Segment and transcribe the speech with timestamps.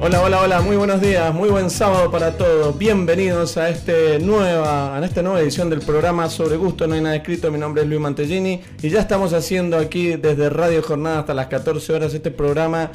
[0.00, 2.78] Hola, hola, hola, muy buenos días, muy buen sábado para todos.
[2.78, 7.16] Bienvenidos a, este nueva, a esta nueva edición del programa Sobre Gusto, no hay nada
[7.16, 7.50] escrito.
[7.50, 11.48] Mi nombre es Luis Mantellini y ya estamos haciendo aquí desde Radio Jornada hasta las
[11.48, 12.92] 14 horas este programa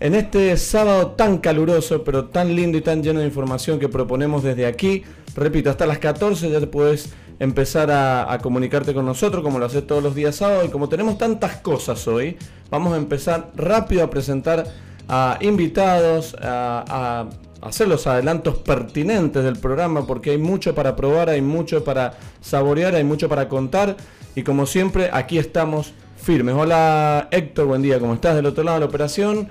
[0.00, 4.42] en este sábado tan caluroso, pero tan lindo y tan lleno de información que proponemos
[4.42, 5.02] desde aquí.
[5.36, 7.10] Repito, hasta las 14 ya te puedes
[7.40, 10.88] empezar a, a comunicarte con nosotros como lo haces todos los días sábados y como
[10.88, 12.38] tenemos tantas cosas hoy,
[12.70, 14.64] vamos a empezar rápido a presentar
[15.08, 17.26] a invitados, a,
[17.60, 22.94] hacer los adelantos pertinentes del programa, porque hay mucho para probar, hay mucho para saborear,
[22.94, 23.96] hay mucho para contar.
[24.36, 26.54] Y como siempre, aquí estamos firmes.
[26.54, 29.48] Hola Héctor, buen día, ¿cómo estás del otro lado de la operación?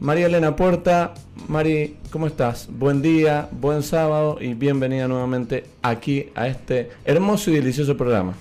[0.00, 1.14] María Elena Puerta,
[1.48, 2.68] Mari, ¿cómo estás?
[2.70, 8.34] Buen día, buen sábado y bienvenida nuevamente aquí a este hermoso y delicioso programa.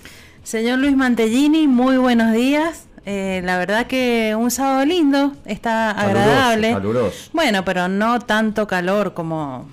[0.44, 2.86] Señor Luis Mantellini, muy buenos días.
[3.09, 6.73] Eh, la verdad que un sábado lindo, está agradable.
[6.73, 7.30] Caluroso.
[7.31, 9.70] Bueno, pero no tanto calor como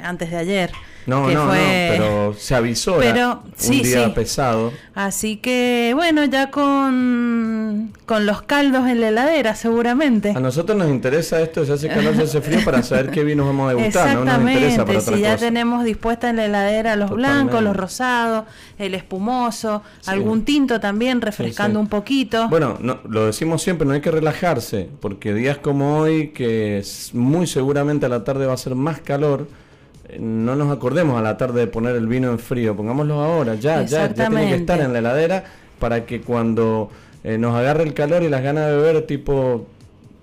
[0.00, 0.72] antes de ayer.
[1.06, 4.72] No, no, no, pero se avisó pero, un día pesado.
[4.94, 10.30] Así que, bueno, ya con, con los caldos en la heladera, seguramente.
[10.30, 13.46] A nosotros nos interesa esto, se hace calor, se hace frío, para saber qué vinos
[13.46, 14.24] vamos a degustar, ¿no?
[14.24, 18.44] Nos interesa para si ya tenemos dispuesta en la heladera los blancos, los rosados,
[18.78, 22.48] el espumoso, algún tinto también, refrescando un poquito.
[22.48, 27.46] Bueno, no, lo decimos siempre, no hay que relajarse, porque días como hoy, que muy
[27.46, 29.48] seguramente a la tarde va a ser más calor,
[30.18, 33.82] no nos acordemos a la tarde de poner el vino en frío, pongámoslo ahora, ya,
[33.82, 35.44] ya, ya tiene que estar en la heladera
[35.78, 36.90] para que cuando
[37.24, 39.66] eh, nos agarre el calor y las ganas de beber tipo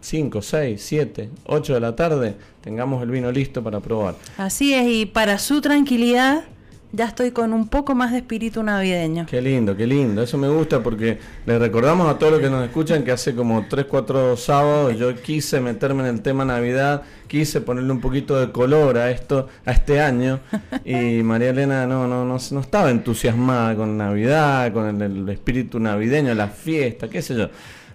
[0.02, 4.16] 5, 6, 7, 8 de la tarde, tengamos el vino listo para probar.
[4.38, 6.44] Así es, y para su tranquilidad,
[6.92, 9.28] ya estoy con un poco más de espíritu navideño.
[9.28, 10.24] Qué lindo, qué lindo.
[10.24, 13.66] Eso me gusta porque le recordamos a todos los que nos escuchan que hace como
[13.70, 18.52] 3, 4 sábados yo quise meterme en el tema Navidad, quise ponerle un poquito de
[18.52, 20.40] color a esto, a este año.
[20.84, 26.34] Y María Elena no, no, no, no estaba entusiasmada con Navidad, con el, espíritu navideño,
[26.34, 27.50] la fiesta, qué sé yo.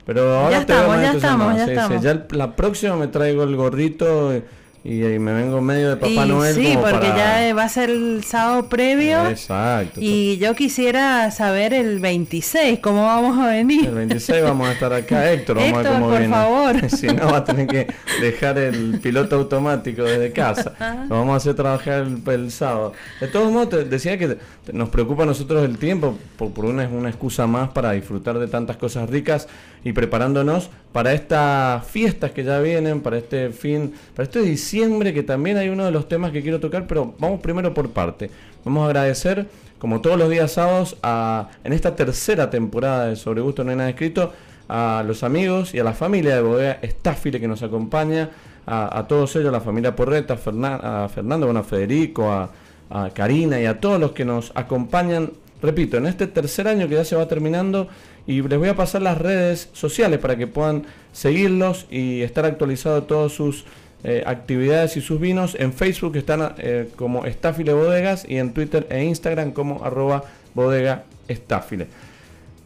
[0.07, 2.03] Pero ahora ya estamos, ya estamos, ya, estamos.
[2.03, 4.43] ya la próxima me traigo el gorrito y,
[4.85, 6.55] me vengo medio de Papá Noel.
[6.55, 9.27] Sí, porque ya va a ser el sábado previo.
[9.29, 9.99] Exacto.
[10.03, 13.87] Y yo quisiera saber el 26, cómo vamos a venir.
[13.87, 15.57] El 26 vamos a estar acá, Héctor.
[15.57, 16.91] Vamos Héctor, a ver cómo por favor.
[16.99, 17.87] si no, va a tener que
[18.21, 20.75] dejar el piloto automático desde casa.
[21.09, 22.93] Lo vamos a hacer trabajar el, sábado.
[23.21, 24.37] De todos modos, te decía que
[24.71, 28.49] nos preocupa a nosotros el tiempo, por, por una, una excusa más para disfrutar de
[28.49, 29.49] tantas cosas ricas
[29.83, 34.74] y preparándonos para estas fiestas que ya vienen, para este fin, para este diciembre,
[35.13, 38.31] que también hay uno de los temas que quiero tocar, pero vamos primero por parte.
[38.65, 39.47] Vamos a agradecer,
[39.79, 43.77] como todos los días sábados, a, en esta tercera temporada de Sobre Gusto No hay
[43.77, 44.33] nada escrito,
[44.69, 48.31] a los amigos y a la familia de Bodega Staffile que nos acompaña,
[48.67, 52.51] a, todos ellos, a la familia Porreta, a Fernando, bueno, a Federico, a,
[52.91, 56.95] a Karina y a todos los que nos acompañan, repito, en este tercer año que
[56.95, 57.89] ya se va terminando,
[58.27, 63.03] y les voy a pasar las redes sociales para que puedan seguirlos y estar actualizados
[63.03, 63.67] de todas sus
[64.05, 65.57] eh, actividades y sus vinos.
[65.59, 71.05] En Facebook están eh, como Estáfile Bodegas y en Twitter e Instagram como arroba bodega
[71.27, 71.87] Estáfile.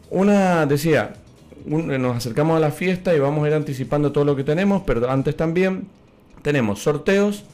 [0.09, 1.13] Una decía,
[1.65, 5.09] nos acercamos a la fiesta y vamos a ir anticipando todo lo que tenemos, pero
[5.09, 5.87] antes también
[6.41, 7.45] tenemos sorteos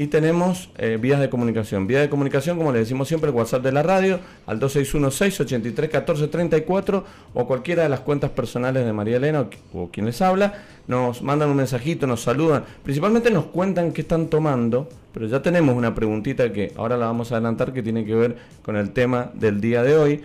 [0.00, 1.86] y tenemos eh, vías de comunicación.
[1.88, 7.02] Vía de comunicación, como le decimos siempre, el WhatsApp de la radio, al 2616-831434
[7.34, 10.54] o cualquiera de las cuentas personales de María Elena o, quien les habla.
[10.86, 12.64] Nos mandan un mensajito, nos saludan.
[12.84, 17.32] Principalmente nos cuentan qué están tomando, pero ya tenemos una preguntita que ahora la vamos
[17.32, 20.22] a adelantar que tiene que ver con el tema del día de hoy.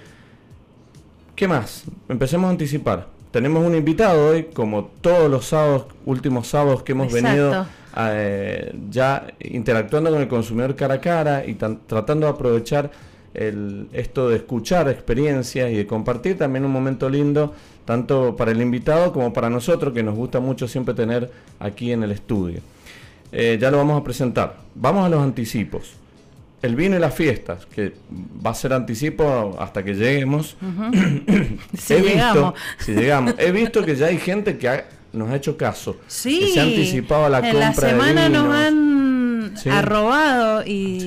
[1.36, 1.86] ¿Qué más?
[2.10, 3.08] Empecemos a anticipar.
[3.32, 7.66] Tenemos un invitado hoy, como todos los sábados, últimos sábados que hemos venido
[7.96, 12.92] eh, ya interactuando con el consumidor cara a cara y tratando de aprovechar
[13.34, 17.54] el, esto de escuchar experiencias y de compartir también un momento lindo,
[17.86, 22.04] tanto para el invitado como para nosotros, que nos gusta mucho siempre tener aquí en
[22.04, 22.62] el estudio.
[23.32, 24.58] Eh, ya lo vamos a presentar.
[24.76, 25.94] Vamos a los anticipos.
[26.62, 27.94] El vino y las fiestas, que
[28.46, 30.56] va a ser anticipo hasta que lleguemos.
[31.78, 32.54] si llegamos.
[32.78, 33.36] si llegamos.
[33.38, 35.98] He visto que ya hay gente que ha nos ha hecho caso.
[36.08, 36.50] Sí.
[36.54, 41.00] se ha anticipado la en la semana nos han arrobado y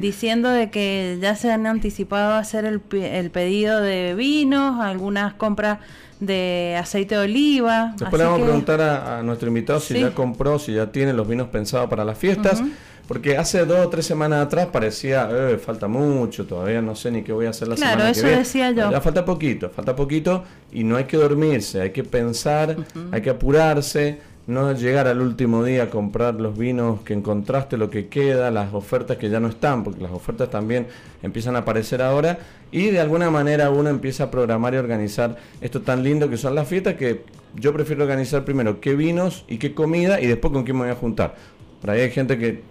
[0.00, 5.34] diciendo de que ya se han anticipado a hacer el, el pedido de vinos, algunas
[5.34, 5.78] compras
[6.20, 7.94] de aceite de oliva.
[7.98, 11.26] Después le vamos a preguntar a, nuestro invitado si ya compró, si ya tiene los
[11.26, 12.62] vinos pensados para las fiestas.
[13.10, 17.22] Porque hace dos o tres semanas atrás parecía, eh, falta mucho, todavía no sé ni
[17.22, 18.20] qué voy a hacer la semana que viene.
[18.20, 18.88] Claro, eso decía yo.
[18.88, 22.76] Ya falta poquito, falta poquito y no hay que dormirse, hay que pensar,
[23.10, 24.20] hay que apurarse.
[24.46, 28.72] no llegar al último día a comprar los vinos que encontraste, lo que queda, las
[28.72, 30.86] ofertas que ya no están, porque las ofertas también
[31.20, 32.38] empiezan a aparecer ahora,
[32.70, 36.54] y de alguna manera uno empieza a programar y organizar esto tan lindo que son
[36.54, 37.24] las fiestas, que
[37.56, 40.92] yo prefiero organizar primero qué vinos y qué comida y después con quién me voy
[40.92, 41.34] a juntar.
[41.80, 42.62] Por ahí hay gente que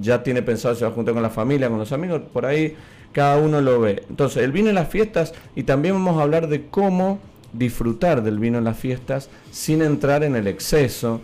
[0.00, 2.76] ya tiene pensado si va a juntar con la familia, con los amigos, por ahí
[3.12, 4.02] cada uno lo ve.
[4.08, 7.20] Entonces, el vino en las fiestas y también vamos a hablar de cómo
[7.52, 11.20] disfrutar del vino en las fiestas sin entrar en el exceso,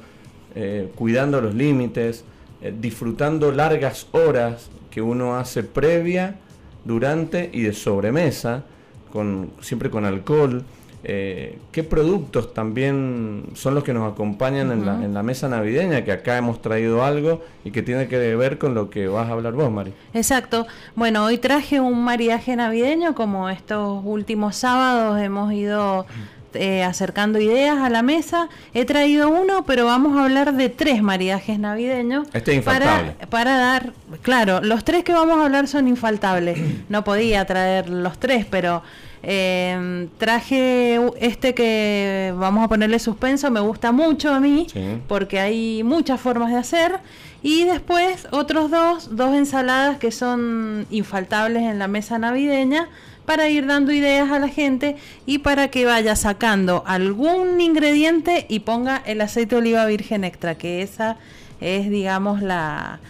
[0.54, 2.24] eh, cuidando los límites,
[2.62, 6.36] eh, disfrutando largas horas que uno hace previa,
[6.84, 8.64] durante y de sobremesa,
[9.12, 10.64] con, siempre con alcohol.
[11.02, 16.04] Eh, qué productos también son los que nos acompañan en, la, en, la, mesa navideña,
[16.04, 19.32] que acá hemos traído algo y que tiene que ver con lo que vas a
[19.32, 19.94] hablar vos, Mari.
[20.12, 20.66] Exacto.
[20.94, 26.04] Bueno, hoy traje un mariaje navideño, como estos últimos sábados hemos ido
[26.52, 28.48] eh, acercando ideas a la mesa.
[28.74, 32.26] He traído uno, pero vamos a hablar de tres mariajes navideños.
[32.32, 33.92] Este Para, para dar,
[34.22, 36.58] claro, los tres que vamos a hablar son infaltables.
[36.88, 38.82] No podía traer los tres, pero
[39.22, 44.66] eh, traje este que vamos a ponerle suspenso, me gusta mucho a mí,
[45.08, 47.00] porque hay muchas formas de hacer.
[47.42, 52.88] Y después otros dos, dos ensaladas que son infaltables en la mesa navideña
[53.24, 58.60] para ir dando ideas a la gente y para que vaya sacando algún ingrediente y
[58.60, 61.16] ponga el aceite de oliva virgen extra, que esa
[61.60, 63.00] es, digamos, la,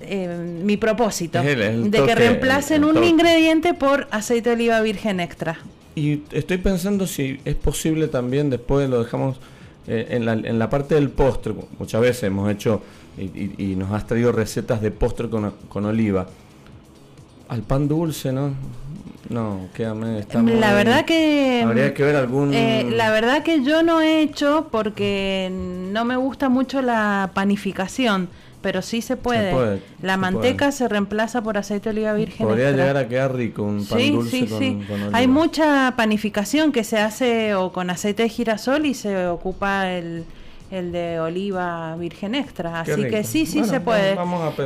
[0.00, 5.58] eh, mi propósito, de que reemplacen un ingrediente por aceite de oliva virgen extra.
[5.94, 9.38] Y estoy pensando si es posible también, después lo dejamos
[9.86, 12.82] eh, en, la, en, la, parte del postre, muchas veces hemos hecho
[13.16, 16.28] y, nos has traído recetas de postre con, con, oliva.
[17.48, 18.54] Al pan dulce, ¿no?
[19.28, 20.24] No, quédame.
[20.60, 21.62] La verdad que.
[21.64, 22.54] Habría que ver algún.
[22.54, 28.28] Eh, la verdad que yo no he hecho porque no me gusta mucho la panificación
[28.60, 29.80] pero sí se puede.
[30.02, 32.46] la manteca se reemplaza por aceite de oliva virgen.
[32.46, 37.54] Podría llegar a quedar rico un pan dulce con, Hay mucha panificación que se hace
[37.54, 40.24] o con aceite de girasol y se ocupa el,
[40.70, 42.80] el de oliva virgen extra.
[42.80, 44.16] Así que sí, sí se puede.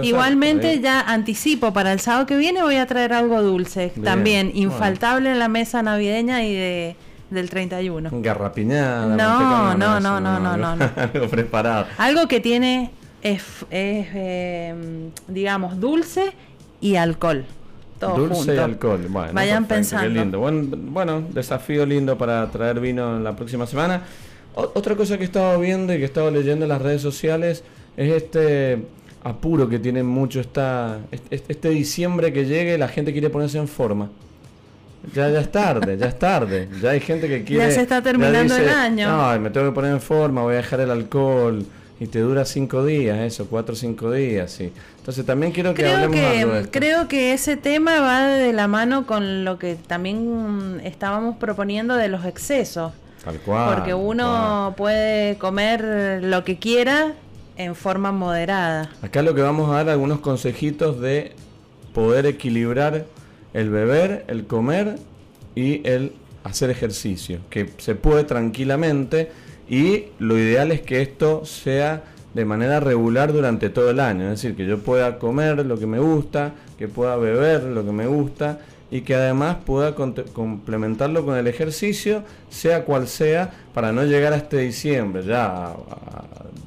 [0.03, 3.93] Igualmente ya anticipo para el sábado que viene voy a traer algo dulce.
[4.03, 6.97] También infaltable en la mesa navideña y de
[7.33, 8.11] del 31.
[8.12, 9.17] Garrapiñada.
[9.17, 11.87] No, no, no, no, no, no, no, Algo preparado.
[11.97, 12.91] Algo que tiene
[13.23, 16.33] es, em, digamos, dulce
[16.81, 17.45] y alcohol.
[17.99, 19.07] Todo dulce y alcohol.
[19.09, 20.09] Bueno, Vayan pensando.
[20.09, 20.41] lindo.
[20.41, 24.03] Bueno, desafío lindo para traer vino en la próxima semana.
[24.55, 27.65] otra cosa que he estado viendo y que he estado leyendo en las redes sociales
[27.97, 28.85] es este
[29.25, 33.69] apuro que tiene mucho esta, este, este diciembre que llegue, la gente quiere ponerse en
[33.69, 34.11] forma.
[35.15, 36.69] Ya, ya es tarde, ya es tarde.
[36.81, 37.67] Ya hay gente que quiere.
[37.67, 39.09] Ya se está terminando el año.
[39.09, 41.65] No, me tengo que poner en forma, voy a dejar el alcohol
[42.03, 44.73] y te dura cinco días, eso, cuatro o cinco días, sí.
[44.99, 49.45] Entonces también quiero que creo que, Creo que ese tema va de la mano con
[49.45, 52.93] lo que también estábamos proponiendo de los excesos.
[53.25, 53.77] Tal cual.
[53.77, 57.15] Porque uno puede comer lo que quiera
[57.57, 58.91] en forma moderada.
[59.01, 61.37] Acá lo que vamos a dar algunos consejitos de
[61.95, 63.05] poder equilibrar
[63.55, 64.97] el beber, el comer
[65.55, 69.31] y el hacer ejercicio, que se puede tranquilamente
[69.73, 72.03] y lo ideal es que esto sea
[72.35, 75.87] de manera regular durante todo el año, es decir, que yo pueda comer lo que
[75.87, 81.39] me gusta, que pueda beber lo que me gusta y que además pueda complementarlo con
[81.39, 85.75] el ejercicio, sea cual sea, para no llegar a este diciembre, ya a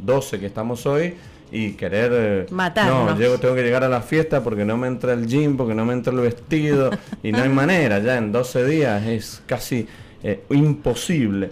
[0.03, 1.13] 12 que estamos hoy,
[1.51, 3.11] y querer eh, matarnos.
[3.11, 5.75] No, llego, tengo que llegar a la fiesta porque no me entra el gym, porque
[5.75, 6.89] no me entra el vestido
[7.21, 9.87] y no hay manera, ya en 12 días es casi
[10.23, 11.51] eh, imposible.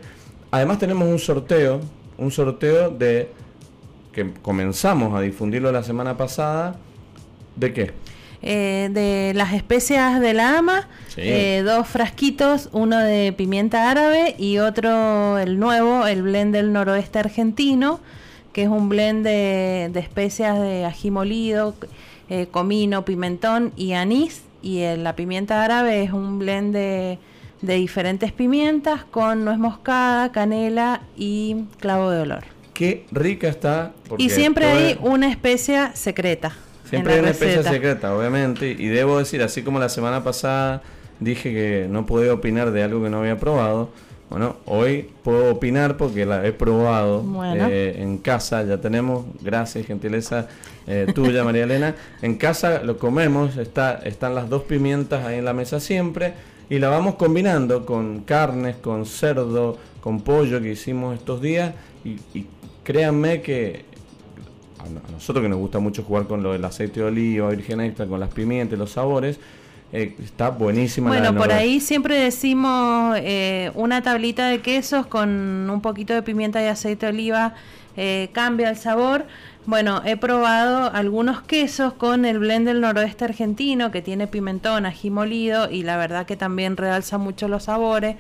[0.54, 1.82] Además tenemos un sorteo,
[2.16, 3.28] un sorteo de
[4.12, 6.76] que comenzamos a difundirlo la semana pasada.
[7.56, 7.92] ¿De qué?
[8.44, 14.60] Eh, de las especias de la ama, eh, dos frasquitos, uno de pimienta árabe y
[14.60, 18.00] otro el nuevo, el blend del noroeste argentino,
[18.52, 21.74] que es un blend de, especias de ají molido,
[22.30, 24.44] eh, comino, pimentón y anís.
[24.62, 27.18] Y la pimienta árabe es un blend de
[27.64, 32.44] de diferentes pimientas con nuez moscada, canela y clavo de olor.
[32.74, 33.94] Qué rica está.
[34.18, 36.52] Y siempre hay una especia secreta.
[36.84, 38.70] Siempre hay una especia secreta, obviamente.
[38.70, 40.82] Y debo decir, así como la semana pasada
[41.22, 43.90] dije que no podía opinar de algo que no había probado.
[44.30, 50.48] Bueno, hoy puedo opinar porque la he probado eh, en casa, ya tenemos, gracias, gentileza
[50.86, 51.96] eh, tuya, María Elena.
[52.22, 56.34] En casa lo comemos, está, están las dos pimientas ahí en la mesa siempre
[56.74, 61.72] y la vamos combinando con carnes, con cerdo, con pollo que hicimos estos días
[62.04, 62.18] y,
[62.84, 63.86] créanme que
[64.80, 68.08] a nosotros que nos gusta mucho jugar con lo del aceite de oliva, virgen extra,
[68.08, 69.40] con las pimientas, los sabores,
[69.92, 71.10] eh, está buenísima.
[71.10, 76.60] Bueno, por ahí siempre decimos eh, una tablita de quesos con un poquito de pimienta
[76.64, 77.54] y aceite de oliva
[77.96, 79.28] eh, cambia el sabor.
[79.66, 85.10] Bueno, he probado algunos quesos con el blend del noroeste argentino que tiene pimentón, ají
[85.10, 88.18] molido y la verdad que también realza mucho los sabores.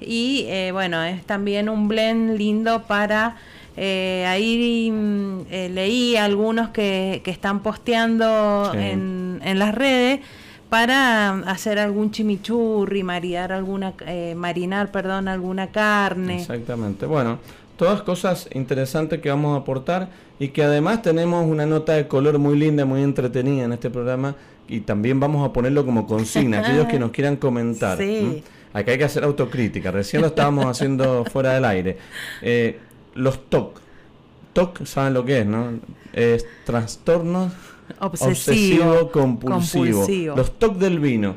[0.00, 3.36] Y bueno, es también un blend lindo para
[3.76, 10.20] eh, ahí mm, eh, leí algunos que, que están posteando en, en, las redes
[10.68, 16.36] para hacer algún chimichurri, maridar alguna, eh, marinar, perdón, alguna carne.
[16.36, 17.06] Exactamente.
[17.06, 17.38] Bueno,
[17.76, 20.10] todas cosas interesantes que vamos a aportar
[20.42, 24.34] y que además tenemos una nota de color muy linda, muy entretenida en este programa
[24.66, 27.96] y también vamos a ponerlo como consigna, aquellos que nos quieran comentar.
[27.96, 28.42] Sí.
[28.72, 31.96] Acá hay que hacer autocrítica, recién lo estábamos haciendo fuera del aire.
[32.40, 32.76] Eh,
[33.14, 33.80] los TOC.
[34.52, 35.78] TOC, ¿saben lo que es, no?
[36.12, 37.52] Es trastorno
[38.00, 40.04] obsesivo, compulsivo.
[40.34, 41.36] Los TOC del vino.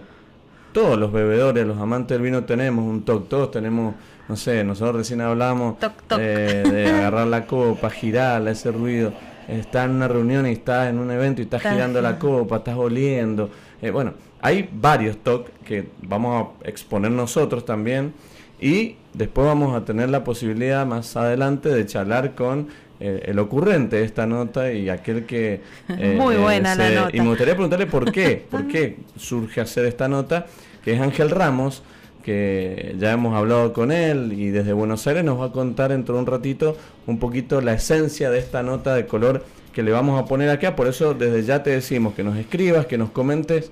[0.73, 3.29] Todos los bebedores, los amantes del vino tenemos un TOC.
[3.29, 3.93] Todos tenemos,
[4.27, 5.75] no sé, nosotros recién hablamos
[6.09, 9.13] de agarrar la copa, girarla, ese ruido.
[9.47, 12.75] Estás en una reunión y estás en un evento y estás girando la copa, estás
[12.75, 13.51] oliendo.
[13.81, 18.13] Eh, bueno, hay varios TOC que vamos a exponer nosotros también
[18.59, 22.67] y después vamos a tener la posibilidad más adelante de charlar con
[22.99, 25.61] eh, el ocurrente de esta nota y aquel que...
[25.89, 27.15] Eh, Muy buena la nota.
[27.15, 30.47] Y me gustaría preguntarle por qué, por qué surge hacer esta nota,
[30.83, 31.83] que es Ángel Ramos,
[32.25, 36.15] que ya hemos hablado con él y desde Buenos Aires nos va a contar dentro
[36.15, 40.19] de un ratito un poquito la esencia de esta nota de color que le vamos
[40.19, 40.75] a poner acá.
[40.75, 43.71] Por eso desde ya te decimos que nos escribas, que nos comentes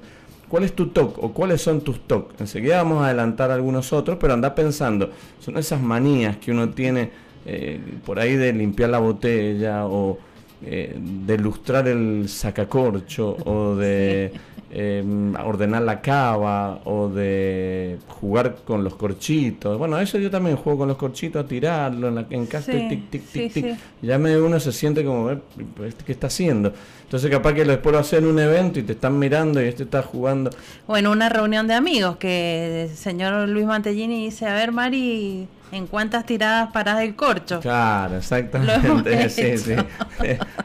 [0.53, 2.39] ¿Cuál es tu TOC o cuáles son tus TOC?
[2.39, 7.09] Enseguida vamos a adelantar algunos otros, pero anda pensando, son esas manías que uno tiene
[7.47, 10.19] eh, por ahí de limpiar la botella o
[10.65, 14.31] eh, de lustrar el sacacorcho o de
[14.71, 19.77] em, ordenar la cava o de jugar con los corchitos.
[19.77, 23.09] Bueno, eso yo también juego con los corchitos, a tirarlo en, la, en casa, tic,
[23.09, 23.77] tic, tic, tic.
[24.01, 25.29] Ya me, uno se siente como,
[26.05, 26.73] ¿qué está haciendo?
[27.13, 29.83] Entonces capaz que después lo hace en un evento y te están mirando y este
[29.83, 30.49] está jugando.
[30.87, 35.47] O en una reunión de amigos que el señor Luis Mantellini dice, a ver Mari,
[35.71, 37.59] ¿en cuántas tiradas paras del corcho?
[37.59, 39.29] Claro, exactamente.
[39.29, 39.75] Sí, sí.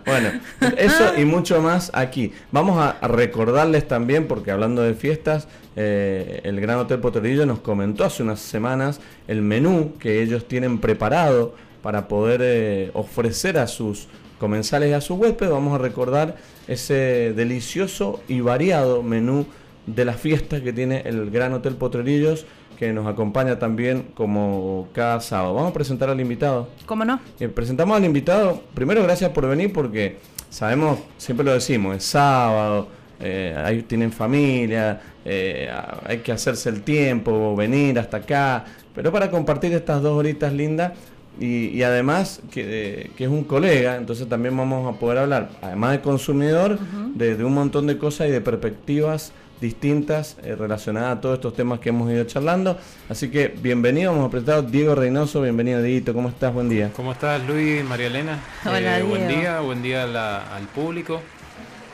[0.06, 0.30] bueno,
[0.78, 2.32] eso y mucho más aquí.
[2.50, 8.06] Vamos a recordarles también, porque hablando de fiestas, eh, el Gran Hotel Potrerillo nos comentó
[8.06, 14.08] hace unas semanas el menú que ellos tienen preparado para poder eh, ofrecer a sus
[14.38, 19.46] comensales y a su huésped, vamos a recordar ese delicioso y variado menú
[19.86, 22.46] de la fiesta que tiene el Gran Hotel Potrerillos,
[22.78, 25.54] que nos acompaña también como cada sábado.
[25.54, 26.68] Vamos a presentar al invitado.
[26.86, 27.20] ¿Cómo no?
[27.40, 28.62] Eh, presentamos al invitado.
[28.74, 30.18] Primero, gracias por venir porque
[30.48, 32.88] sabemos, siempre lo decimos, es sábado,
[33.20, 35.68] eh, ahí tienen familia, eh,
[36.06, 38.64] hay que hacerse el tiempo, venir hasta acá.
[38.94, 40.92] Pero para compartir estas dos horitas lindas,
[41.40, 46.78] y, además que, es un colega, entonces también vamos a poder hablar, además de consumidor,
[47.14, 51.80] de, un montón de cosas y de perspectivas distintas eh, relacionadas a todos estos temas
[51.80, 52.78] que hemos ido charlando.
[53.08, 56.52] Así que bienvenido, vamos a presentar a Diego Reynoso, bienvenido Dieguito, ¿cómo estás?
[56.54, 56.92] Buen día.
[56.94, 58.38] ¿Cómo estás Luis, María Elena?
[58.64, 61.20] Hola, eh, buen día, buen día al público.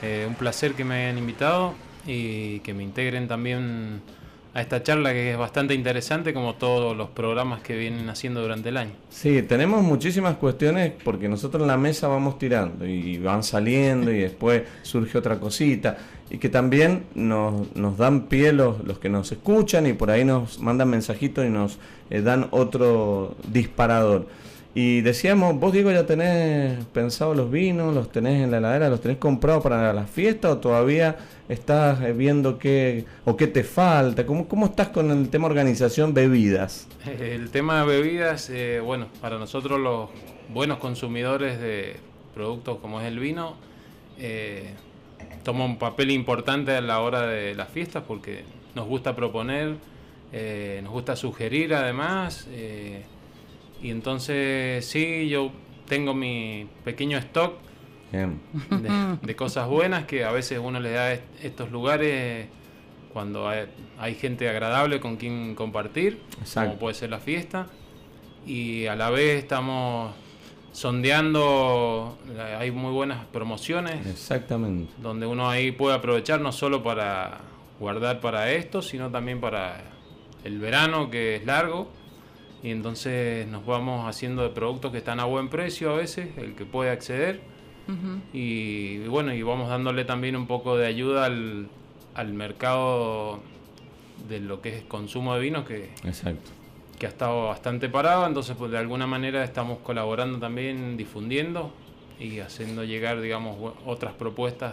[0.03, 1.75] Eh, un placer que me hayan invitado
[2.07, 4.03] y que me integren también
[4.55, 8.69] a esta charla que es bastante interesante como todos los programas que vienen haciendo durante
[8.69, 8.93] el año.
[9.11, 14.21] Sí, tenemos muchísimas cuestiones porque nosotros en la mesa vamos tirando y van saliendo y
[14.21, 15.99] después surge otra cosita
[16.31, 20.25] y que también nos, nos dan pie los, los, que nos escuchan y por ahí
[20.25, 21.79] nos mandan mensajitos y nos
[22.11, 24.27] eh, dan otro disparador.
[24.77, 29.01] Y decíamos, vos Diego ya tenés pensado los vinos, los tenés en la heladera, los
[29.01, 31.17] tenés comprados para la fiesta o todavía
[31.49, 34.27] estás eh, viendo qué o qué te falta?
[34.27, 36.89] ¿Cómo, cómo estás con el tema organización bebidas?
[37.07, 40.11] El tema de bebidas, eh, bueno, para nosotros los
[40.53, 41.97] buenos consumidores de
[42.35, 43.55] productos como es el vino,
[44.19, 44.71] eh,
[45.45, 48.43] toma un papel importante a la hora de las fiestas porque
[48.75, 49.77] nos gusta proponer,
[50.83, 52.49] nos gusta sugerir además.
[53.85, 55.53] Y entonces sí, yo
[55.87, 57.53] tengo mi pequeño stock
[59.21, 62.47] de, cosas buenas que a veces uno le da estos lugares
[63.13, 66.23] cuando hay, gente agradable con quien compartir,
[66.55, 67.67] como puede ser la fiesta.
[68.47, 70.15] Y a la vez estamos
[70.73, 72.17] sondeando,
[72.59, 74.07] hay muy buenas promociones.
[74.07, 74.95] Exactamente.
[75.03, 77.43] Donde uno ahí puede aprovechar no solo para
[77.79, 79.83] guardar para esto, sino también para
[80.43, 81.91] el verano que es largo
[82.65, 86.55] y entonces nos vamos haciendo de productos que están a buen precio a veces, el
[86.55, 87.43] que puede acceder.
[88.33, 91.69] y, bueno, y vamos dándole también un poco de ayuda al,
[92.15, 93.41] al mercado
[94.27, 96.51] de lo que es consumo de vino que, Exacto.
[96.99, 101.71] que ha estado bastante parado, entonces pues de alguna manera estamos colaborando también difundiendo
[102.19, 104.73] y haciendo llegar digamos otras propuestas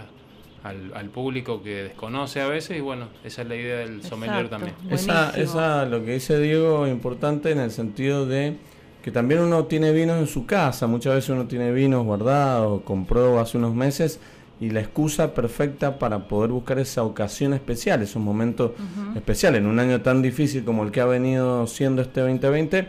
[0.63, 4.50] al, al, público que desconoce a veces y bueno, esa es la idea del sommelier
[4.50, 4.75] también.
[4.89, 8.58] Esa, esa, lo que dice Diego, importante en el sentido de
[9.01, 13.39] que también uno tiene vinos en su casa, muchas veces uno tiene vinos guardados, compró
[13.39, 14.20] hace unos meses
[14.60, 18.74] y la excusa perfecta para poder buscar esa ocasión especial, esos momentos
[19.15, 22.88] especiales, en un año tan difícil como el que ha venido siendo este 2020,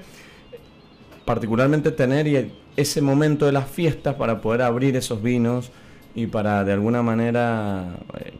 [1.25, 5.71] particularmente tener ese momento de las fiestas para poder abrir esos vinos
[6.15, 8.33] y para de alguna manera, eh,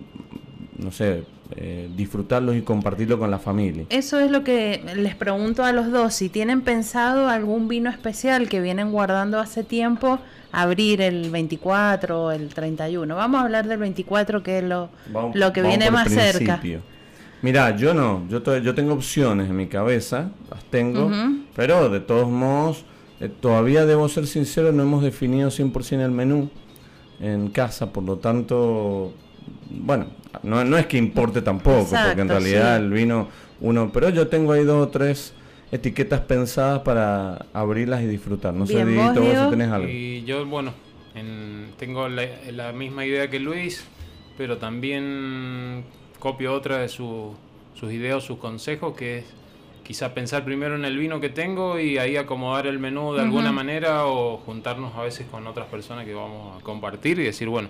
[0.79, 1.25] no sé,
[1.57, 3.85] eh, disfrutarlos y compartirlo con la familia.
[3.91, 8.49] Eso es lo que les pregunto a los dos, si tienen pensado algún vino especial
[8.49, 10.19] que vienen guardando hace tiempo
[10.51, 13.15] abrir el 24 o el 31.
[13.15, 14.91] Vamos a hablar del 24, que es lo,
[15.35, 16.61] lo que viene más cerca.
[17.43, 21.11] Mira, yo no, yo, yo tengo opciones en mi cabeza, las tengo,
[21.57, 22.85] pero de todos modos,
[23.21, 26.51] eh, todavía debo ser sincero, no hemos definido 100% el menú
[27.23, 29.13] en casa, por lo tanto,
[29.71, 30.07] bueno,
[30.43, 33.29] no, no es que importe tampoco, porque en realidad el vino,
[33.61, 35.33] uno, pero yo tengo ahí dos o tres
[35.71, 38.53] etiquetas pensadas para abrirlas y disfrutar.
[38.53, 39.89] No sé, Dieguito, vos si tenés algo.
[39.89, 40.75] Y yo, bueno,
[41.79, 43.85] tengo la, misma idea que Luis,
[44.37, 45.85] pero también
[46.19, 47.35] copio otra de sus
[47.83, 49.25] ideas, sus consejos, que es
[49.85, 53.53] quizá pensar primero en el vino que tengo y ahí acomodar el menú de alguna
[53.53, 57.69] manera o juntarnos a veces con otras personas que vamos a compartir y decir, bueno,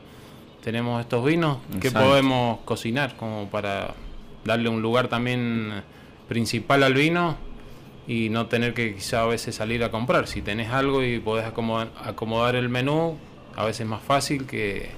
[0.62, 3.16] tenemos estos vinos, ¿qué podemos cocinar?
[3.16, 3.94] Como para
[4.44, 5.82] darle un lugar también
[6.28, 7.36] principal al vino
[8.06, 10.26] y no tener que quizá a veces salir a comprar.
[10.26, 13.16] Si tenés algo y podés acomodar, acomodar el menú,
[13.56, 14.90] a veces es más fácil que...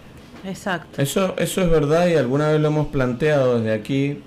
[0.45, 1.01] Exacto.
[1.01, 4.19] Eso, eso es verdad y alguna vez lo hemos planteado desde aquí,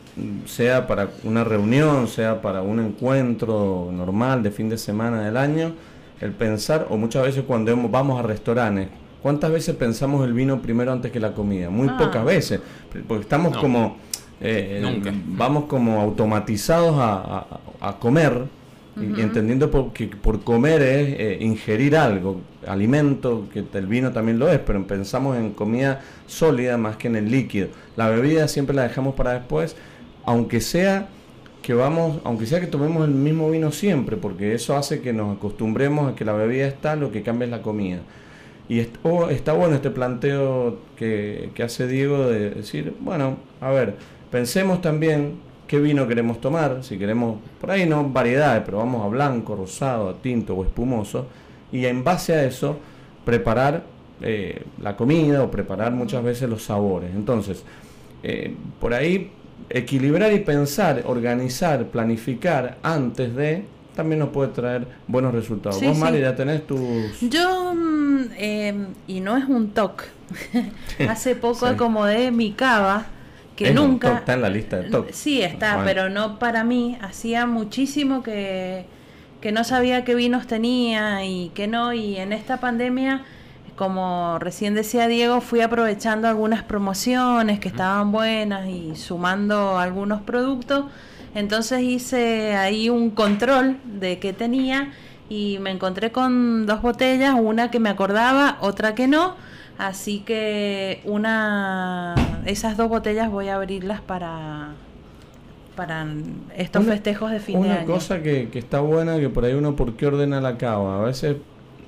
[0.45, 5.73] sea para una reunión, sea para un encuentro normal de fin de semana del año,
[6.21, 8.87] el pensar, o muchas veces cuando vamos a restaurantes,
[9.21, 11.69] ¿cuántas veces pensamos el vino primero antes que la comida?
[11.69, 11.97] Muy ah.
[11.97, 12.59] pocas veces,
[13.07, 13.97] porque estamos como...
[14.39, 18.43] Eh, vamos como automatizados a, a comer
[18.99, 24.49] y entendiendo que por comer es eh, ingerir algo, alimento, que el vino también lo
[24.49, 27.67] es, pero pensamos en comida sólida más que en el líquido.
[27.95, 29.75] La bebida siempre la dejamos para después,
[30.27, 31.07] aunque sea
[31.61, 35.37] que vamos, aunque sea que tomemos el mismo vino siempre, porque eso hace que nos
[35.37, 37.99] acostumbremos a que la bebida está, lo que cambia es la comida.
[38.67, 43.95] Y está bueno este planteo que, que hace Diego de decir, bueno, a ver,
[44.29, 45.35] pensemos también
[45.65, 50.09] qué vino queremos tomar, si queremos, por ahí no variedades, pero vamos a blanco, rosado,
[50.09, 51.27] a tinto o espumoso,
[51.71, 52.77] y en base a eso
[53.23, 53.83] preparar
[54.21, 57.11] eh, la comida o preparar muchas veces los sabores.
[57.15, 57.63] Entonces,
[58.23, 59.31] eh, por ahí
[59.69, 63.65] equilibrar y pensar, organizar, planificar antes de
[63.95, 65.81] también nos puede traer buenos resultados.
[65.81, 67.19] Vos, Mari, ya tenés tus...
[67.19, 67.73] Yo,
[68.37, 70.05] em, y no es un toque,
[71.09, 73.07] hace poco acomodé mi cava
[73.57, 74.19] que nunca...
[74.19, 75.07] está en la lista de top.
[75.11, 76.95] Sí, está, pero no para mí.
[77.01, 78.85] Hacía muchísimo que,
[79.41, 81.91] que no sabía qué vinos tenía y que no.
[81.91, 83.25] Y en esta pandemia,
[83.77, 90.85] como recién decía Diego, fui aprovechando algunas promociones que estaban buenas y sumando algunos productos.
[91.33, 94.91] Entonces hice ahí un control de qué tenía
[95.29, 99.35] y me encontré con dos botellas, una que me acordaba, otra que no
[99.77, 104.69] Así que una esas dos botellas voy a abrirlas para
[105.75, 106.07] para
[106.55, 107.85] estos festejos de fin de año.
[107.85, 110.99] Una cosa que, que, está buena, que por ahí uno, ¿por qué ordena la cava?
[110.99, 111.35] A veces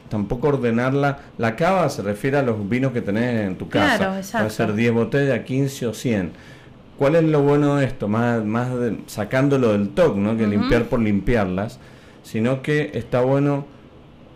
[0.10, 1.20] tampoco ordenarla.
[1.38, 3.98] La cava se refiere a los vinos que tenés en tu casa.
[3.98, 4.46] Claro, exacto.
[4.46, 6.32] Puede ser 10 botellas, 15 o 100.
[6.98, 8.08] ¿Cuál es lo bueno de esto?
[8.08, 8.70] Más, más
[9.08, 10.36] sacándolo del toque, ¿no?
[10.36, 11.80] Que limpiar por limpiarlas.
[12.24, 13.66] Sino que está bueno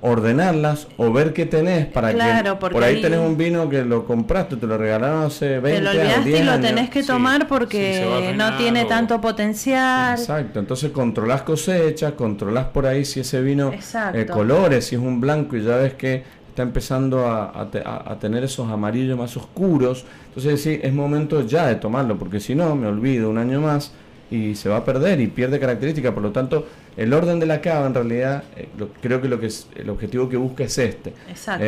[0.06, 4.58] ordenarlas o ver qué tenés para que por ahí, tenés un vino que lo compraste,
[4.58, 5.92] te lo regalaron hace 20 años.
[5.92, 10.20] Te lo olvidaste y lo tenés que tomar porque no tiene tanto potencial.
[10.20, 15.22] Exacto, entonces controlás cosechas, controlás por ahí si ese vino eh, colores, si es un
[15.22, 20.04] blanco y ya ves que está empezando a, a, tener esos amarillos más oscuros.
[20.28, 23.94] Entonces sí, es momento ya de tomarlo porque si no me olvido un año más
[24.30, 26.12] y se va a perder y pierde características.
[26.14, 28.68] Por lo tanto, el orden de la cava en realidad, eh,
[29.02, 31.14] creo que lo que es, el objetivo que busca es este.
[31.30, 31.66] Exacto.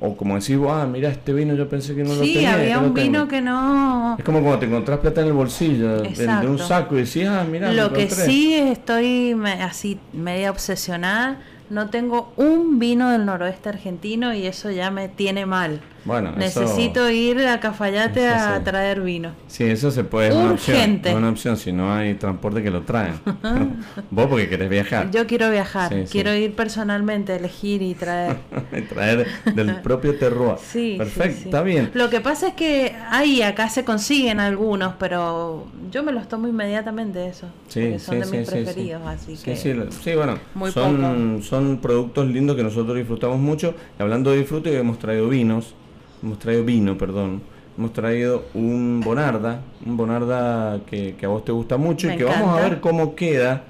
[0.00, 2.40] o como decís, ah, mira, este vino yo pensé que no lo tenía.
[2.40, 4.16] Sí, había un vino que no...
[4.18, 7.44] Es como cuando te encontrás plata en el bolsillo de, un saco y decís, ah,
[7.50, 11.38] mira, Lo que sí estoy así media obsesionada
[11.70, 15.80] no tengo un vino del noroeste argentino y eso ya me tiene mal.
[16.04, 19.32] Bueno, necesito ir a Cafayate a traer vino.
[19.46, 20.34] Sí, eso se puede.
[20.34, 21.10] Urgente.
[21.10, 23.20] Es una opción, si no hay transporte que lo traen.
[24.10, 25.10] Vos porque querés viajar.
[25.10, 28.36] Yo quiero viajar, quiero ir personalmente, elegir y traer.
[28.88, 30.56] traer del propio terroir.
[30.58, 31.90] Sí, perfecto, está bien.
[31.94, 36.48] Lo que pasa es que ahí acá se consiguen algunos, pero yo me los tomo
[36.48, 37.46] inmediatamente eso.
[37.68, 39.56] Sí, son de mis preferidos, así que.
[39.56, 40.38] Sí, sí, bueno.
[40.72, 43.74] son, son productos lindos que nosotros disfrutamos mucho.
[43.98, 45.74] Y hablando de disfrute, hemos traído vinos
[46.22, 47.42] hemos traído vino, perdón.
[47.78, 52.58] Hemos traído un Bonarda, un Bonarda que, a vos te gusta mucho y que vamos
[52.58, 53.64] a ver cómo queda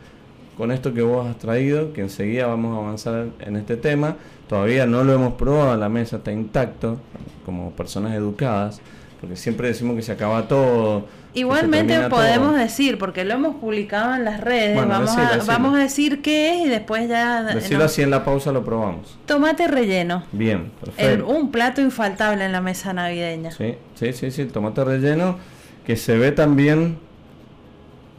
[0.56, 4.16] con esto que vos has traído, que enseguida vamos a avanzar en este tema.
[4.48, 6.98] Todavía no lo hemos probado, la mesa está intacto,
[7.46, 8.80] como personas educadas,
[9.20, 14.24] porque siempre decimos que se acaba todo Igualmente podemos decir, porque lo hemos publicado en
[14.24, 17.42] las redes, vamos, a, vamos a decir qué es y después ya...
[17.42, 19.16] Decirlo así en la pausa lo probamos.
[19.26, 20.24] Tomate relleno.
[20.32, 21.26] Bien, perfecto.
[21.28, 23.52] un plato infaltable en la mesa navideña.
[23.52, 25.38] Sí, sí, sí, sí, el tomate relleno
[25.86, 26.98] que se ve también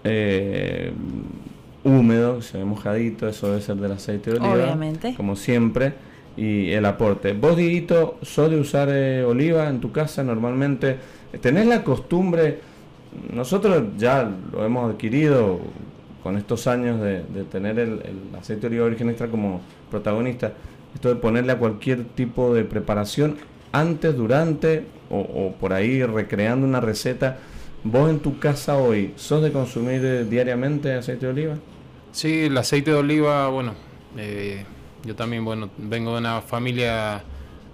[0.03, 0.93] eh,
[1.83, 4.53] húmedo, se ve mojadito, eso debe ser del aceite de oliva.
[4.53, 5.13] Obviamente.
[5.15, 5.93] Como siempre.
[6.37, 7.33] Y el aporte.
[7.33, 10.97] ¿Vos, Diguito, sos de usar eh, oliva en tu casa normalmente?
[11.41, 12.59] ¿Tenés la costumbre
[13.33, 15.59] nosotros ya lo hemos adquirido
[16.23, 17.21] con estos años de,
[17.51, 18.01] tener el,
[18.37, 20.53] aceite de oliva virgen extra como protagonista,
[20.93, 23.37] esto de ponerle a cualquier tipo de preparación
[23.71, 27.37] antes, durante o, por ahí recreando una receta.
[27.83, 31.55] ¿Vos en tu casa hoy sos de consumir eh, diariamente aceite de oliva?
[32.11, 33.73] Sí, el aceite de oliva, bueno,
[34.17, 34.63] eh,
[35.03, 37.23] yo también, bueno, vengo de una familia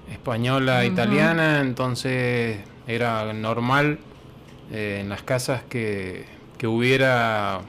[0.10, 4.00] española, italiana, entonces era normal
[4.72, 6.26] eh, en las casas que,
[6.58, 7.62] que, hubiera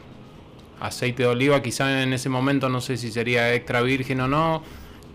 [0.80, 4.62] aceite de oliva, quizá en ese momento no sé si sería extra virgen o no,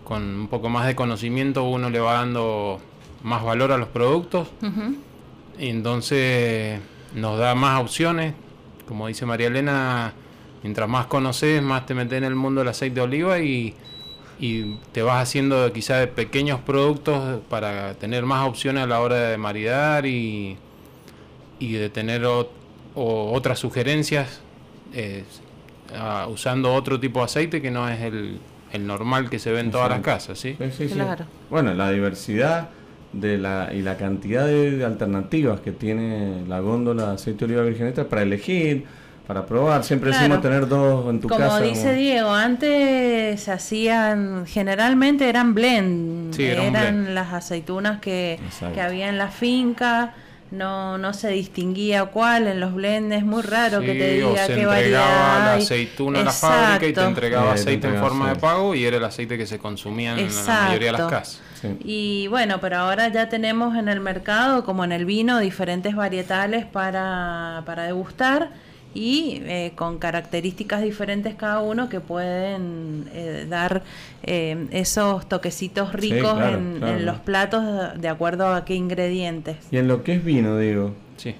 [0.04, 2.80] con un poco más de conocimiento uno le va dando
[3.22, 4.48] más valor a los productos.
[5.58, 6.80] Y entonces
[7.14, 8.34] nos da más opciones,
[8.86, 10.12] como dice María Elena,
[10.62, 13.74] mientras más conoces, más te metes en el mundo del aceite de oliva y,
[14.38, 19.16] y te vas haciendo quizá de pequeños productos para tener más opciones a la hora
[19.16, 20.56] de maridar y,
[21.58, 22.22] y de tener
[22.94, 24.40] otras sugerencias
[24.92, 25.24] eh,
[26.28, 28.40] usando otro tipo de aceite que no es el,
[28.80, 30.56] normal que se ve en todas las casas, ¿sí?
[31.48, 32.70] Bueno, la diversidad
[33.12, 37.62] de la, y la cantidad de alternativas que tiene la góndola de aceite de oliva
[37.62, 38.84] virgen extra para elegir,
[39.28, 39.84] para probar.
[39.84, 41.60] Siempre decimos tener dos en tu como casa.
[41.60, 48.40] Dice Diego, antes se hacían, generalmente eran blend, eran las aceitunas que,
[48.74, 50.14] que había en la finca
[50.54, 55.44] no, no se distinguía cuál en los blends, muy raro que te diga qué variedad.
[55.44, 58.96] la aceituna a la fábrica y te entregaba aceite en forma de pago y era
[58.96, 61.40] el aceite que se consumía en la mayoría de las casas.
[61.82, 66.66] Y bueno, pero ahora ya tenemos en el mercado, como en el vino, diferentes varietales
[66.66, 68.50] para, para degustar
[68.94, 73.82] y eh, con características diferentes cada uno que pueden eh, dar
[74.22, 79.56] eh, esos toquecitos ricos en, los platos de acuerdo a qué ingredientes.
[79.70, 81.34] Y en lo que es vino, digo, sí.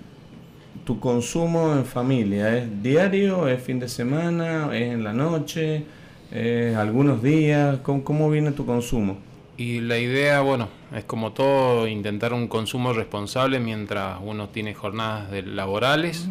[0.84, 5.84] ¿tu consumo en familia es diario, es fin de semana, es en la noche,
[6.32, 7.78] es algunos días?
[7.82, 9.16] ¿Cómo, cómo viene tu consumo?
[9.56, 15.30] Y la idea, bueno, es como todo, intentar un consumo responsable mientras uno tiene jornadas
[15.46, 16.28] laborales.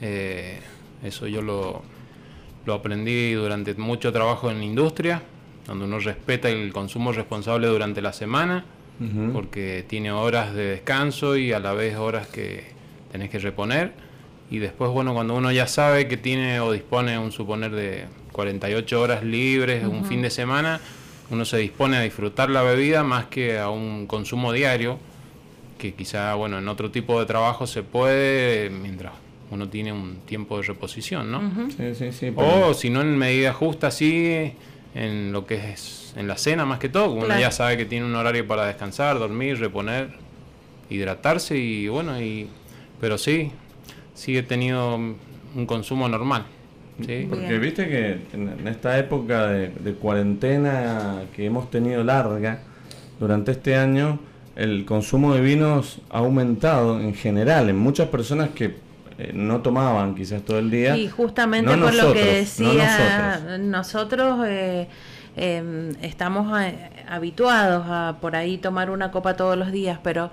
[0.00, 0.60] Eh,
[1.02, 1.82] eso yo lo,
[2.66, 5.22] lo aprendí durante mucho trabajo en la industria,
[5.66, 8.64] donde uno respeta el consumo responsable durante la semana,
[9.32, 12.64] porque tiene horas de descanso y a la vez horas que
[13.12, 13.92] tenés que reponer.
[14.50, 19.00] Y después, bueno, cuando uno ya sabe que tiene o dispone, un suponer, de 48
[19.00, 20.80] horas libres, un fin de semana,
[21.30, 24.98] uno se dispone a disfrutar la bebida más que a un consumo diario,
[25.78, 29.12] que quizá, bueno, en otro tipo de trabajo se puede, mientras
[29.50, 31.70] uno tiene un tiempo de reposición, ¿no?
[31.76, 34.52] sí, sí, sí, O si no en medida justa, sí,
[34.94, 38.06] en lo que es en la cena más que todo, uno ya sabe que tiene
[38.06, 40.10] un horario para descansar, dormir, reponer,
[40.90, 42.48] hidratarse y bueno, y
[43.00, 43.52] pero sí,
[44.14, 46.46] sí he tenido un consumo normal.
[47.06, 47.26] ¿sí?
[47.28, 52.62] Porque viste que en, esta época de, de cuarentena que hemos tenido larga,
[53.20, 54.18] durante este año,
[54.56, 58.74] el consumo de vinos ha aumentado en general en muchas personas que
[59.18, 60.96] eh, no tomaban quizás todo el día.
[60.96, 64.88] Y justamente por lo que decía, nosotros, eh,
[65.36, 66.56] em, estamos
[67.08, 70.30] habituados a por ahí tomar una copa todos los días, pero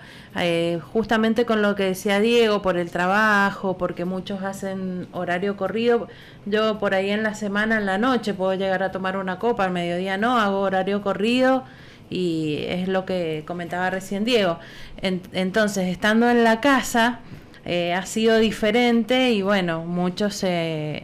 [0.93, 6.07] justamente con lo que decía Diego, por el trabajo, porque muchos hacen horario corrido,
[6.45, 9.65] yo por ahí en la semana, en la noche, puedo llegar a tomar una copa,
[9.65, 11.63] al mediodía no, hago horario corrido
[12.09, 14.59] y es lo que comentaba recién Diego.
[15.01, 17.19] entonces, estando en la casa,
[17.65, 21.03] eh, ha sido diferente y bueno, muchos se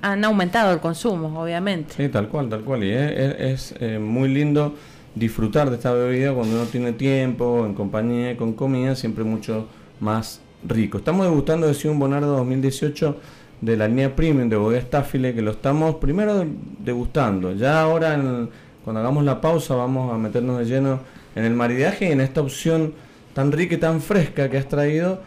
[0.00, 1.94] han aumentado el consumo, obviamente.
[1.96, 2.84] Sí, tal cual, tal cual.
[2.84, 4.74] Y es, eh, muy lindo
[5.14, 9.66] disfrutar de esta bebida cuando uno tiene tiempo, en compañía, con comida, siempre mucho
[10.00, 10.98] más rico.
[10.98, 13.16] Estamos degustando de un Bonardo 2018
[13.60, 16.44] de la línea premium de Bodega Staffile, que lo estamos primero
[16.78, 17.52] degustando.
[17.52, 18.50] Ya ahora en
[18.84, 21.00] cuando hagamos la pausa vamos a meternos de lleno
[21.34, 22.94] en el maridaje y en esta opción
[23.34, 25.20] tan rica y tan fresca que has traído,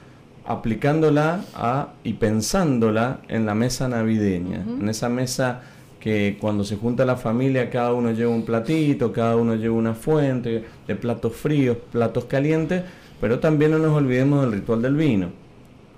[0.46, 5.62] aplicándola a, y pensándola en la mesa navideña, en esa mesa
[6.00, 9.94] que cuando se junta la familia cada uno lleva un platito, cada uno lleva una
[9.94, 12.84] fuente de platos fríos, platos calientes,
[13.20, 15.30] pero también no nos olvidemos del ritual del vino,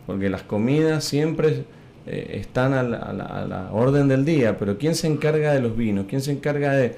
[0.07, 1.65] porque las comidas siempre
[2.07, 6.05] eh, están a la, orden del día, pero ¿quién se encarga de los vinos?
[6.09, 6.95] ¿Quién se encarga de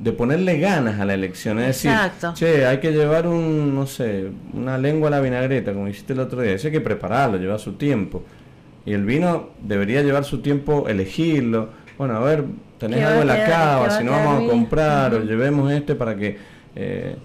[0.00, 1.58] de ponerle ganas a la elección.
[1.58, 1.92] Es decir,
[2.34, 6.20] che, hay que llevar un, no sé, una lengua a la vinagreta, como hiciste el
[6.20, 6.52] otro día.
[6.52, 8.22] Eso hay que prepararlo, lleva su tiempo.
[8.86, 11.70] Y el vino debería llevar su tiempo elegirlo.
[11.98, 12.44] Bueno, a ver,
[12.78, 16.38] tenés algo en la cava, si no vamos a comprar, o llevemos este para que
[16.76, 17.16] eh,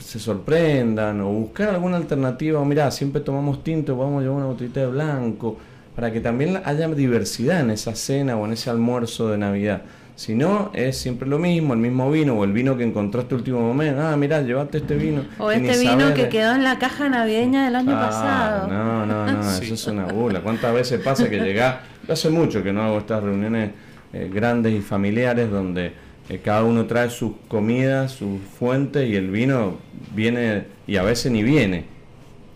[0.00, 2.58] se sorprendan, o buscar alguna alternativa.
[2.58, 5.58] O mirá, siempre tomamos tinto, vamos a llevar una botellita de blanco,
[5.94, 9.82] para que también haya diversidad en esa cena o en ese almuerzo de Navidad.
[10.20, 13.60] Si no, es siempre lo mismo, el mismo vino o el vino que encontraste último
[13.60, 14.02] momento.
[14.02, 15.24] Ah, mirá, llevate este vino.
[15.38, 18.68] O este vino que quedó en la caja navideña del año ah, pasado.
[18.68, 20.42] No, no, no, eso es una bula.
[20.42, 21.76] ¿Cuántas veces pasa que llegás?
[22.06, 23.70] Yo hace mucho que no hago estas reuniones
[24.12, 25.94] eh, grandes y familiares donde
[26.28, 29.78] eh, cada uno trae sus comidas, sus fuentes y el vino
[30.14, 31.86] viene y a veces ni viene.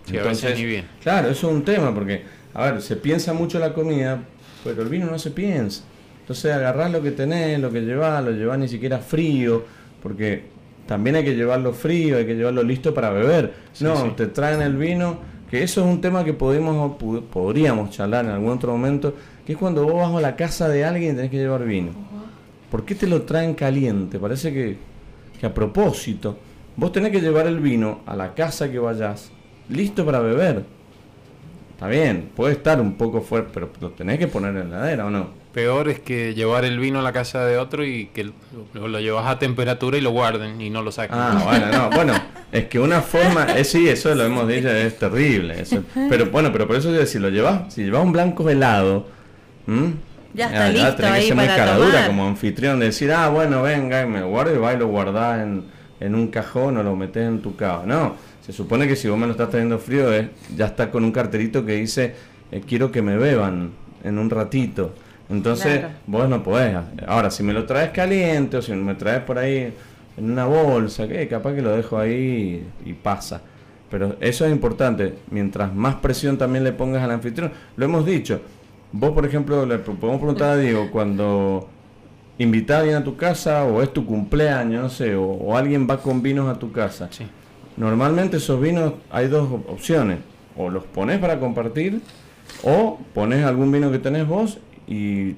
[0.04, 0.88] Sí, Entonces, a veces ni viene.
[1.02, 4.22] Claro, eso es un tema porque, a ver, se piensa mucho la comida,
[4.62, 5.82] pero el vino no se piensa.
[6.24, 9.62] Entonces agarrás lo que tenés, lo que llevás, lo llevás ni siquiera frío,
[10.02, 10.44] porque
[10.86, 13.52] también hay que llevarlo frío, hay que llevarlo listo para beber.
[13.80, 15.18] no, te traen el vino,
[15.50, 16.96] que eso es un tema que podemos,
[17.30, 20.82] podríamos charlar en algún otro momento, que es cuando vos vas a la casa de
[20.82, 21.90] alguien y tenés que llevar vino.
[22.70, 24.18] ¿Por qué te lo traen caliente?
[24.18, 24.78] Parece que,
[25.38, 26.38] que a propósito,
[26.74, 29.30] vos tenés que llevar el vino a la casa que vayas,
[29.68, 30.64] listo para beber.
[31.72, 35.04] Está bien, puede estar un poco fuerte, pero lo tenés que poner en la heladera
[35.04, 38.32] o no peor es que llevar el vino a la casa de otro y que
[38.74, 41.16] lo, llevas a temperatura y lo guarden y no lo saquen.
[41.16, 42.12] Ah, bueno, no, bueno,
[42.50, 45.60] es que una forma, es, sí, eso lo hemos dicho, es terrible.
[45.60, 45.84] Eso.
[46.10, 49.06] Pero bueno, pero por eso yo si lo llevas, si llevas un blanco helado,
[50.34, 54.02] ya está listo tenés que ser muy caradura como anfitrión, de decir, ah, bueno, venga,
[54.02, 55.64] y me guardo y va y lo guardás en,
[56.00, 57.84] en un cajón o lo metes en tu cava.
[57.86, 61.04] No, se supone que si vos me lo estás trayendo frío, es, ya está con
[61.04, 62.14] un carterito que dice,
[62.50, 63.70] eh, quiero que me beban
[64.02, 64.94] en un ratito.
[65.30, 66.76] Entonces, vos no podés.
[67.06, 69.72] Ahora, si me lo traes caliente o si me traes por ahí
[70.16, 73.40] en una bolsa, que capaz que lo dejo ahí y, pasa.
[73.90, 75.14] Pero eso es importante.
[75.30, 77.52] Mientras más presión también le pongas al anfitrión.
[77.76, 78.40] Lo hemos dicho.
[78.92, 81.68] Vos, por ejemplo, le podemos preguntar a Diego cuando
[82.38, 85.98] invitás a alguien a tu casa o es tu cumpleaños, no sé, o, alguien va
[85.98, 87.08] con vinos a tu casa.
[87.76, 90.18] Normalmente esos vinos hay dos opciones.
[90.56, 92.00] O los pones para compartir
[92.62, 95.34] o pones algún vino que tenés vos y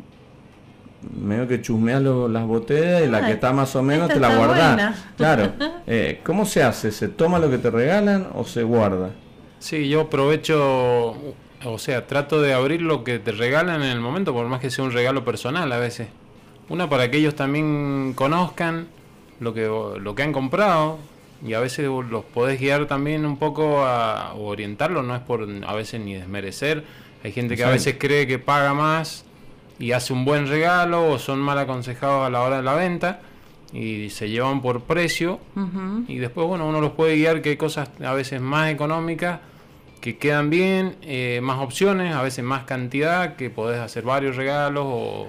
[1.15, 5.05] medio que chusmeas las botellas y la que está más o menos te la guardas.
[5.17, 5.53] Claro.
[5.89, 6.91] Eh, ¿Cómo se hace?
[6.91, 9.11] ¿Se toma lo que te regalan o se guarda?
[9.61, 11.15] Sí, yo aprovecho,
[11.65, 14.69] o sea, trato de abrir lo que te regalan en el momento, por más que
[14.69, 16.09] sea un regalo personal a veces.
[16.69, 18.89] Una para que ellos también conozcan
[19.39, 20.99] lo que, lo que han comprado
[21.47, 25.75] y a veces los podés guiar también un poco a orientarlos, no es por a
[25.75, 26.85] veces ni desmerecer.
[27.23, 29.26] Hay gente que a veces cree que paga más
[29.79, 33.21] y hace un buen regalo o son mal aconsejados a la hora de la venta
[33.73, 35.41] y se llevan por precio.
[36.09, 39.41] Y después bueno uno los puede guiar que hay cosas a veces más económicas
[40.01, 44.85] que quedan bien, eh, más opciones, a veces más cantidad, que podés hacer varios regalos
[44.87, 45.27] o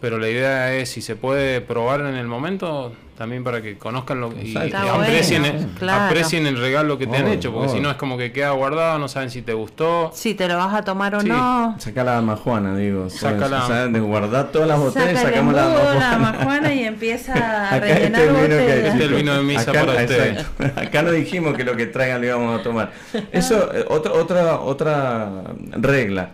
[0.00, 4.20] pero la idea es si se puede probar en el momento también para que conozcan
[4.20, 5.44] lo y, aprecien,
[6.46, 9.08] el, regalo que te han hecho, porque si no es como que queda guardado, no
[9.08, 10.10] saben si te gustó.
[10.12, 11.76] Si te lo vas a tomar o no.
[11.78, 13.08] Saca la majuana, digo.
[13.10, 13.86] Saca la...
[13.86, 16.74] de guardar todas las botellas, sacamos la majuana.
[16.74, 18.94] y empieza a rellenar este botellas.
[18.94, 20.46] Este el vino de misa acá, para ustedes.
[20.76, 22.92] Acá no dijimos que lo que traigan lo íbamos a tomar.
[23.30, 26.30] Eso, eh, otra, otra, otra regla.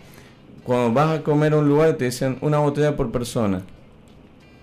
[0.70, 3.62] Cuando vas a comer a un lugar te dicen una botella por persona.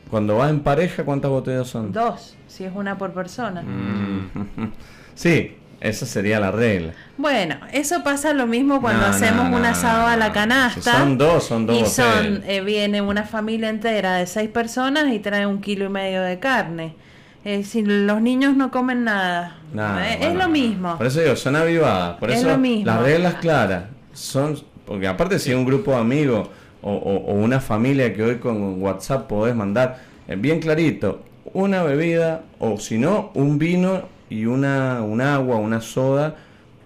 [0.10, 1.92] Cuando vas en pareja, ¿cuántas botellas son?
[1.92, 3.62] Dos, si es una por persona.
[3.62, 4.72] Mm.
[5.16, 6.94] Sí, esa sería la regla.
[7.18, 10.94] Bueno, eso pasa lo mismo cuando hacemos un asado a la canasta.
[10.94, 11.78] son dos, son dos.
[11.78, 15.90] Y son, eh, viene una familia entera de seis personas y trae un kilo y
[15.90, 16.96] medio de carne.
[17.44, 20.98] Eh, si los niños no comen nada, eh, es lo mismo.
[20.98, 22.16] Por eso digo, son avivadas.
[22.18, 26.48] Por eso las reglas claras son, porque aparte si es un grupo de amigos
[26.82, 31.22] o, una familia que hoy con WhatsApp podés mandar eh, bien clarito,
[31.54, 36.36] una bebida o si no, un vino y una, un agua, una soda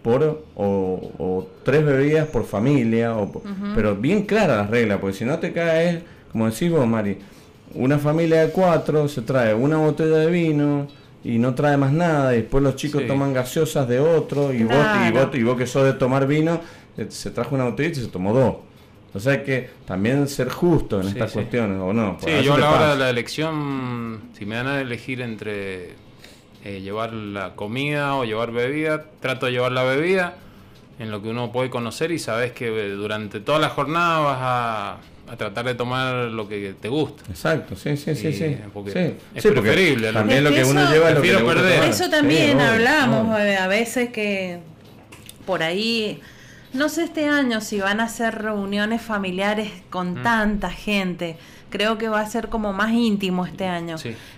[0.01, 3.43] por o, tres bebidas por familia, o,
[3.75, 7.19] pero bien claras las reglas, porque si no te caes, como decís vos, Mari,
[7.75, 10.87] una familia de cuatro se trae una botella de vino
[11.23, 14.75] y no trae más nada, y después los chicos toman gaseosas de otro, y, vos,
[15.07, 16.61] y, vos, y vos que sos de tomar vino,
[17.09, 18.55] se trajo una botella y se tomó dos.
[19.13, 22.17] O sea hay que también ser justo en estas cuestiones, ¿o no?
[22.23, 25.95] sí, yo a la hora de la elección, si me dan a elegir entre
[26.63, 30.35] eh, llevar la comida o llevar bebida, trato de llevar la bebida
[30.99, 34.37] en lo que uno puede conocer y sabes que eh, durante toda la jornada vas
[34.41, 34.97] a,
[35.37, 37.23] tratar de tomar lo que te gusta.
[37.29, 38.57] Exacto, sí, sí, sí, sí.
[39.33, 40.11] Es preferible.
[40.11, 41.83] También lo que uno lleva es lo que perder.
[41.85, 44.59] Eso también hablamos eh, a veces que
[45.45, 46.19] por ahí
[46.73, 50.23] no sé este año si van a ser reuniones familiares con mm.
[50.23, 51.37] tanta gente.
[51.69, 53.95] Creo que va a ser como más íntimo este año.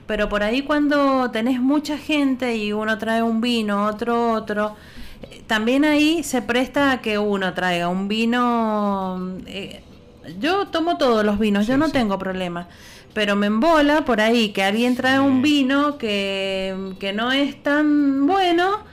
[0.08, 4.76] Pero por ahí cuando tenés mucha gente y uno trae un vino, otro otro,
[5.24, 9.36] eh, también ahí se presta a que uno traiga un vino.
[9.48, 9.82] Eh,
[10.40, 12.68] yo tomo todos los vinos, yo no tengo problema.
[13.14, 18.26] Pero me embola por ahí que alguien trae un vino que, que no es tan
[18.26, 18.93] bueno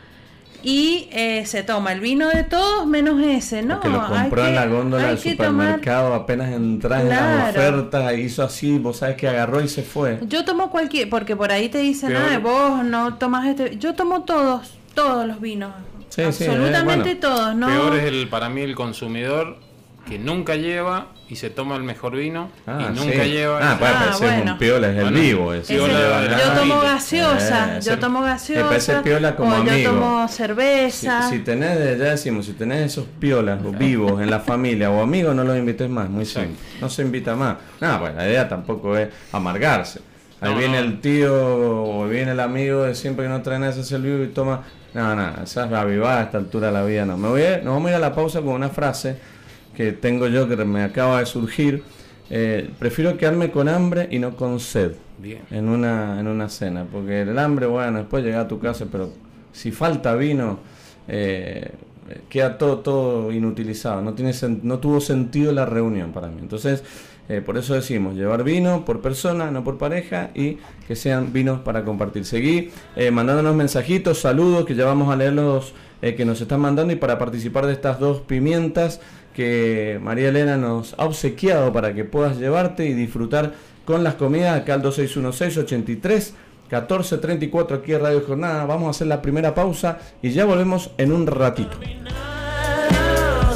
[0.63, 3.81] y eh, se toma el vino de todos menos ese, ¿no?
[3.81, 8.79] Que lo compró en la góndola del supermercado, apenas entras en las ofertas, hizo así,
[8.79, 10.19] vos sabes que agarró y se fue.
[10.23, 14.23] Yo tomo cualquier, porque por ahí te dicen, ah, vos no tomas este, yo tomo
[14.25, 15.73] todos, todos los vinos.
[16.09, 17.69] Sí, absolutamente todos, ¿no?
[17.69, 19.70] Peor es el, para mí el consumidor
[20.11, 23.61] que nunca lleva y se toma el mejor vino y ah, nunca lleva.
[23.63, 24.53] Ah, ah bueno.
[24.53, 25.55] un piola, es el vivo.
[25.55, 25.87] Es yo
[26.57, 29.03] tomo gaseosa, eh, yo tomo gaseosa.
[29.03, 31.31] piola como o yo tomo cerveza.
[31.31, 35.45] Si, tenés, ya decimos, si tenés esos piolas vivos en la familia o amigos, no
[35.45, 36.57] los invites más, muy simple.
[36.81, 37.59] No se invita más.
[37.81, 40.01] Nada, pues la idea tampoco es amargarse.
[40.41, 43.99] Ahí viene el tío o viene el amigo de siempre que no trae nada, ese
[43.99, 44.63] vivo y toma.
[44.93, 47.17] No, no, esa es avivada a esta altura de la vida, no.
[47.17, 49.17] Me voy nos vamos a ir a la pausa con una frase
[49.81, 51.83] que tengo yo que me acaba de surgir.
[52.29, 54.93] Eh, prefiero quedarme con hambre y no con sed
[55.51, 59.11] En, una, en una cena, porque el hambre, bueno, después llega a tu casa, pero
[59.53, 60.59] si falta vino,
[61.09, 61.71] eh,
[62.29, 66.41] queda todo, todo inutilizado, no, tiene no tuvo sentido la reunión para mí.
[66.43, 66.85] Entonces,
[67.31, 71.61] eh, por eso decimos, llevar vino por persona, no por pareja, y que sean vinos
[71.61, 72.27] para compartir.
[72.27, 72.71] Seguí
[73.11, 77.19] mandándonos mensajitos, saludos, que ya vamos a leer los que nos están mandando, y para
[77.19, 79.01] participar de estas dos pimientas,
[79.41, 83.55] que María Elena nos ha obsequiado para que puedas llevarte y disfrutar
[83.87, 88.67] con las comidas acá al 2616 83 1434 aquí en Radio Jornada.
[88.67, 91.79] Vamos a hacer la primera pausa y ya volvemos en un ratito.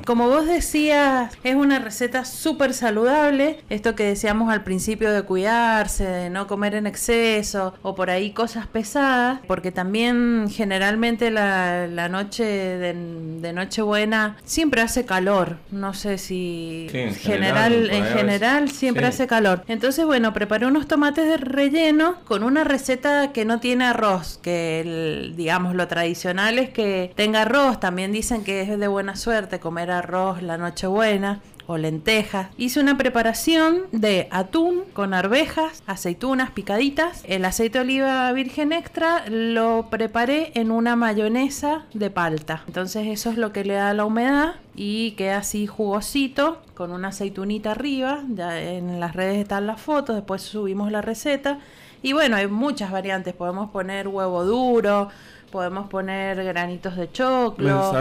[0.07, 3.61] Como vos decías, es una receta súper saludable.
[3.71, 8.33] Esto que decíamos al principio de cuidarse, de no comer en exceso o por ahí
[8.33, 15.57] cosas pesadas, porque también generalmente la, noche de, Nochebuena siempre hace calor.
[15.71, 19.64] No sé si en general, en general siempre hace calor.
[19.69, 25.33] Entonces, bueno, preparé unos tomates de relleno con una receta que no tiene arroz, que
[25.35, 27.81] digamos lo tradicional es que tenga arroz.
[27.81, 32.49] También dicen que es de buena suerte comer arroz la Nochebuena o lentejas.
[32.57, 37.23] Hice una preparación de atún con arvejas, aceitunas picaditas.
[37.27, 42.63] El aceite de oliva virgen extra lo preparé en una mayonesa de palta.
[42.67, 47.09] Entonces eso es lo que le da la humedad y queda así jugosito con una
[47.09, 48.23] aceitunita arriba.
[48.29, 51.59] Ya en las redes están las fotos, después subimos la receta.
[52.03, 53.33] Y bueno, hay muchas variantes.
[53.33, 55.09] Podemos poner huevo duro,
[55.55, 57.93] podemos poner granitos de choclo.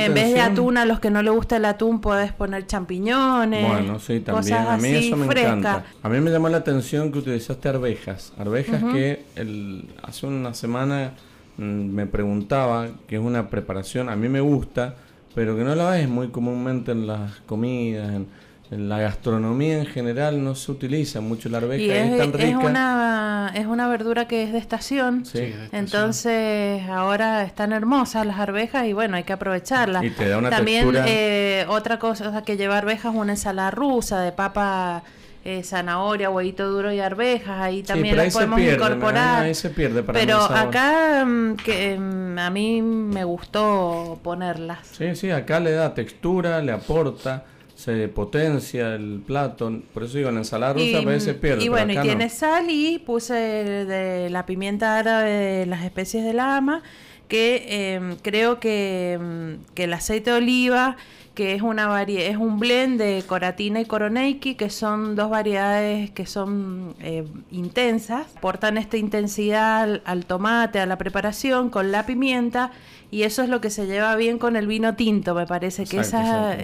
[0.00, 3.68] en vez de atún, a los que no le gusta el atún, puedes poner champiñones.
[3.68, 4.56] Bueno, sí, también.
[4.56, 5.84] a mí eso me encanta.
[6.02, 8.32] A mí me llamó la atención que utilizaste arvejas.
[8.36, 11.12] Arvejas que el, hace una semana
[11.56, 14.96] mm, me preguntaba, que es una preparación, a mí me gusta,
[15.36, 18.26] pero que no la ves muy comúnmente en las comidas, en,
[18.70, 22.48] en la gastronomía en general no se utiliza mucho la arveja, es, tan rica.
[22.48, 25.24] Es una, es una verdura que es de estación,
[25.72, 30.04] entonces ahora están hermosas las arvejas y bueno, hay que aprovecharlas.
[30.04, 34.20] Y te da una También eh, otra cosa que lleva arvejas es una ensalada rusa
[34.20, 35.02] de papa...
[35.44, 39.44] Eh, zanahoria, huevito duro y arvejas, ahí también las podemos incorporar.
[39.44, 44.88] Ahí se pierde para pero acá mm, que mm, a mí me gustó ponerlas.
[44.92, 47.44] Sí, sí, acá le da textura, le aporta
[47.78, 49.72] se potencia el plato.
[49.94, 51.62] Por eso digo, en ensalada rusa a veces pierde.
[51.64, 56.56] Y bueno, y tiene sal y puse de la pimienta árabe, las especies de la
[56.56, 56.82] ama,
[57.28, 60.96] que em, creo que, em, que, el aceite de oliva,
[61.34, 66.26] que es una es un blend de coratina y coroneiki, que son dos variedades que
[66.26, 72.72] son eh, intensas, aportan esta intensidad al, tomate, a la preparación, con la pimienta
[73.12, 76.00] y eso es lo que se lleva bien con el vino tinto, me parece que
[76.00, 76.56] esa,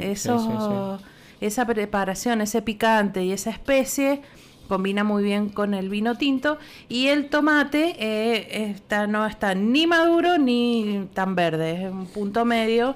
[1.40, 4.22] esa preparación, ese picante y esa especie
[4.68, 6.58] combina muy bien con el vino tinto
[6.88, 12.44] y el tomate eh, está, no está ni maduro ni tan verde, es un punto
[12.44, 12.94] medio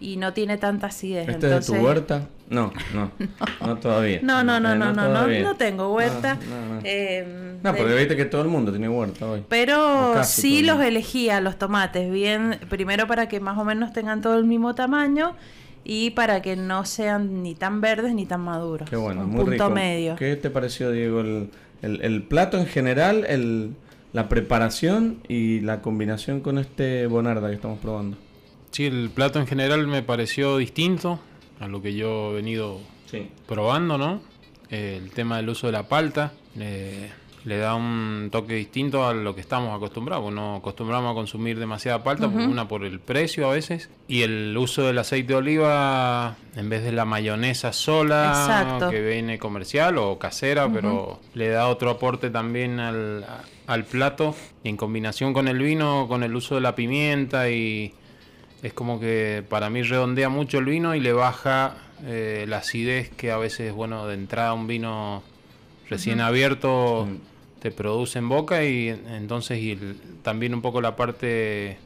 [0.00, 1.28] y no tiene tanta acidez.
[1.28, 2.28] ¿Este es de tu huerta?
[2.50, 3.10] No, no,
[3.60, 4.20] no, todavía.
[4.22, 6.34] No, no, no, no, no, no, no, tengo huerta.
[6.34, 9.44] No, eh, porque viste que todo el mundo tiene huerta hoy.
[9.48, 14.36] Pero sí los elegía, los tomates, bien, primero para que más o menos tengan todo
[14.36, 15.34] el mismo tamaño
[15.84, 18.88] y para que no sean ni tan verdes ni tan maduros.
[18.88, 20.16] Qué bueno, muy punto medio.
[20.16, 21.50] ¿Qué te pareció, Diego, el,
[21.82, 23.74] el, plato en general, el,
[24.12, 28.16] la preparación y la combinación con este bonarda que estamos probando?
[28.70, 31.20] Sí, el plato en general me pareció distinto
[31.60, 32.80] a lo que yo he venido
[33.46, 34.20] probando, ¿no?
[34.70, 36.32] el tema del uso de la palta
[37.44, 40.32] le da un toque distinto a lo que estamos acostumbrados.
[40.32, 44.82] No acostumbramos a consumir demasiada palta, una por el precio a veces, y el uso
[44.82, 50.68] del aceite de oliva en vez de la mayonesa sola, que viene comercial o casera,
[50.72, 53.26] pero le da otro aporte también al,
[53.66, 57.92] al plato, y en combinación con el vino, con el uso de la pimienta y
[58.62, 61.74] es como que para mí redondea mucho el vino y le baja
[62.06, 65.22] eh, la acidez que a veces, bueno, de entrada un vino
[65.90, 67.06] recién abierto.
[67.64, 69.78] Te produce en boca y entonces y
[70.22, 71.78] también un poco la parte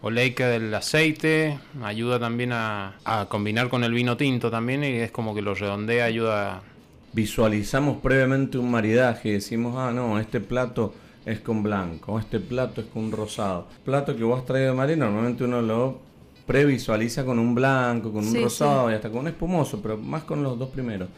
[0.00, 5.10] oleica del aceite ayuda también a, a, combinar con el vino tinto también y es
[5.10, 6.62] como que lo redondea, ayuda.
[7.12, 10.94] Visualizamos previamente un maridaje y decimos, ah, no, este plato
[11.26, 13.68] es con blanco, este plato es con rosado.
[13.84, 15.98] Plato que vos has traído de mar normalmente uno lo
[16.46, 20.42] previsualiza con un blanco, con un rosado y hasta con un espumoso, pero más con
[20.42, 21.10] los dos primeros.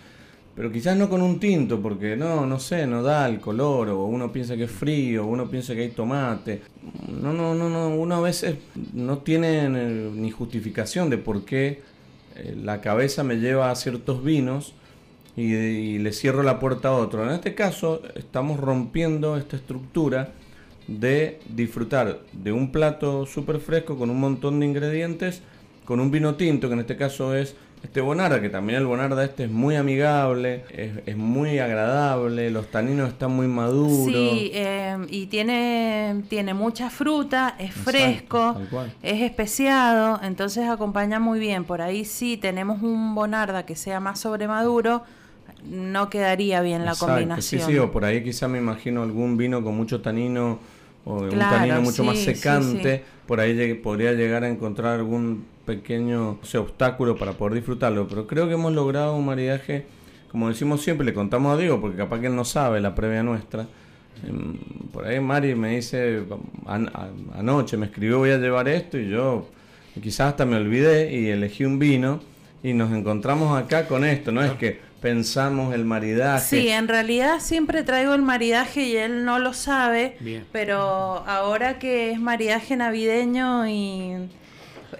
[0.55, 4.05] Pero quizás no con un tinto, porque no, no sé, no da el color, o
[4.05, 6.63] uno piensa que es frío, o uno piensa que hay tomate.
[7.09, 8.57] No, no, no, no, uno a veces
[8.93, 11.81] no tiene ni justificación de por qué
[12.37, 14.75] eh, la cabeza me lleva a ciertos vinos
[15.37, 17.25] y, y le cierro la puerta a otro.
[17.25, 20.33] En este caso, estamos rompiendo esta estructura
[20.89, 25.43] de disfrutar de un plato súper fresco con un montón de ingredientes,
[25.85, 29.25] con un vino tinto, que en este caso es este Bonarda, que también el Bonarda
[29.25, 34.07] este es muy amigable, es, muy agradable, los taninos están muy maduros.
[34.07, 38.61] Sí, eh, y tiene, tiene mucha fruta, es fresco,
[39.03, 41.65] es especiado, entonces acompaña muy bien.
[41.65, 45.03] Por ahí sí tenemos un Bonarda que sea más sobremaduro,
[45.69, 47.61] no quedaría bien la combinación.
[47.63, 50.59] Sí, sí, o por ahí quizá me imagino algún vino con mucho tanino
[51.05, 57.17] o un tanino mucho más secante, por ahí podría llegar a encontrar algún pequeño obstáculo
[57.17, 58.09] para poder disfrutarlo.
[58.09, 59.87] Pero creo que hemos logrado un maridaje,
[60.31, 63.23] como decimos siempre, le contamos a Diego, porque capaz que él no sabe la previa
[63.23, 63.67] nuestra.
[64.27, 64.59] Em,
[64.93, 66.25] por ahí Mari me dice,
[67.35, 69.49] anoche me escribió voy a llevar esto y yo
[70.03, 72.21] quizás hasta me olvidé y elegí un vino
[72.63, 76.61] y nos encontramos acá con esto, no es que pensamos el maridaje.
[76.61, 80.17] Sí, en realidad siempre traigo el maridaje y él no lo sabe,
[80.53, 80.81] pero
[81.27, 84.29] ahora que es maridaje navideño y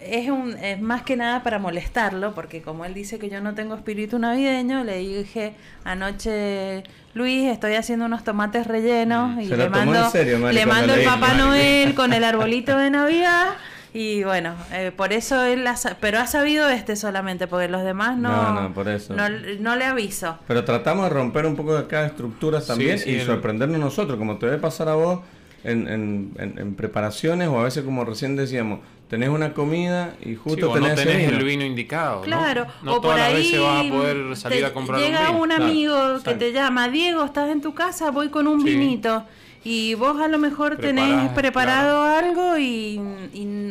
[0.03, 3.55] es, un, es más que nada para molestarlo, porque como él dice que yo no
[3.55, 6.85] tengo espíritu navideño, le dije anoche,
[7.15, 10.11] Luis, estoy haciendo unos tomates rellenos y le mando,
[10.53, 13.51] le mando el Papá Noel con el arbolito de Navidad.
[13.93, 15.65] Y bueno, eh, por eso él,
[16.01, 18.61] pero ha sabido este solamente, porque los demás no.
[18.61, 19.15] No, por eso.
[19.17, 20.39] No, le aviso.
[20.47, 24.47] Pero tratamos de romper un poco de cada estructuras también y sorprendernos nosotros, como te
[24.47, 25.21] debe pasar a vos.
[25.65, 28.81] en, en, preparaciones o a veces como recién decíamos,
[29.11, 32.21] tenés una comida y justo tenés, no tenés el vino indicado.
[32.23, 35.43] Claro, no, o todas por las veces vas a poder salir a comprar llega un,
[35.43, 35.43] vino.
[35.43, 39.25] un amigo que te llama, Diego, estás en tu casa, voy con un vinito
[39.63, 43.01] y vos a lo mejor tenés preparado algo y,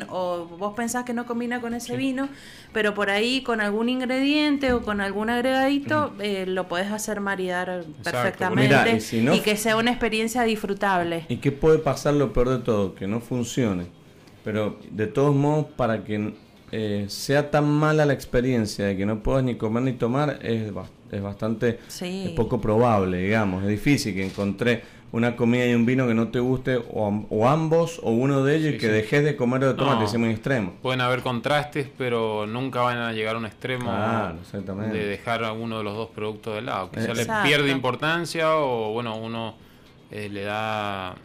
[0.10, 2.28] o vos pensás que no combina con ese vino,
[2.74, 7.86] pero por ahí con algún ingrediente o con algún agregadito eh, lo podés hacer maridar
[8.04, 9.00] perfectamente
[9.34, 11.26] y, que sea una experiencia disfrutable.
[11.30, 12.94] ¿Y qué puede pasar lo peor de todo?
[12.94, 13.99] Que no funcione.
[14.44, 16.34] Pero de todos modos, para que
[16.72, 20.72] eh, sea tan mala la experiencia de que no puedas ni comer ni tomar, es,
[21.12, 23.64] es bastante es poco probable, digamos.
[23.64, 28.00] Es difícil que encontré una comida y un vino que no te guste, o, ambos,
[28.04, 30.74] o uno de ellos, y que dejes de comer o de tomar, es muy extremo.
[30.82, 33.92] Pueden haber contrastes, pero nunca van a llegar a un extremo
[34.92, 36.92] de dejar a uno de los dos productos de lado.
[36.92, 39.56] Quizá le pierde importancia, o bueno, uno
[40.12, 41.16] eh, le da.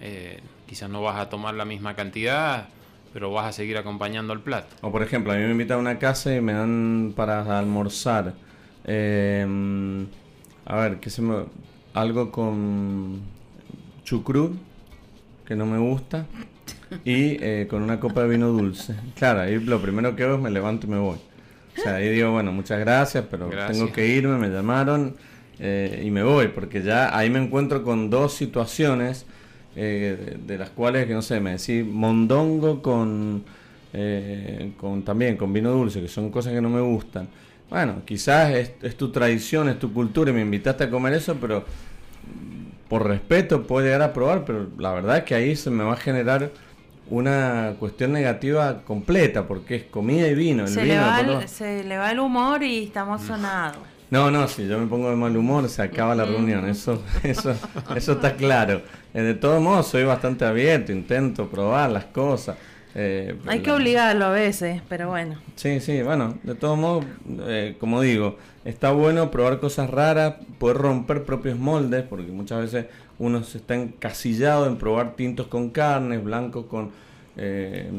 [0.00, 2.68] Eh, quizás no vas a tomar la misma cantidad,
[3.12, 4.76] pero vas a seguir acompañando el plato.
[4.82, 8.34] O por ejemplo, a mí me invitan a una casa y me dan para almorzar.
[8.84, 10.06] Eh,
[10.66, 11.44] a ver, ¿qué se me
[11.94, 13.20] algo con
[14.04, 14.56] chucrut,
[15.46, 16.26] que no me gusta,
[17.04, 18.94] y eh, con una copa de vino dulce.
[19.16, 21.18] Claro, ahí lo primero que hago es me levanto y me voy.
[21.76, 25.16] O sea, ahí digo, bueno, muchas gracias, pero tengo que irme, me llamaron
[25.58, 29.26] eh, y me voy, porque ya ahí me encuentro con dos situaciones
[29.80, 33.44] eh, de, las cuales, que no sé, me decís mondongo con,
[34.76, 37.28] con también con vino dulce, que son cosas que no me gustan.
[37.70, 41.36] Bueno, quizás es, es tu tradición, es tu cultura y me invitaste a comer eso,
[41.40, 41.64] pero
[42.88, 45.92] por respeto puedo llegar a probar, pero la verdad es que ahí se me va
[45.92, 46.50] a generar
[47.10, 50.66] una cuestión negativa completa, porque es comida y vino.
[50.66, 53.78] se, le va el, se, le va el, humor y estamos sonados.
[54.10, 57.54] No, no, si yo me pongo de mal humor se acaba la reunión, eso, eso,
[57.94, 58.82] eso está claro.
[59.12, 62.56] Eh, de todos modos soy bastante abierto, intento probar las cosas.
[62.94, 65.36] Eh, Hay que obligarlo a veces, pero bueno.
[65.56, 67.04] Sí, sí, bueno, de todos modos,
[67.46, 72.86] eh, como digo, está bueno probar cosas raras, poder romper propios moldes, porque muchas veces
[73.18, 76.90] uno se está encasillado en probar tintos con carnes, blancos con
[77.36, 77.90] eh,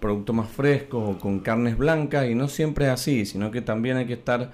[0.00, 3.96] productos más frescos o con carnes blancas, y no siempre es así, sino que también
[3.98, 4.50] hay que estar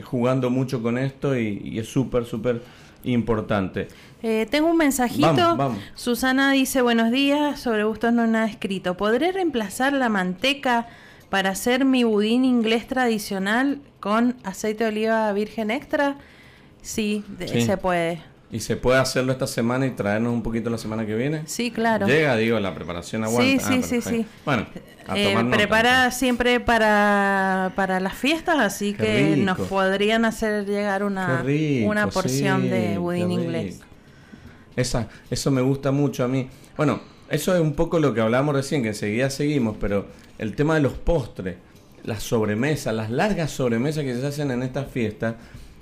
[0.00, 2.62] jugando mucho con esto y, y es súper, súper
[3.04, 3.88] importante.
[4.22, 5.76] Eh, tengo un mensajito.
[5.94, 8.96] Susana dice, buenos días, sobre gustos no nada escrito.
[8.96, 10.86] ¿Podré reemplazar la manteca
[11.28, 16.16] para hacer mi budín inglés tradicional con aceite de oliva virgen extra?
[16.82, 18.31] Sí, se puede.
[18.52, 21.44] ¿Y se puede hacerlo esta semana y traernos un poquito la semana que viene?
[21.46, 22.06] Sí, claro.
[22.06, 23.66] Llega, digo, la preparación aguanta.
[23.66, 24.26] Sí, sí, ah, sí, sí.
[24.44, 24.66] Bueno,
[25.08, 31.42] a eh, prepara siempre para, para las fiestas, así que nos podrían hacer llegar una,
[31.84, 33.80] una porción de budín inglés.
[34.76, 36.50] Esa, eso me gusta mucho a mí.
[36.76, 37.00] Bueno,
[37.30, 40.82] eso es un poco lo que hablábamos recién, que enseguida seguimos, pero el tema de
[40.82, 41.56] los postres,
[42.04, 45.36] las sobremesas, las largas sobremesas que se hacen en estas fiestas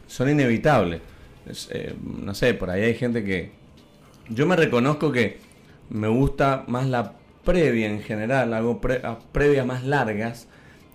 [0.06, 1.00] son inevitables.
[1.70, 3.52] Eh, no sé, por ahí hay gente que...
[4.28, 5.38] Yo me reconozco que
[5.88, 7.14] me gusta más la
[7.44, 8.80] previa en general, hago
[9.32, 10.46] previas más largas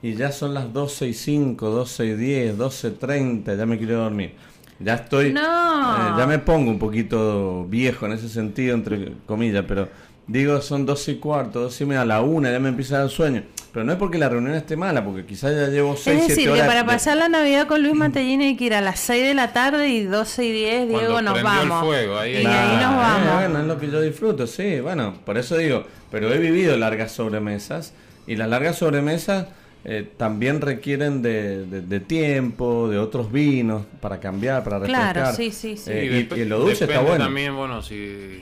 [0.02, 3.78] y ya son las 12 y 5, 12 y 10, 12 y 30, ya me
[3.78, 4.34] quiero dormir.
[4.80, 5.34] Ya estoy.
[5.34, 5.42] No.
[5.42, 9.88] Eh, ya me pongo un poquito viejo en ese sentido, entre comillas, pero
[10.28, 13.00] digo, son dos y cuarto, dos y media, a la una, ya me empieza a
[13.00, 13.44] dar sueño.
[13.76, 16.50] Pero no es porque la reunión esté mala, porque quizás ya llevo seis, Es decir,
[16.50, 19.34] que para pasar la Navidad con Luis Mantellini hay que ir a las 6 de
[19.34, 21.94] la tarde y 12 y 10, Diego, nos vamos.
[22.22, 23.34] ahí, y ahí nos vamos.
[23.34, 27.12] bueno, es lo que yo disfruto, sí, bueno, por eso digo, pero he vivido largas
[27.12, 27.94] sobremesas
[28.26, 29.48] y las largas sobremesas
[29.84, 35.14] eh, también requieren de, tiempo, de otros vinos para cambiar, para refrescar.
[35.14, 35.92] Claro, sí, sí, sí.
[35.92, 37.26] Eh, y, lo dulce está bueno.
[37.26, 38.42] También, bueno, si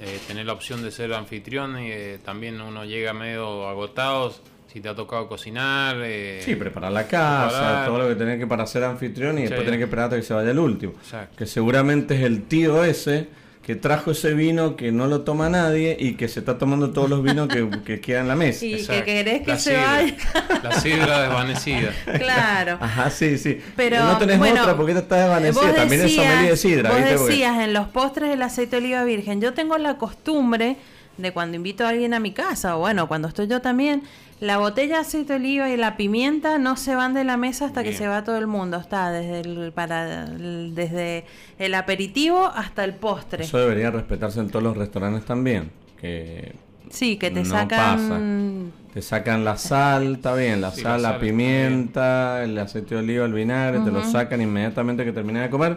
[0.00, 4.32] eh, tener la opción de ser anfitrión y eh, también uno llega medio agotado,
[4.78, 5.96] si te ha tocado cocinar.
[6.40, 9.78] sí, preparar la casa, todo lo que tenés que para ser anfitrión y después tenés
[9.78, 10.92] que esperar hasta que se vaya el último.
[11.36, 13.26] Que seguramente es el tío ese
[13.62, 17.10] que trajo ese vino que no lo toma nadie y que se está tomando todos
[17.10, 18.64] los vinos que, que quedan en la mesa.
[18.66, 20.16] Y que querés que se vaya.
[20.62, 21.92] La sidra desvanecida.
[22.18, 22.78] Claro.
[22.80, 23.60] Ajá, sí, sí.
[23.76, 25.74] Pero no tenés otra porque esta está desvanecida.
[25.74, 26.90] También es sommelier de sidra.
[26.90, 29.40] Vos decías en los postres el aceite de oliva virgen.
[29.40, 30.76] Yo tengo la costumbre
[31.18, 34.02] de cuando invito a alguien a mi casa, o bueno, cuando estoy yo también,
[34.40, 37.66] la botella de aceite de oliva y la pimienta no se van de la mesa
[37.66, 38.76] hasta que se va todo el mundo.
[38.76, 41.24] Está desde el, para, desde
[41.58, 43.44] el aperitivo hasta el postre.
[43.44, 45.70] Eso debería respetarse en todos los restaurantes también.
[46.00, 46.54] Que
[46.90, 48.72] sí, que te sacan.
[48.94, 53.32] Te sacan la sal, está bien, la sal, la, pimienta, el aceite de oliva, el
[53.32, 55.76] vinagre, te lo sacan inmediatamente que termines de comer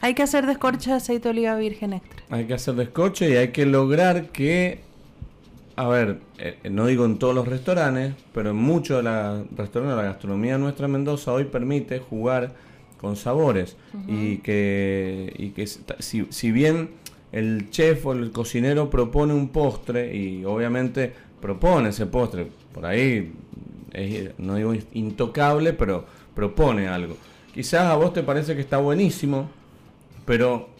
[0.00, 2.22] Hay que hacer descorche de aceite de oliva virgen extra.
[2.30, 4.80] Hay que hacer descorche y hay que lograr que,
[5.76, 9.96] a ver, eh, no digo en todos los restaurantes, pero en muchos de los restaurantes,
[9.96, 12.54] la gastronomía nuestra Mendoza hoy permite jugar
[12.98, 13.76] con sabores
[14.08, 16.90] y que, y que si, si bien
[17.30, 21.12] el chef o el cocinero propone un postre y obviamente
[21.42, 23.32] propone ese postre, por ahí
[24.38, 27.16] no digo intocable, pero propone algo.
[27.52, 29.50] Quizás a vos te parece que está buenísimo,
[30.24, 30.70] pero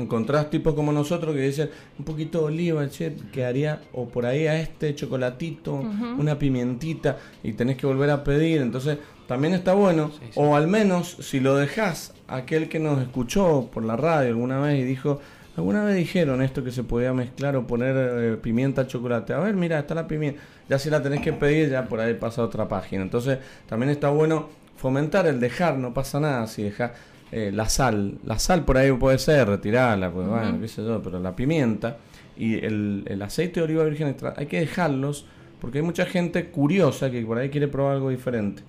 [0.00, 4.46] encontrás tipos como nosotros que dicen un poquito de oliva, che, quedaría, o por ahí
[4.46, 8.60] a este chocolatito, una pimientita, y tenés que volver a pedir.
[8.60, 13.84] Entonces, también está bueno, o al menos si lo dejás, aquel que nos escuchó por
[13.84, 15.20] la radio alguna vez y dijo,
[15.56, 19.32] alguna vez dijeron esto que se podía mezclar o poner eh, pimienta chocolate.
[19.32, 20.40] A ver, mira, está la pimienta.
[20.68, 23.02] Ya si la tenés que pedir, ya por ahí pasa otra página.
[23.02, 23.38] Entonces,
[23.68, 26.92] también está bueno fomentar el dejar, no pasa nada si dejas
[27.32, 28.18] eh, la sal.
[28.24, 31.98] La sal por ahí puede ser, retirarla, pues, bueno, qué sé yo, pero la pimienta
[32.36, 35.26] y el, el aceite de oliva virgen extra, hay que dejarlos
[35.60, 38.62] porque hay mucha gente curiosa que por ahí quiere probar algo diferente.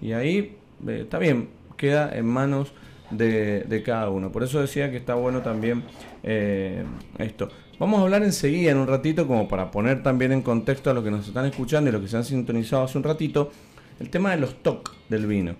[0.00, 0.56] Y ahí
[0.86, 2.72] eh, está bien, queda en manos
[3.10, 4.32] de, cada uno.
[4.32, 5.82] Por eso decía que está bueno también
[6.22, 6.84] eh,
[7.18, 7.48] esto.
[7.78, 11.04] Vamos a hablar enseguida, en un ratito, como para poner también en contexto a lo
[11.04, 13.52] que nos están escuchando y lo que se han sintonizado hace un ratito,
[14.00, 15.54] el tema de los TOC del vino.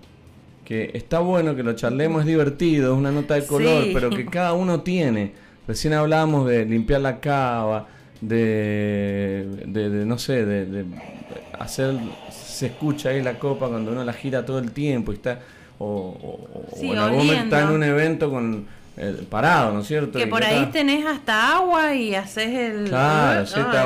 [0.69, 4.27] Que está bueno que lo charlemos, es divertido, es una nota de color, pero que
[4.27, 5.33] cada uno tiene.
[5.67, 7.89] Recién hablábamos de limpiar la cava,
[8.21, 10.85] de, de, no sé, de
[11.59, 11.95] hacer
[12.59, 15.39] se escucha ahí la copa cuando uno la gira todo el tiempo y está
[15.79, 16.41] o,
[16.77, 18.67] en algún momento está en un evento con
[18.97, 20.19] el parado, ¿no es cierto?
[20.19, 22.89] Que por ahí tenés hasta agua y haces el...
[22.89, 23.83] Claro, sí, está,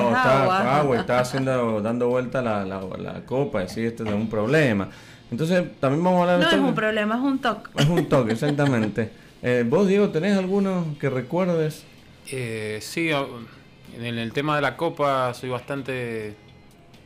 [0.78, 0.96] agua.
[0.96, 4.88] y está haciendo, dando vuelta la, la, copa y así, este es un problema.
[5.32, 6.56] Entonces, también vamos a hablar de...
[6.56, 7.70] No es un problema, es un toque.
[7.78, 9.10] Es un toque, exactamente.
[9.42, 11.84] eh, ¿Vos, Diego, tenés alguno que recuerdes?
[12.30, 16.36] Eh, sí, en el tema de la copa soy bastante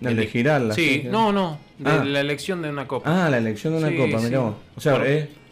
[0.00, 0.74] el de girarla.
[0.74, 2.04] Sí, no, no, de ah.
[2.04, 3.26] la elección de una copa.
[3.26, 5.00] Ah, la elección de una copa, mirá O sea,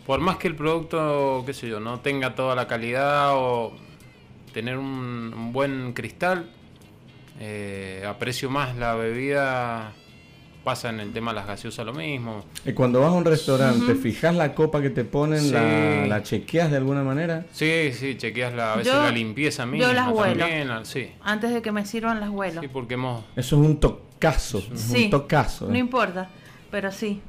[0.04, 3.72] por, más que el producto, qué sé yo, no tenga toda la calidad o
[4.52, 6.50] tener un, buen cristal,
[7.38, 9.92] eh, aprecio más la bebida
[10.64, 12.44] pasa en el tema de las gaseosas lo mismo.
[12.64, 15.52] Y cuando vas a un restaurante, ¿fijas la copa que te ponen?
[15.52, 17.44] La, ¿La, chequeas de alguna manera?
[17.52, 19.86] Sí, sí, chequeas la, a veces la limpieza misma.
[19.86, 20.46] Yo las huelo.
[20.84, 21.10] sí.
[21.22, 22.60] Antes de que me sirvan las huelo.
[22.60, 23.24] Sí, porque hemos...
[23.36, 24.62] Eso es un tocazo,
[24.94, 25.68] un tocazo.
[25.68, 26.28] No importa,
[26.70, 27.20] pero sí.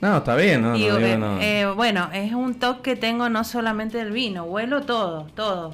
[0.00, 0.74] No, está bien, ¿no?
[0.76, 5.72] Eh, bueno, es un toque que tengo no solamente del vino, huelo todo, todo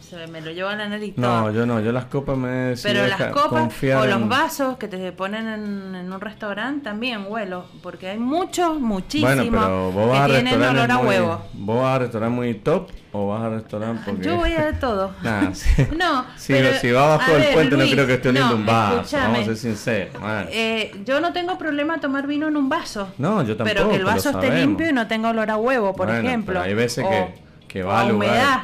[0.00, 1.14] se me lo lleva la nariz.
[1.16, 5.12] No, yo no, yo las copas me Pero las copas o los vasos que te
[5.12, 5.46] ponen
[5.94, 11.42] en, un restaurante también huelo, porque hay muchos, muchísimos que tienen olor a huevo.
[11.54, 14.22] ¿Vos vas a restaurante muy top o vas a restaurante porque...
[14.24, 15.12] Yo voy a de todo.
[15.96, 19.40] No, si, si va bajo el puente no creo que esté oliendo un vaso, vamos
[19.40, 20.14] a ser sinceros.
[20.50, 23.08] Eh, yo no tengo problema tomar vino en un vaso.
[23.18, 23.64] No, yo tampoco.
[23.64, 26.60] Pero que el vaso esté limpio y no tenga olor a huevo, por ejemplo.
[26.60, 27.34] hay veces que,
[27.68, 28.30] que va a lugar.
[28.30, 28.62] humedad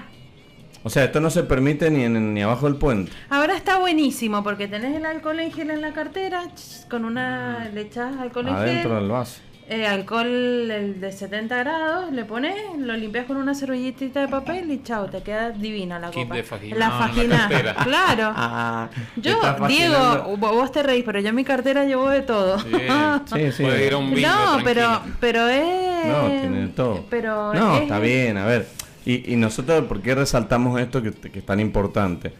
[0.86, 3.10] o sea, esto no se permite ni, en, ni abajo del puente.
[3.28, 6.44] Ahora está buenísimo porque tenés el alcohol en gel en la cartera,
[6.88, 8.68] con una le echás alcohol en gel.
[8.68, 9.40] Adentro del vaso.
[9.68, 14.70] Eh, alcohol el de 70 grados, le pones, lo limpias con una servilletita de papel
[14.70, 16.36] y chao, te queda divina la copa.
[16.76, 17.48] la fajina,
[17.82, 18.32] claro.
[18.36, 22.60] Ah, yo, Diego, vos te reís, pero yo en mi cartera llevo de todo.
[22.60, 22.70] Sí,
[23.50, 26.06] sí, Puede ir a un vino no, pero, pero es.
[26.06, 27.04] No, tiene todo.
[27.10, 28.85] Pero no, está bien, a ver.
[29.06, 32.32] Y, y nosotros, ¿por qué resaltamos esto que, que es tan importante?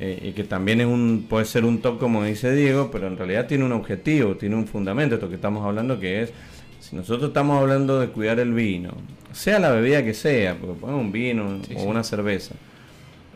[0.00, 3.16] Eh, y que también es un, puede ser un top, como dice Diego, pero en
[3.16, 6.32] realidad tiene un objetivo, tiene un fundamento, esto que estamos hablando, que es,
[6.78, 8.92] si nosotros estamos hablando de cuidar el vino,
[9.32, 12.54] sea la bebida que sea, porque ponemos un vino o una cerveza,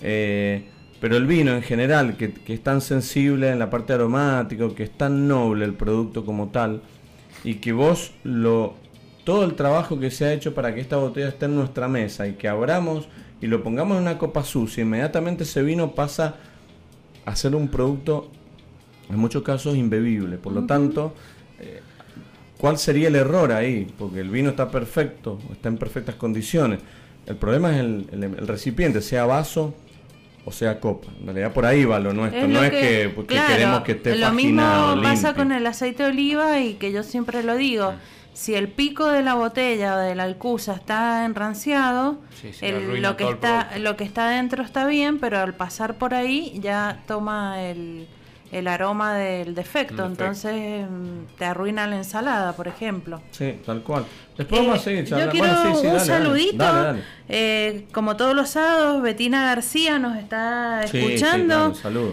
[0.03, 0.63] eh,
[1.01, 4.85] pero el vino en general, que, que, es tan sensible en la parte aromática, que
[4.85, 6.81] es tan noble el producto como tal,
[7.43, 8.75] y que vos lo
[9.25, 12.27] todo el trabajo que se ha hecho para que esta botella esté en nuestra mesa
[12.27, 13.09] y que abramos
[13.41, 16.37] y lo pongamos en una copa sucia, inmediatamente ese vino pasa
[17.25, 18.31] a ser un producto,
[19.09, 20.39] en muchos casos, imbebible.
[20.39, 21.15] Por lo tanto,
[21.61, 21.81] eh,
[22.59, 23.93] ¿cuál sería el error ahí?
[23.99, 26.81] Porque el vino está perfecto, está en perfectas condiciones.
[27.27, 29.75] El problema es el, recipiente, sea vaso
[30.45, 31.09] o sea copa.
[31.21, 34.63] En realidad por ahí va lo nuestro, no es que, queremos que esté Lo mismo
[35.03, 37.95] pasa con el aceite de oliva y que yo siempre lo digo
[38.35, 42.19] si el pico de la botella o de la alcusa está enranciado,
[42.63, 47.03] lo que está lo que está dentro está bien, pero al pasar por ahí ya
[47.07, 48.07] toma el,
[48.53, 53.23] el aroma del defecto, entonces mm, te arruina la ensalada, por ejemplo.
[53.31, 54.05] Sí, tal cual.
[54.37, 56.65] Después vamos a seguir Yo quiero un saludito.
[57.29, 61.73] Eh, como todos los sábados, Betina García nos está escuchando,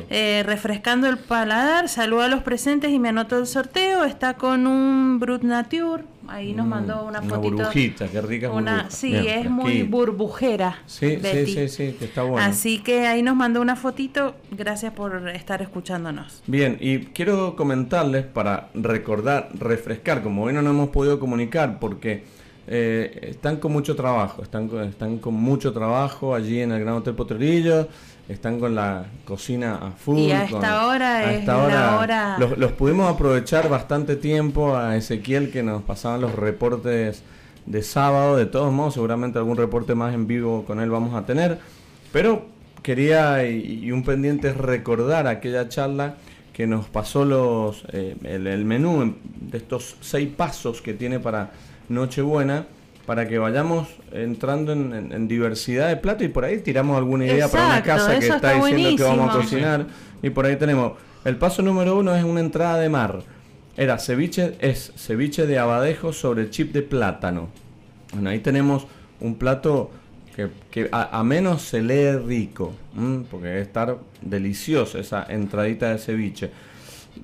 [0.10, 1.90] eh, refrescando el paladar.
[1.90, 4.06] Saluda a los presentes y me anotó el sorteo.
[4.06, 8.89] Está con un Brut Nature Ahí nos mm, mandó una, una burbujita, qué rica una,
[8.89, 10.80] Sí, es muy burbujera.
[10.86, 12.45] Sí, sí, sí, sí, que está bueno.
[12.45, 14.36] Así que ahí nos mandó una fotito.
[14.51, 16.43] Gracias por estar escuchándonos.
[16.47, 22.23] Bien, y quiero comentarles para recordar, refrescar, como hoy no nos hemos podido comunicar porque
[22.67, 27.15] eh, están con mucho trabajo, están, están con mucho trabajo allí en el Gran Hotel
[27.15, 27.88] Potrerillo
[28.30, 30.19] están con la cocina a full.
[30.19, 32.38] Y a esta hora es la hora...
[32.38, 37.23] Los, pudimos aprovechar bastante tiempo a Ezequiel que nos pasaban los reportes
[37.65, 38.38] de sábado.
[38.38, 41.57] De todos modos, seguramente algún reporte más en vivo con él vamos a tener.
[42.13, 42.45] Pero
[42.84, 46.15] quería y, un pendiente es recordar aquella charla
[46.53, 51.51] que nos pasó los eh, el menú de estos seis pasos que tiene para
[51.88, 52.67] Nochebuena
[53.10, 57.66] para que vayamos entrando en, diversidad de platos y por ahí tiramos alguna idea para
[57.66, 59.88] una casa que está, diciendo que vamos a cocinar.
[60.22, 60.91] Y por ahí tenemos,
[61.26, 63.24] el paso número uno es una entrada de mar.
[63.76, 67.49] Era ceviche, es ceviche de abadejo sobre chip de plátano.
[68.14, 68.86] Bueno, ahí tenemos
[69.22, 69.89] un plato
[70.70, 72.76] que, a, menos se lee rico,
[73.32, 76.51] porque debe estar delicioso esa entradita de ceviche.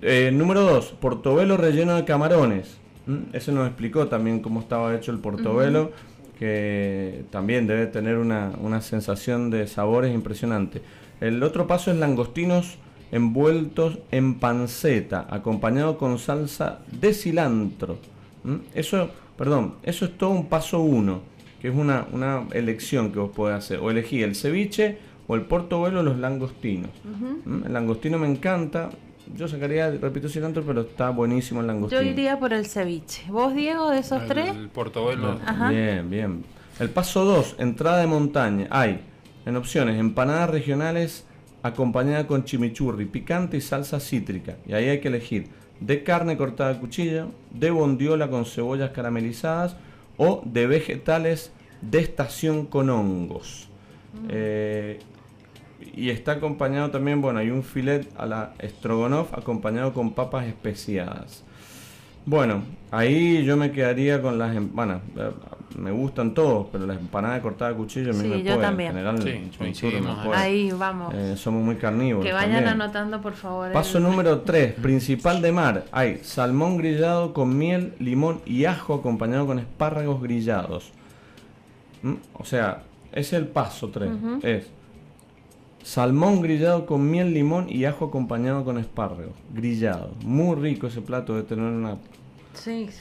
[0.02, 2.85] Eh, número dos, portobelo relleno de camarones.
[3.08, 5.92] Mm, eso nos explicó también cómo estaba hecho el portobelo,
[6.38, 10.82] que también debe tener una, sensación de sabores impresionante.
[11.22, 12.78] El otro paso es langostinos
[13.12, 17.98] envueltos en panceta, acompañado con salsa de cilantro.
[18.44, 21.22] Mm, eso, perdón, eso es todo un paso uno,
[21.62, 23.80] que es una, una elección que vos podés hacer.
[23.80, 24.98] O elegí el ceviche
[25.28, 26.90] o el portobelo o los langostinos.
[27.46, 28.90] Mm, el langostino me encanta,
[29.36, 32.02] yo sacaría, repito, cilantro, pero está buenísimo el langostino.
[32.02, 33.24] Yo iría por el ceviche.
[33.30, 34.56] ¿Vos, Diego, de esos tres?
[34.56, 35.40] El portobelo.
[35.70, 36.44] Bien, bien.
[36.80, 38.68] El paso 2, entrada de montaña.
[38.70, 39.00] Hay,
[39.46, 41.26] en opciones, empanadas regionales
[41.64, 44.58] acompañada con chimichurri, picante y salsa cítrica.
[44.68, 45.48] Y ahí hay que elegir
[45.80, 49.76] de carne cortada a cuchillo, de bondiola con cebollas caramelizadas
[50.18, 51.52] o de vegetales
[51.82, 53.70] de estación con hongos.
[54.14, 54.28] Mm.
[54.30, 55.00] Eh,
[55.96, 61.44] y está acompañado también, bueno, hay un filet a la strogonoff acompañado con papas especiadas.
[62.26, 65.04] Bueno, ahí yo me quedaría con las empanadas.
[65.16, 65.32] Eh,
[65.78, 68.94] me gustan todos, pero las empanadas cortadas a cuchillo a mí me yo también.
[68.94, 69.20] general,
[70.34, 71.14] Ahí vamos.
[71.14, 72.26] Eh, somos muy carnívoros.
[72.26, 73.72] Que vayan anotando, por favor.
[73.72, 75.86] Paso número 3, principal de mar.
[75.92, 80.92] Hay salmón grillado con miel, limón y ajo acompañado con espárragos grillados.
[82.02, 82.14] ¿Mm?
[82.34, 84.12] O sea, es el paso 3.
[84.42, 84.68] Es
[85.86, 89.36] Salmón grillado con miel, limón y ajo acompañado con espárragos.
[89.54, 90.16] Grillado.
[90.24, 91.98] Muy rico ese plato de tener una,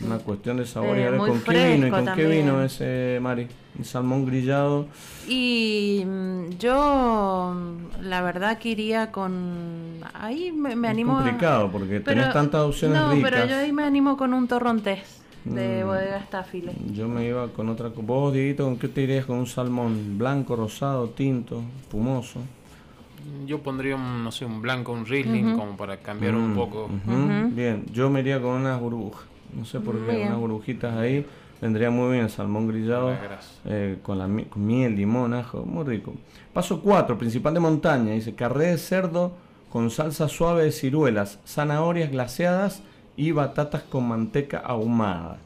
[0.04, 0.98] una cuestión de sabor.
[0.98, 1.86] Eh, ¿Con qué vino?
[1.86, 3.48] ¿Y con qué vino ese, Mari?
[3.78, 4.86] El salmón grillado.
[5.26, 7.56] Y mm, yo,
[8.02, 10.00] la verdad que iría con...
[10.12, 11.12] Ahí me, me animo...
[11.20, 15.22] Es complicado porque tenés tantas opciones no, pero yo ahí me animo con un torrontés
[15.44, 15.86] de mm.
[15.86, 16.72] bodega Staffile.
[16.92, 17.88] Yo me iba con otra...
[17.88, 19.24] Vos, Dieguito, ¿con qué te irías?
[19.24, 22.40] ¿Con un salmón blanco, rosado, tinto, espumoso?
[23.46, 26.88] Yo pondría un, no sé, un blanco, un Riesling, como para cambiar un mm, poco.
[27.50, 29.24] Bien, yo me iría con unas burbujas.
[29.56, 31.26] No sé por qué, unas burbujitas ahí.
[31.60, 33.16] Vendría muy bien el salmón grillado
[33.64, 36.12] eh, con, la, con miel, limón, ajo, muy rico.
[36.52, 38.12] Paso 4, principal de montaña.
[38.12, 39.32] Dice carré de cerdo
[39.70, 42.82] con salsa suave de ciruelas, zanahorias glaseadas
[43.16, 45.38] y batatas con manteca ahumada.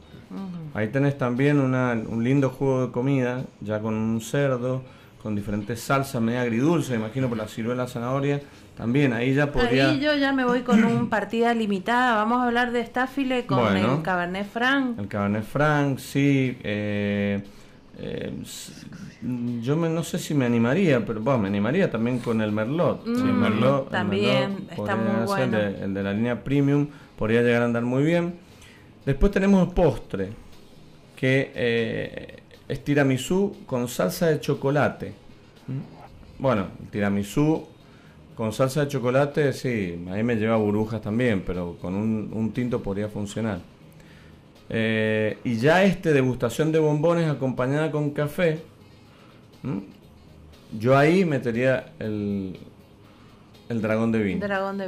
[0.75, 4.83] Ahí tenés también una, un lindo juego de comida, ya con un cerdo,
[5.21, 8.41] con diferentes salsas, media agridulce, imagino por la ciruela zanahoria.
[8.75, 9.89] También ahí ya podría.
[9.89, 12.15] Ahí yo ya me voy con un partida limitada.
[12.15, 14.97] Vamos a hablar de Staffile con el Cabernet Franc.
[14.97, 16.57] El Cabernet Franc, sí.
[16.63, 17.43] Eh,
[17.97, 18.33] eh,
[19.61, 23.05] yo me, no sé si me animaría, pero bueno, me animaría también con el Merlot.
[23.05, 25.57] el mm, Merlot también está muy bueno.
[25.57, 28.35] El de, la línea Premium podría llegar a andar muy bien.
[29.05, 30.29] Después tenemos postre,
[31.17, 35.13] que eh, es tiramisú con salsa de chocolate.
[35.67, 36.41] ¿Mm?
[36.41, 37.67] Bueno, tiramisú
[38.35, 43.09] con salsa de chocolate, sí, ahí me lleva burbujas también, pero con un, tinto podría
[43.09, 43.59] funcionar.
[44.69, 48.61] Eh, y ya este degustación de bombones acompañada con café,
[50.79, 52.57] yo ahí metería el,
[53.67, 54.47] el dragón de vino.
[54.47, 54.87] Dragón de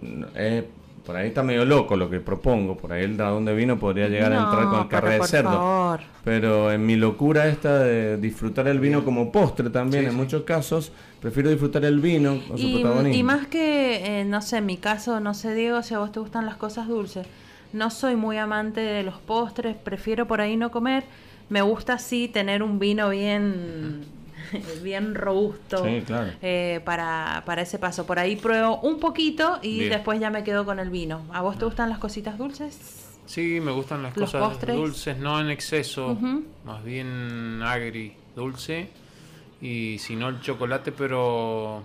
[0.00, 0.28] vino.
[0.36, 0.64] Eh,
[1.08, 2.76] por ahí está medio loco lo que propongo.
[2.76, 5.98] Por ahí el dragón de vino podría llegar a entrar con el carré de cerdo.
[6.22, 10.92] Pero en mi locura esta de disfrutar el vino como postre también, en muchos casos,
[11.18, 13.18] prefiero disfrutar el vino con y, su protagonismo.
[13.18, 16.12] Y más que, eh, no sé, en mi caso, no sé, Diego, si a vos
[16.12, 17.26] te gustan las cosas dulces.
[17.72, 21.04] No soy muy amante de los postres, prefiero por ahí no comer.
[21.48, 24.04] Me gusta sí tener un vino bien
[24.82, 28.06] bien robusto eh, para, para, ese paso.
[28.06, 31.22] Por ahí pruebo un poquito y después ya me quedo con el vino.
[31.32, 33.06] ¿A vos te gustan las cositas dulces?
[33.26, 36.16] Sí, me gustan las cosas dulces, no en exceso,
[36.64, 38.88] más bien agri, dulce.
[39.60, 41.84] Y si no el chocolate, pero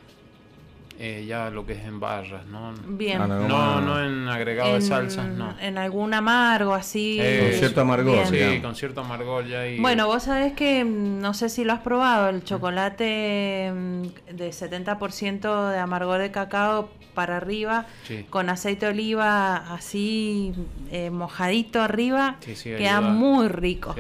[1.00, 2.74] eh, ya lo que es en barras, ¿no?
[2.86, 3.22] Bien.
[3.22, 5.56] Ah, no, no en agregado de salsas, no.
[5.60, 7.18] En algún amargo así.
[7.18, 9.68] con cierto amargor, Sí, con cierto amargor ya.
[9.68, 9.80] Y...
[9.80, 14.02] Bueno, vos sabés que, mm, no sé si lo has probado, el chocolate mm,
[14.36, 17.86] de 70% de amargor de cacao para arriba,
[18.30, 20.54] con aceite de oliva así
[20.92, 23.96] eh, mojadito arriba, queda muy rico.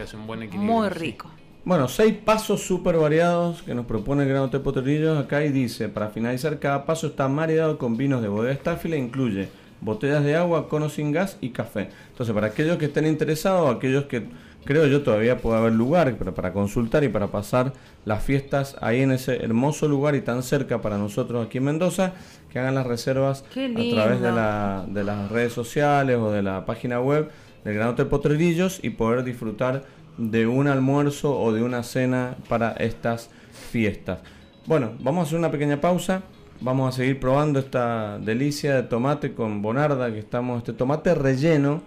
[0.54, 1.30] muy rico.
[1.66, 6.10] Bueno, seis pasos súper variados que nos propone el Grano Potrillos acá y dice, para
[6.10, 9.48] finalizar, cada paso está maridado con vinos de bodega estáfila e incluye
[9.80, 11.88] botellas de agua, cono sin gas y café.
[12.10, 14.26] Entonces, para aquellos que estén interesados, aquellos que
[14.66, 17.72] creo yo todavía puede haber lugar para consultar y para pasar
[18.04, 22.12] las fiestas ahí en ese hermoso lugar y tan cerca para nosotros aquí en Mendoza,
[22.52, 26.66] que hagan las reservas a través de, la, de las redes sociales o de la
[26.66, 27.30] página web
[27.64, 29.84] del Granote Potrillos y poder disfrutar
[30.18, 33.30] de un almuerzo o de una cena para estas
[33.72, 34.20] fiestas.
[34.66, 36.24] Bueno, vamos a hacer una pequeña pausa.
[36.62, 41.82] Vamos a seguir probando esta delicia de tomate con bonarda que estamos, este tomate relleno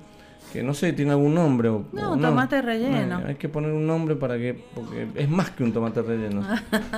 [0.52, 1.68] que no sé, tiene algún nombre.
[1.68, 3.20] O, no, tomate relleno.
[3.26, 6.42] hay que poner un nombre para que, porque es más que un tomate relleno.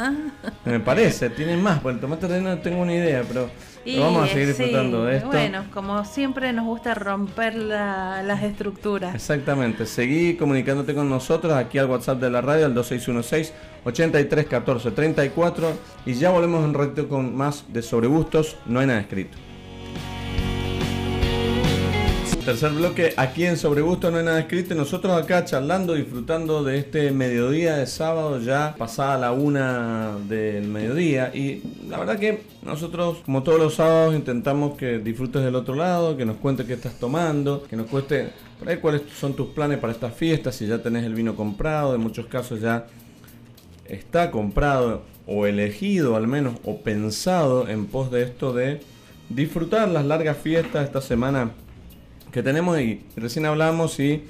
[0.65, 3.49] Me parece, tiene más, porque el tomate relleno no tengo una idea, pero,
[3.97, 5.29] vamos a seguir disfrutando de esto.
[5.29, 9.15] Bueno, como siempre nos gusta romper las estructuras.
[9.15, 13.53] Exactamente, seguí comunicándote con nosotros aquí al WhatsApp de la radio, al 2616
[13.85, 15.73] 83 14 34
[16.07, 19.39] y ya volvemos un ratito con más de sobregustos, no hay nada escrito.
[22.49, 24.75] Tercer bloque, aquí en Sobregusto no hay nada escrito.
[24.75, 31.31] Nosotros acá charlando, disfrutando de este mediodía de sábado, ya pasada la una del mediodía.
[31.35, 36.17] Y la verdad que nosotros, como todos los sábados, intentamos que disfrutes del otro lado,
[36.17, 39.77] que nos cuentes qué estás tomando, que nos cueste por ahí cuáles son tus planes
[39.77, 42.87] para estas fiestas, si ya tenés el vino comprado, en muchos casos ya
[43.85, 48.81] está comprado o elegido al menos o pensado en pos de esto de
[49.29, 51.51] disfrutar las largas fiestas esta semana
[52.33, 54.23] que tenemos y recién hablamos y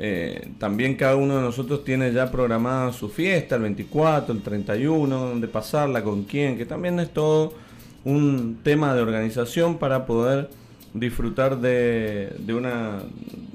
[0.00, 5.18] eh, también cada uno de nosotros tiene ya programada su fiesta, el 24, el 31,
[5.18, 7.54] dónde pasarla, con quién, que también es todo
[8.04, 10.50] un tema de organización para poder
[10.94, 13.00] disfrutar de, de, una,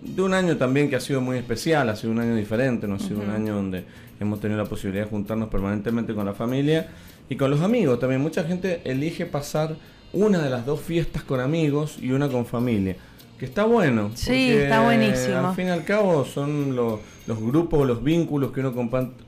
[0.01, 2.95] de un año también que ha sido muy especial, ha sido un año diferente, no
[2.95, 3.85] ha sido un año donde
[4.19, 6.89] hemos tenido la posibilidad de juntarnos permanentemente con la familia
[7.29, 7.99] y con los amigos.
[7.99, 8.21] También.
[8.21, 9.77] Mucha gente elige pasar
[10.11, 12.97] una de las dos fiestas con amigos y una con familia
[13.45, 14.11] está bueno.
[14.15, 15.47] Sí, está buenísimo.
[15.47, 18.73] Al fin y al cabo son los, los grupos, los vínculos que uno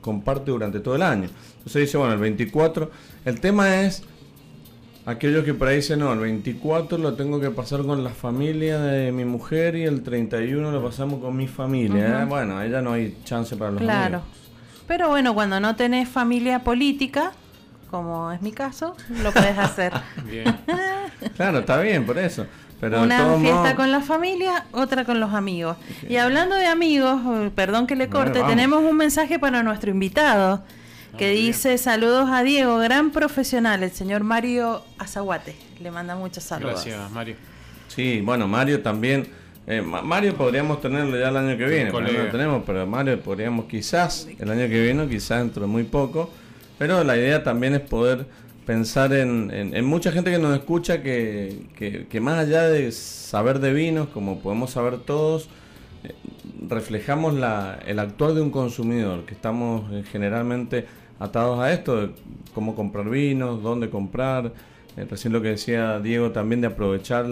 [0.00, 1.28] comparte durante todo el año.
[1.58, 2.90] Entonces dice, bueno, el 24,
[3.24, 4.02] el tema es
[5.04, 8.80] aquellos que por ahí dicen, no, el 24 lo tengo que pasar con la familia
[8.80, 12.22] de mi mujer y el 31 lo pasamos con mi familia.
[12.22, 12.24] ¿eh?
[12.24, 14.22] Bueno, ahí ya no hay chance para los Claro.
[14.86, 17.32] Pero bueno, cuando no tenés familia política,
[17.90, 19.92] como es mi caso, lo puedes hacer.
[20.30, 20.44] Bien.
[21.36, 22.46] claro, está bien, por eso
[22.82, 25.76] una fiesta con la familia, otra con los amigos.
[26.08, 30.62] Y hablando de amigos, eh, perdón que le corte, tenemos un mensaje para nuestro invitado
[31.16, 35.56] que dice saludos a Diego, gran profesional, el señor Mario Azaguate.
[35.80, 36.84] Le manda muchos saludos.
[36.84, 37.36] Gracias, Mario.
[37.88, 39.26] Sí, bueno, Mario también.
[39.66, 43.64] Eh, Mario podríamos tenerlo ya el año que viene, no lo tenemos, pero Mario podríamos
[43.64, 46.30] quizás el año que viene, quizás dentro de muy poco.
[46.78, 48.26] Pero la idea también es poder
[48.66, 51.66] pensar en, en, mucha gente que nos escucha que,
[52.10, 55.48] que, más allá de saber de vinos, como podemos saber todos,
[56.02, 56.12] eh,
[56.68, 60.84] reflejamos la, el actuar de un consumidor, que estamos eh, generalmente
[61.20, 62.10] atados a esto, de
[62.54, 64.52] cómo comprar vinos, dónde comprar,
[64.96, 67.26] eh, recién lo que decía Diego también de aprovechar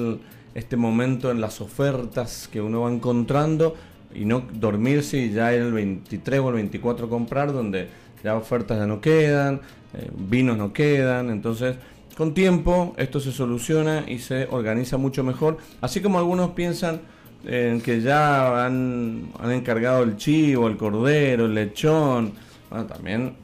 [0.55, 3.74] este momento en las ofertas que uno va encontrando
[4.14, 7.89] y no dormirse y ya el 23 o el 24 comprar, donde
[8.22, 9.61] ya ofertas ya no quedan,
[9.97, 11.76] eh, vinos no quedan, entonces
[12.16, 17.01] con tiempo esto se soluciona y se organiza mucho mejor, así como algunos piensan
[17.47, 22.32] en que ya han, encargado el chivo, el cordero, el lechón,
[22.70, 23.34] bueno, también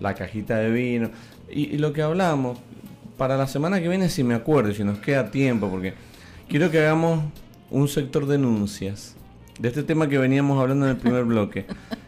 [0.00, 1.10] la cajita de vino.
[1.50, 2.58] Y, lo que hablamos,
[3.16, 5.94] para la semana que viene si me acuerdo, si nos queda tiempo, porque
[6.48, 7.20] quiero que hagamos
[7.70, 9.16] un sector denuncias
[9.58, 11.66] de este tema que veníamos hablando en el primer bloque.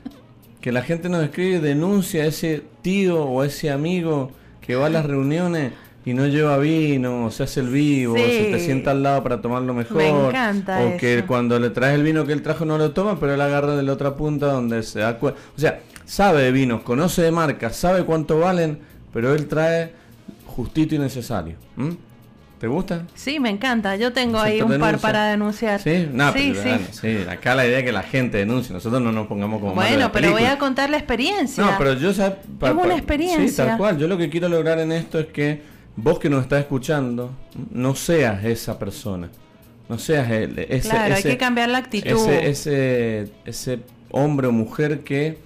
[0.67, 4.75] Que la gente nos escribe y denuncia a ese tío o a ese amigo que
[4.75, 5.71] va a las reuniones
[6.05, 9.23] y no lleva vino, o se hace el vivo, o se te sienta al lado
[9.23, 9.97] para tomarlo mejor.
[9.97, 13.21] Me encanta o que cuando le traes el vino que él trajo no lo toma,
[13.21, 15.39] pero él agarra de la otra punta donde se da cuenta.
[15.57, 18.81] O sea, sabe de vinos, conoce de marcas, sabe cuánto valen,
[19.13, 19.93] pero él trae
[20.47, 21.55] justito y necesario.
[22.59, 23.07] ¿Te gusta?
[23.15, 23.97] Sí, me encanta.
[23.97, 25.81] Yo tengo ahí un par para denunciar.
[25.81, 26.09] Sí,
[26.91, 28.73] sí, Acá la idea es que la gente denuncie.
[28.73, 29.75] Nosotros no nos pongamos como.
[29.75, 31.63] Bueno, pero voy a contar la experiencia.
[31.63, 32.11] No, pero yo.
[32.11, 33.49] es una experiencia.
[33.49, 33.99] Sí, tal cual.
[33.99, 35.61] Yo lo que quiero lograr en esto es que
[35.97, 37.31] vos que nos estás escuchando
[37.71, 39.29] no seas esa persona.
[39.91, 40.89] No seas el, ese.
[40.89, 42.29] Claro, hay que cambiar la actitud.
[42.31, 43.81] Ese, ese,
[44.11, 45.39] hombre o mujer que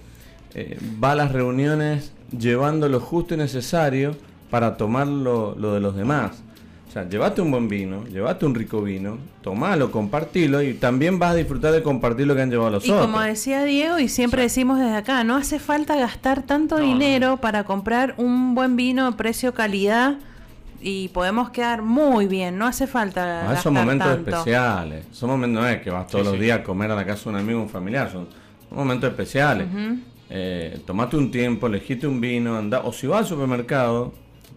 [0.53, 4.15] eh, va a las reuniones llevando lo justo y necesario
[4.49, 6.41] para tomar lo, lo de los demás.
[6.91, 11.31] O sea, llévate un buen vino, llévate un rico vino, tomalo, compartilo y también vas
[11.31, 12.97] a disfrutar de compartir lo que han llevado los otros.
[12.97, 17.37] Y como decía Diego, y siempre decimos desde acá, no hace falta gastar tanto dinero
[17.37, 20.17] para comprar un buen vino, precio, calidad
[20.81, 23.45] y podemos quedar muy bien, no hace falta.
[23.45, 26.91] No, son momentos especiales, son momentos, no es que vas todos los días a comer
[26.91, 28.27] a la casa de un amigo, un familiar, son,
[28.69, 29.65] momentos especiales.
[30.29, 34.11] Eh, tomate un tiempo, elegiste un vino, anda, o si vas al supermercado,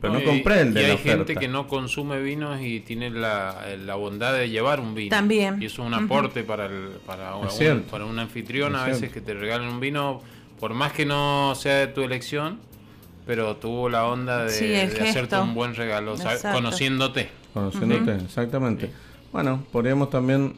[0.09, 0.83] pero no, comprende.
[0.83, 5.11] Y hay gente que no consume vinos y tiene la, bondad de llevar un vino.
[5.11, 5.61] También.
[5.63, 7.49] Y eso es un aporte para, el, para, un,
[7.91, 10.23] para un anfitrión a veces que te regalen un vino,
[10.61, 12.59] por más que no sea de tu elección,
[13.27, 16.17] pero tuvo la onda de, hacerte un buen regalo,
[16.53, 17.29] conociéndote.
[17.55, 18.91] Conociéndote, exactamente.
[19.33, 20.55] Bueno, podríamos también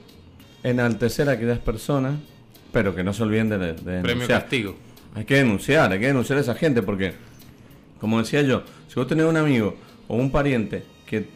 [0.63, 2.15] enaltecer a aquellas personas,
[2.73, 4.77] pero que no se olviden de, de Premio castigo.
[5.15, 7.15] Hay que denunciar, hay que denunciar a esa gente porque,
[8.01, 9.77] como decía yo, si vos tenés un amigo
[10.09, 11.29] o un pariente que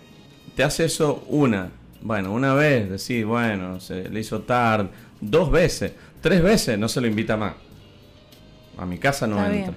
[0.54, 1.70] te hace eso una,
[2.02, 4.90] bueno, una vez, decís, bueno, se le hizo tarde,
[5.20, 7.54] dos veces, tres veces, no se lo invita más.
[8.76, 9.74] A mi casa no entra.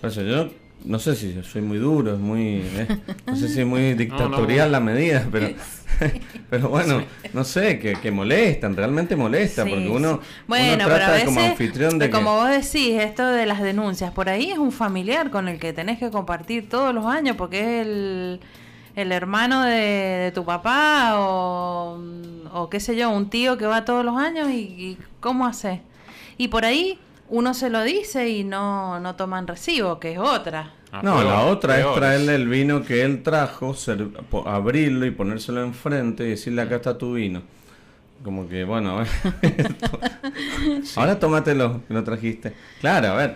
[0.00, 0.50] Por eso yo
[0.84, 2.86] no sé si soy muy duro, es muy, eh,
[3.26, 5.48] no sé si es muy dictatorial la medida, pero,
[6.50, 12.10] pero bueno, no sé, que, molestan, realmente molesta, porque uno, bueno, trata como anfitrión de
[12.10, 15.72] como vos decís, esto de las denuncias, por ahí es un familiar con el que
[15.72, 18.40] tenés que compartir todos los años, porque es el,
[18.94, 21.98] el hermano de, tu papá o,
[22.52, 25.80] o, qué sé yo, un tío que va todos los años y, y cómo hace.
[26.36, 26.98] Y por ahí
[27.28, 30.72] uno se lo dice y no, no toman recibo, que es otra.
[30.92, 33.74] Ah, no, la otra es traerle el vino que él trajo,
[34.46, 37.42] abrirlo y ponérselo enfrente y decirle acá está tu vino.
[38.22, 39.02] Como que, bueno,
[40.96, 42.54] ahora tómatelo que lo trajiste.
[42.80, 43.34] Claro, a ver,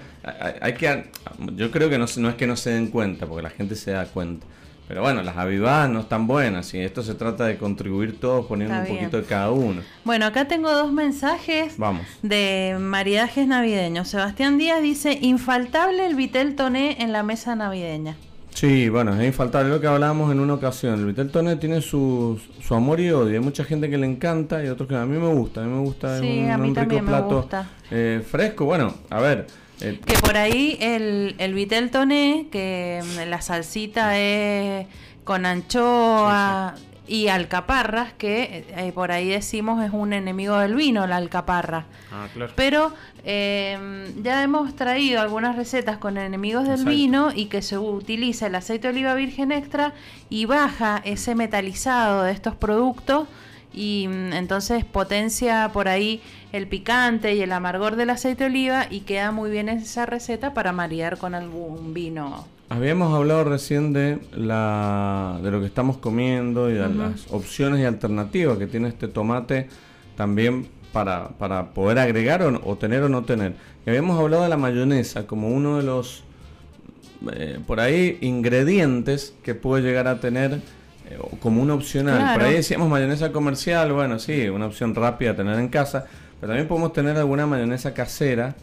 [0.61, 1.11] hay, que,
[1.57, 3.91] yo creo que no, no es que no se den cuenta, porque la gente se
[3.91, 4.47] da cuenta.
[4.89, 8.75] Pero bueno, las avivadas no están buenas y esto se trata de contribuir todos poniendo
[8.75, 9.83] un poquito de cada uno.
[10.03, 12.07] Bueno, acá tengo dos mensajes Vamos.
[12.23, 14.09] de maridajes navideños.
[14.09, 18.17] Sebastián Díaz dice, infaltable el Vitel Toné en la mesa navideña.
[18.55, 20.99] Sí, bueno, es infaltable lo que hablábamos en una ocasión.
[20.99, 23.35] El Vitel Toné tiene su, su amor y odio.
[23.35, 25.61] Hay mucha gente que le encanta y otros que a mí me gusta.
[25.61, 27.47] A mí me gusta sí, un, a mí rico plato
[27.91, 28.65] eh, fresco.
[28.65, 29.47] Bueno, a ver,
[29.81, 34.87] eh, que por ahí el, el vitel toné, que la salsita es
[35.25, 36.75] con anchoa
[37.09, 41.87] y alcaparras, que eh, por ahí decimos es un enemigo del vino, la alcaparra.
[42.13, 42.53] Ah, claro.
[42.55, 42.93] Pero
[43.25, 48.55] em, ya hemos traído algunas recetas con enemigos del vino y que se utiliza el
[48.55, 49.95] aceite de oliva virgen extra
[50.29, 53.27] y baja ese metalizado de estos productos
[53.73, 56.21] y mm, entonces potencia por ahí
[56.53, 60.55] el picante y el amargor del aceite de oliva y queda muy bien esa receta
[60.55, 62.47] para marear con algún vino.
[62.71, 67.85] Habíamos hablado recién de la de lo que estamos comiendo y de las opciones y
[67.85, 69.69] alternativas que tiene este tomate
[70.17, 73.55] también para, para poder agregar o, tener o no tener.
[73.87, 76.25] Y habíamos hablado de la mayonesa como uno de los
[77.33, 80.61] eh, por ahí ingredientes que puede llegar a tener
[81.41, 82.35] como una opcional.
[82.35, 86.07] Por ahí decíamos mayonesa comercial, bueno, sí, una opción rápida a tener en casa,
[86.41, 88.55] pero también podemos tener alguna mayonesa casera,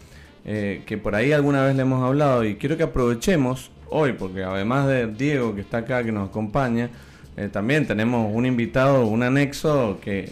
[0.46, 4.43] eh, que por ahí alguna vez le hemos hablado y quiero que aprovechemos hoy, porque
[4.43, 6.89] además de Diego que está acá, que nos acompaña,
[7.38, 10.32] eh, también tenemos un invitado, un anexo que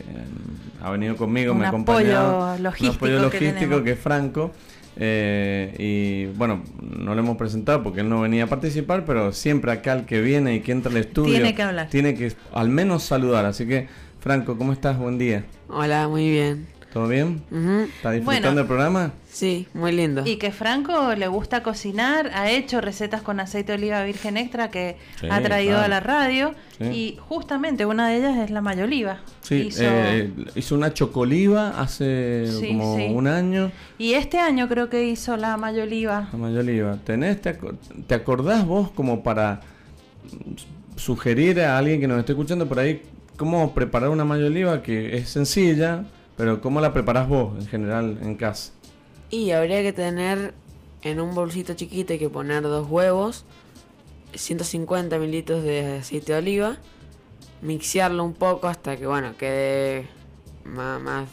[0.81, 2.57] ha venido conmigo, me ha acompañado.
[2.59, 4.51] Logístico un apoyo logístico que es Franco.
[4.97, 9.71] Eh, y bueno, no lo hemos presentado porque él no venía a participar, pero siempre
[9.71, 13.03] acá el que viene y que entra al estudio tiene que Tiene que al menos
[13.03, 13.45] saludar.
[13.45, 13.87] Así que,
[14.19, 14.97] Franco, ¿cómo estás?
[14.97, 15.45] Buen día.
[15.67, 16.67] Hola, muy bien.
[16.93, 17.41] ¿Todo bien?
[17.95, 19.13] ¿Está disfrutando el programa?
[19.27, 20.21] Sí, muy lindo.
[20.25, 24.69] Y que Franco le gusta cocinar, ha hecho recetas con aceite de oliva virgen extra
[24.69, 26.53] que ha traído a la radio.
[26.79, 29.21] Y justamente una de ellas es la mayoliva.
[29.41, 33.71] Sí, hizo, eh, hizo una chocoliva hace como un año.
[33.97, 36.29] Y este año creo que hizo la mayoliva.
[36.31, 36.99] La mayoliva.
[37.03, 37.57] ¿Tenés, te,
[38.05, 39.61] ¿Te acordás vos como para
[40.95, 43.01] sugerir a alguien que nos esté escuchando por ahí
[43.35, 46.05] cómo preparar una mayoliva que es sencilla?
[46.37, 48.71] Pero ¿cómo la preparas vos en general en casa?
[49.29, 50.53] Y habría que tener
[51.01, 53.45] en un bolsito chiquito hay que poner dos huevos,
[54.33, 56.77] 150 mililitros de aceite de oliva,
[57.61, 60.07] mixearlo un poco hasta que bueno quede
[60.65, 61.27] más, más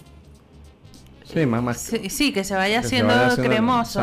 [1.24, 1.78] sí, más, más
[2.08, 4.00] sí, que se vaya, haciendo, cremoso.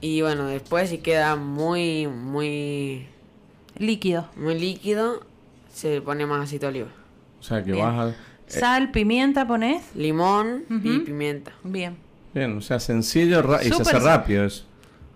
[0.00, 3.06] y bueno, después si queda muy muy
[3.78, 4.28] líquido.
[4.36, 5.20] Muy líquido,
[5.72, 6.88] se pone más aceite de oliva.
[7.40, 8.14] O sea, que vas a eh,
[8.46, 9.82] Sal, pimienta pones.
[9.94, 11.52] Limón y pimienta.
[11.62, 11.96] Bien.
[12.34, 14.64] Bien, o sea, sencillo y se hace rápido eso.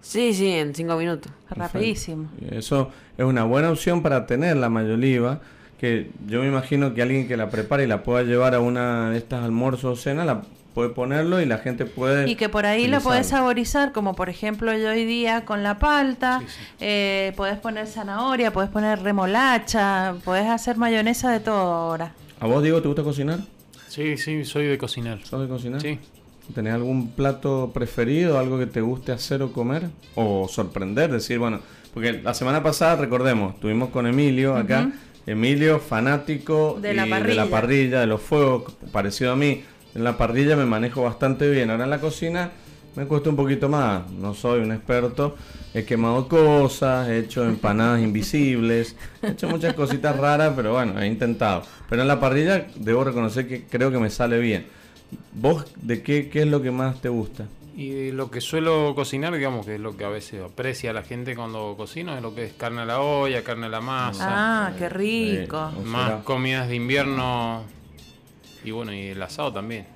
[0.01, 1.33] Sí, sí, en cinco minutos.
[1.51, 2.31] Rapidísimo.
[2.51, 5.41] Eso es una buena opción para tener la mayoliva,
[5.79, 9.11] que yo me imagino que alguien que la prepare y la pueda llevar a una
[9.11, 10.43] de estas almuerzos o cena, la
[10.75, 12.31] puede ponerlo y la gente puede...
[12.31, 15.81] Y que por ahí lo puedes saborizar, como por ejemplo yo hoy día con la
[15.81, 16.41] palta,
[16.79, 22.13] eh, puedes poner zanahoria, puedes poner remolacha, puedes hacer mayonesa de todo ahora.
[22.41, 23.41] ¿A vos, Diego, te gusta cocinar?
[23.89, 25.25] Sí, sí, soy de cocinar.
[25.25, 25.81] ¿Sos de cocinar?
[25.81, 25.99] Sí.
[26.55, 29.89] ¿Tenés algún plato preferido, algo que te guste hacer o comer?
[30.15, 31.61] O sorprender, decir, bueno,
[31.93, 34.91] porque la semana pasada, recordemos, estuvimos con Emilio acá.
[35.27, 37.29] Emilio, fanático de la, parrilla.
[37.29, 39.63] de la parrilla, de los fuegos, parecido a mí.
[39.95, 41.71] En la parrilla me manejo bastante bien.
[41.71, 42.53] Ahora en la cocina
[42.99, 44.11] me cuesta un poquito más.
[44.11, 45.37] No soy un experto.
[45.73, 51.07] He quemado cosas, he hecho empanadas invisibles, he hecho muchas cositas raras, pero bueno, he
[51.07, 51.63] intentado.
[51.89, 54.67] Pero en la parrilla debo reconocer que creo que me sale bien.
[55.33, 57.47] ¿Vos de qué, qué es lo que más te gusta?
[57.77, 61.37] Y lo que suelo cocinar, digamos que es lo que a veces aprecia la gente
[61.37, 64.27] cuando cocino, es lo que es carne a la olla, carne a la masa.
[64.29, 65.71] Ah, qué rico.
[65.85, 67.63] más comidas de invierno
[68.65, 69.87] y bueno, y el asado también.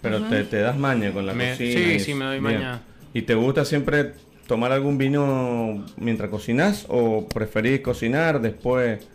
[0.00, 1.56] Pero te, das maña con la cocina.
[1.56, 2.82] Sí, sí, me doy maña.
[3.12, 4.12] ¿Y te gusta siempre
[4.46, 9.06] tomar algún vino mientras cocinas o preferís cocinar después?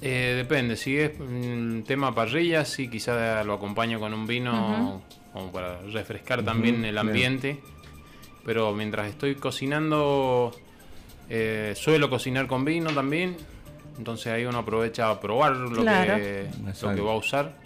[0.00, 5.02] Eh, depende, si es un tema parrilla, sí, quizás lo acompaño con un vino
[5.32, 7.60] como para refrescar también el ambiente.
[8.44, 10.52] Pero mientras estoy cocinando,
[11.28, 13.36] eh, suelo cocinar con vino también.
[13.96, 16.48] Entonces ahí uno aprovecha a probar lo, que,
[16.82, 17.61] lo que va a usar.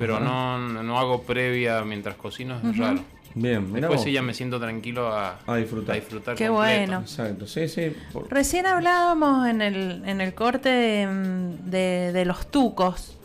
[0.00, 3.00] Pero no, no hago previa mientras cocino, es raro.
[3.34, 5.94] Bien, Después sí ya me siento tranquilo a, disfrutar.
[5.94, 7.00] A disfrutar Qué bueno.
[7.00, 7.92] Exacto, sí, sí.
[8.30, 13.18] Recién hablábamos en el, en el corte de, de, los tucos.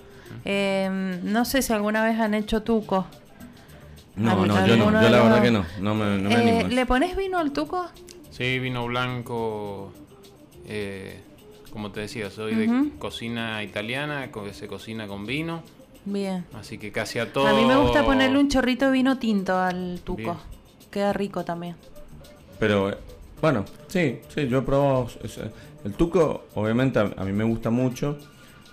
[0.44, 0.90] Eh,
[1.24, 3.06] no sé si alguna vez han hecho tucos.
[4.18, 6.86] No, no, yo no, yo la verdad que no, no me, no me eh, ¿Le
[6.86, 7.88] pones vino al tuco?
[8.32, 9.94] Sí, vino blanco.
[10.68, 11.22] Eh,
[11.72, 15.64] como te decía, soy de cocina italiana, que se cocina con vino.
[16.06, 16.46] Bien.
[16.54, 17.48] Así que casi a todo.
[17.48, 20.38] A mí me gusta ponerle un chorrito de vino tinto al tuco.
[20.92, 21.76] Queda rico también.
[22.60, 22.98] Pero, eh,
[23.42, 25.08] bueno, sí, sí, yo he probado.
[25.84, 28.18] El tuco, obviamente, a, mí me gusta mucho.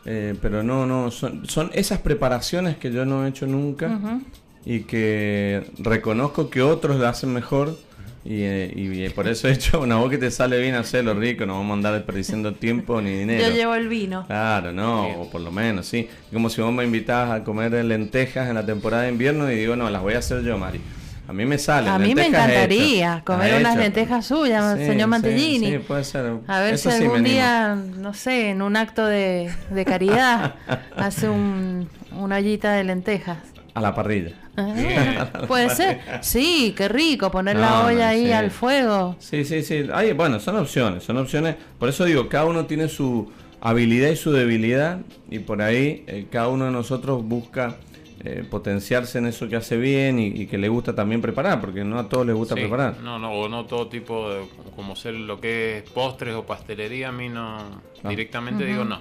[0.05, 4.21] Eh, pero no, no, son, son esas preparaciones que yo no he hecho nunca
[4.65, 7.77] y que reconozco que otros lo hacen mejor
[8.25, 11.45] y, eh, y, por eso he hecho una voz que te sale bien hacerlo rico,
[11.45, 13.49] no vamos a andar desperdiciando tiempo ni dinero.
[13.49, 14.27] Yo llevo el vino.
[14.27, 16.09] Claro, no, o por lo menos, sí.
[16.33, 19.75] Como si vos me invitabas a comer lentejas en la temporada de invierno y digo,
[19.75, 20.81] no, las voy a hacer yo, Mari.
[21.27, 21.89] A mí me sale.
[21.89, 25.71] A mí me encantaría comer unas lentejas suyas, señor Mantellini.
[25.71, 26.33] Sí, puede ser.
[26.47, 30.57] A ver si algún día, no sé, en un acto de, de caridad,
[30.97, 33.39] hace un, una ollita de lentejas.
[33.75, 34.33] A la parrilla.
[35.49, 36.01] Puede ser.
[36.21, 39.17] Sí, qué rico poner la olla ahí al fuego.
[39.19, 39.87] Sí, sí, sí.
[40.15, 41.57] bueno, son opciones, son opciones.
[41.79, 43.31] Por eso digo, cada uno tiene su
[43.63, 45.01] habilidad y su debilidad
[45.31, 47.77] y por ahí eh, cada uno de nosotros busca
[48.25, 51.99] eh, potenciarse en eso que hace bien y, que le gusta también preparar, porque no
[51.99, 52.99] a todos les gusta preparar.
[53.01, 54.45] No, no, o no todo tipo de,
[54.77, 58.09] como ser lo que es postres o pastelería, a mí no, ah.
[58.09, 59.01] directamente digo no.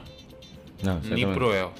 [1.12, 1.72] Ni pruebo.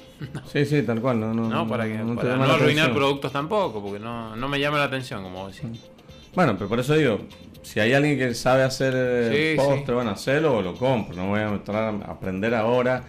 [0.52, 1.20] Sí, sí, tal cual.
[1.20, 5.22] No, no, para, que, no, arruinar productos tampoco, porque no, no me llama la atención,
[5.22, 5.80] como decís.
[6.34, 7.20] Bueno, pero por eso digo,
[7.62, 11.14] si hay alguien que sabe hacer eh, postre, bueno, hacerlo o lo compro.
[11.14, 13.04] No voy a entrar a aprender ahora,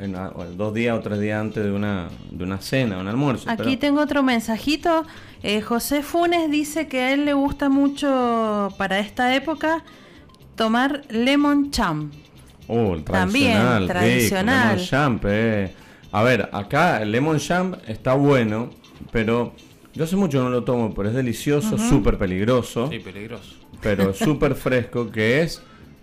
[0.00, 0.16] en,
[0.56, 3.50] dos días o tres días antes de una, de una cena, un almuerzo.
[3.50, 5.04] Aquí tengo otro mensajito.
[5.42, 9.84] Eh, José Funes dice que a él le gusta mucho para esta época
[10.56, 12.12] tomar lemon champ.
[12.68, 13.86] Oh, el tradicional.
[13.86, 14.68] También, tradicional.
[14.76, 15.72] lemon champ, eh.
[16.12, 18.70] A ver, acá el lemon champ está bueno,
[19.10, 19.54] pero
[19.94, 22.88] Yo hace mucho no lo tomo, pero es delicioso, súper peligroso.
[22.90, 23.56] Sí, peligroso.
[23.82, 25.60] Pero súper fresco, que es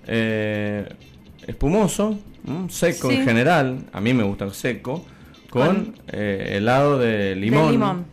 [0.08, 0.90] eh,
[1.48, 2.18] espumoso,
[2.68, 3.86] seco en general.
[3.94, 5.06] A mí me gusta seco,
[5.50, 7.66] con eh, helado de limón.
[7.68, 8.06] De limón.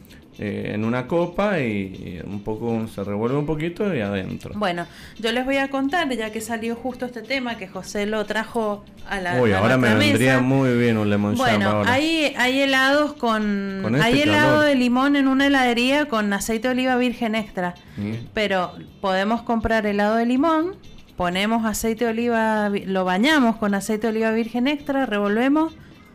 [0.44, 4.54] Eh, en una copa y, un poco se revuelve un poquito y adentro.
[4.56, 4.86] Bueno,
[5.20, 8.84] yo les voy a contar, ya que salió justo este tema, que José lo trajo
[9.08, 13.84] a la Uy, ahora me vendría muy bien un lemon Bueno, hay, hay helados con...
[13.84, 17.76] Este hay helado de limón en una heladería con aceite de oliva virgen extra.
[17.96, 18.26] Mm.
[18.34, 20.74] Pero podemos comprar helado de limón,
[21.16, 25.72] ponemos aceite de oliva, lo bañamos con aceite de oliva virgen extra, revolvemos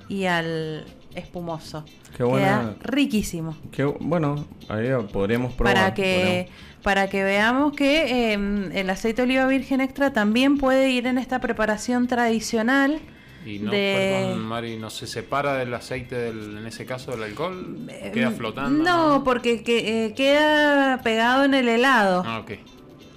[0.09, 0.85] y al
[1.18, 1.84] espumoso.
[2.15, 3.57] Qué Queda riquísimo.
[3.72, 5.73] Qué, bueno, ahí podríamos probar.
[5.73, 6.49] Para que,
[6.84, 11.18] para que veamos que em, el aceite de oliva virgen extra también puede ir en
[11.18, 12.99] esta preparación tradicional.
[13.45, 17.88] Y no, perdón, Mari, ¿no se separa del aceite, del, en ese caso, del alcohol?
[18.14, 18.84] ¿Queda em, flotando?
[18.84, 22.23] No, porque que, eh, queda pegado en el helado.
[22.26, 22.52] Ah, ok.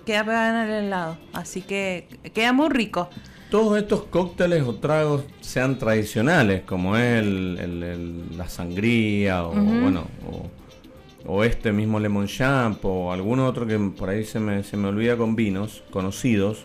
[0.06, 1.18] Queda pegado en el helado.
[1.32, 3.10] Así que queda muy rico
[3.50, 10.06] todos estos cócteles o tragos sean tradicionales, como es el, la sangría o, bueno,
[11.26, 14.88] o, este mismo lemon champ o algún otro que por ahí se me, se me
[14.88, 16.64] olvida con vinos conocidos.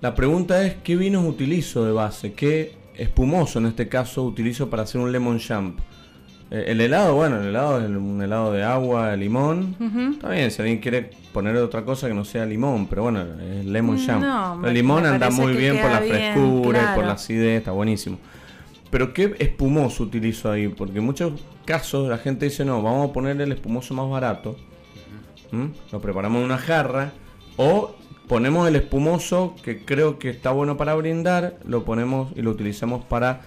[0.00, 2.32] La pregunta es, ¿qué vinos utilizo de base?
[2.32, 5.78] ¿Qué espumoso en este caso utilizo para hacer un lemon champ?
[6.50, 9.76] Eh, el helado, bueno, el helado es un helado de agua, de limón.
[10.14, 13.64] Está bien, si alguien quiere poner otra cosa que no sea limón, pero bueno, es
[13.64, 14.64] lemon mm, jam.
[14.64, 18.18] el limón anda muy bien por la frescura y por la acidez, está buenísimo.
[18.90, 20.66] Pero ¿qué espumoso utilizo ahí?
[20.66, 24.56] Porque en muchos casos la gente dice, no, vamos a poner el espumoso más barato.
[25.92, 27.12] Lo preparamos en una jarra.
[27.56, 27.94] O
[28.26, 33.04] ponemos el espumoso que creo que está bueno para brindar, lo ponemos y lo utilizamos
[33.04, 33.42] para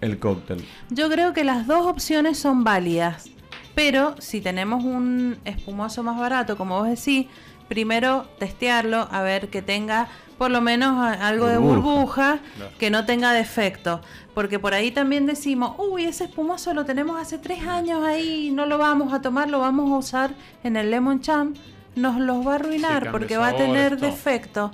[0.00, 0.64] el cóctel.
[0.90, 3.30] Yo creo que las dos opciones son válidas,
[3.74, 7.26] pero si tenemos un espumoso más barato, como vos decís,
[7.68, 10.08] primero testearlo, a ver que tenga
[10.38, 12.40] por lo menos algo de burbuja,
[12.78, 14.00] que no tenga defecto.
[14.34, 18.66] Porque por ahí también decimos, uy, ese espumoso lo tenemos hace tres años ahí, no
[18.66, 21.56] lo vamos a tomar, lo vamos a usar en el lemon champ,
[21.94, 24.70] nos los va a arruinar porque va a tener defecto.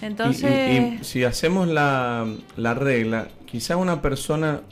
[0.00, 1.00] Entonces...
[1.00, 2.26] Y, si hacemos la,
[2.56, 4.62] la regla, quizá una persona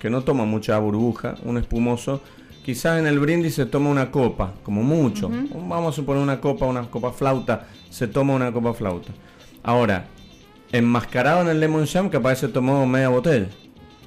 [0.00, 2.22] que no toma mucha burbuja, un espumoso,
[2.64, 5.30] quizás en el brindis se toma una copa, como mucho.
[5.54, 9.12] Vamos a suponer una copa, una copa flauta, se toma una copa flauta.
[9.62, 10.06] Ahora,
[10.72, 13.46] enmascarado en el lemon jam, capaz se tomó media botella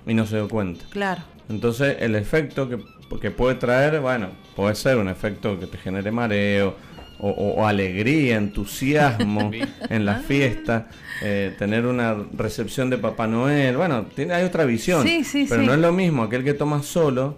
[0.06, 0.84] y no se dio cuenta.
[0.90, 1.22] Claro.
[1.48, 2.84] Entonces, el efecto que,
[3.22, 6.76] que puede traer, bueno, puede ser un efecto que te genere mareo,
[7.20, 9.52] o, alegría, entusiasmo
[9.90, 10.88] en la fiesta,
[11.22, 13.78] eh, tener una recepción de Papá Noel.
[13.78, 15.06] Bueno, tiene, hay otra visión,
[15.50, 17.38] pero no es lo mismo aquel que toma solo,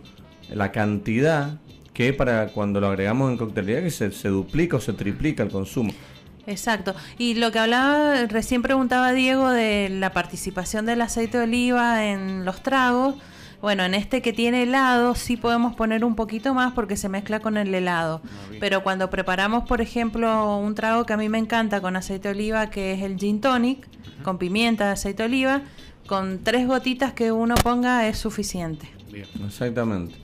[0.53, 1.59] la cantidad
[1.93, 5.49] que para cuando lo agregamos en coctelería que se, se duplica o se triplica el
[5.49, 5.93] consumo.
[6.47, 6.95] Exacto.
[7.17, 12.45] Y lo que hablaba, recién preguntaba Diego de la participación del aceite de oliva en
[12.45, 13.15] los tragos.
[13.61, 17.39] Bueno, en este que tiene helado sí podemos poner un poquito más porque se mezcla
[17.39, 18.21] con el helado.
[18.59, 22.35] Pero cuando preparamos, por ejemplo, un trago que a mí me encanta con aceite de
[22.35, 23.87] oliva, que es el gin tonic,
[24.23, 25.61] con pimienta de aceite de oliva,
[26.05, 28.89] con tres gotitas que uno ponga es suficiente.
[29.11, 29.25] Bien.
[29.45, 30.15] Exactamente.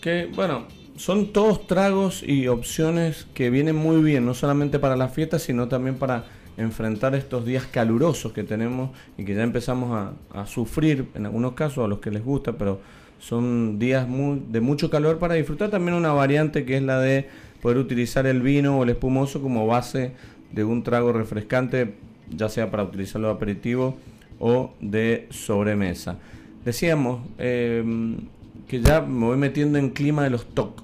[0.00, 0.66] Que bueno,
[0.96, 5.68] son todos tragos y opciones que vienen muy bien, no solamente para la fiesta, sino
[5.68, 6.24] también para
[6.56, 11.84] enfrentar estos días calurosos que tenemos y que ya empezamos a, sufrir en algunos casos
[11.84, 12.80] a los que les gusta, pero
[13.18, 15.70] son días muy, de mucho calor para disfrutar.
[15.70, 17.28] También una variante que es la de
[17.62, 20.12] poder utilizar el vino o el espumoso como base
[20.52, 21.94] de un trago refrescante,
[22.30, 23.96] ya sea para utilizarlo de aperitivo
[24.38, 26.18] o de sobremesa.
[26.64, 28.16] Decíamos em,
[28.66, 30.82] que ya me voy metiendo en clima de los TOC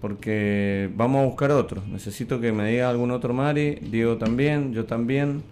[0.00, 1.82] porque vamos a buscar otro.
[1.88, 5.42] Necesito que me diga algún otro Mari, Diego también, yo también.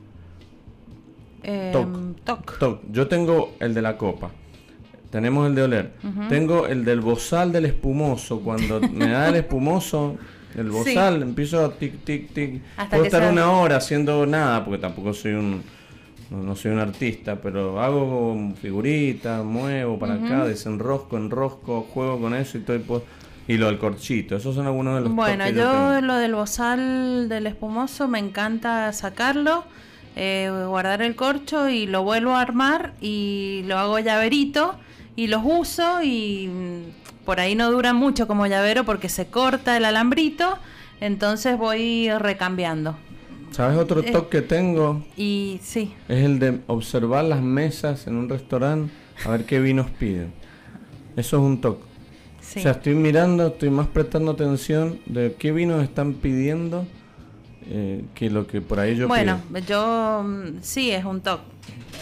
[1.43, 1.73] Eh,
[2.25, 2.83] toc.
[2.91, 4.31] Yo tengo el de la copa.
[5.11, 5.93] Tenemos el de oler.
[6.29, 8.41] Tengo el del bozal del espumoso.
[8.41, 10.17] Cuando me da el espumoso,
[10.57, 12.63] el bozal, empiezo a tic, tic, tic.
[12.91, 15.63] Puedo estar una hora haciendo nada, porque tampoco soy un.
[16.29, 22.59] No, soy un artista, pero hago figuritas, muevo para acá, desenrosco, enrosco, juego con eso
[22.59, 22.81] y todo.
[22.81, 23.03] Pues,
[23.49, 27.47] y lo del corchito, esos son algunos de los Bueno, yo, lo del bozal del
[27.47, 29.65] espumoso me encanta sacarlo,
[30.17, 34.75] eh, guardar el corcho y lo vuelvo a armar y lo hago llaverito
[35.15, 39.77] y los uso y mm, por ahí no dura mucho como llavero porque se corta
[39.77, 40.59] el alambrito,
[41.01, 42.97] entonces voy recambiando.
[43.53, 45.05] ¿Sabes otro eh, toque que tengo?
[45.17, 45.95] Y sí.
[46.09, 48.93] Es el de observar las mesas en un restaurante
[49.25, 50.33] a ver qué vinos piden.
[51.17, 51.96] Eso es un toque.
[52.55, 56.87] O sea, estoy mirando, estoy más prestando atención de qué vinos están pidiendo
[57.69, 61.43] eh, que lo que por ahí yo Bueno, yo mm, sí, es un toque.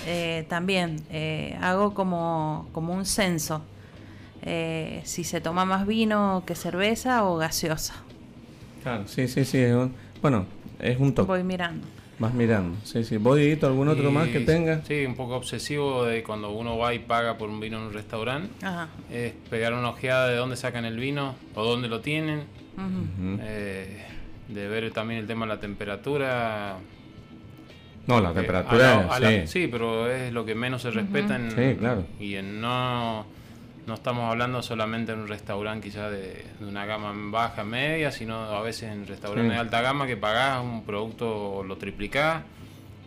[0.07, 3.63] Eh, también eh, hago como, como un censo.
[5.05, 7.95] si se toma más vino que cerveza o gaseosa.
[8.83, 9.65] Claro, sí, sí, sí.
[10.21, 10.45] bueno,
[10.79, 11.29] es un toque.
[11.29, 11.87] Voy mirando.
[12.19, 13.17] Más mirando, sí, sí.
[13.17, 14.83] ¿Vos, algún otro más que tenga?
[14.87, 17.93] Sí, un poco obsesivo de cuando uno va y paga por un vino en un
[17.93, 18.49] restaurante.
[19.11, 22.45] Es pegar una ojeada de dónde sacan el vino o dónde lo tienen.
[23.41, 24.05] Eh,
[24.49, 26.77] de ver también el tema de la temperatura.
[28.07, 29.47] No, la temperatura, sí.
[29.47, 29.69] sí.
[29.71, 32.05] pero es lo que menos se respeta en, sí, claro.
[32.21, 33.25] y en no
[33.87, 38.63] no estamos hablando solamente en un restaurante quizás de, una gama baja, media, sino a
[38.63, 42.43] veces en restaurantes de alta gama que pagás un producto, lo triplicás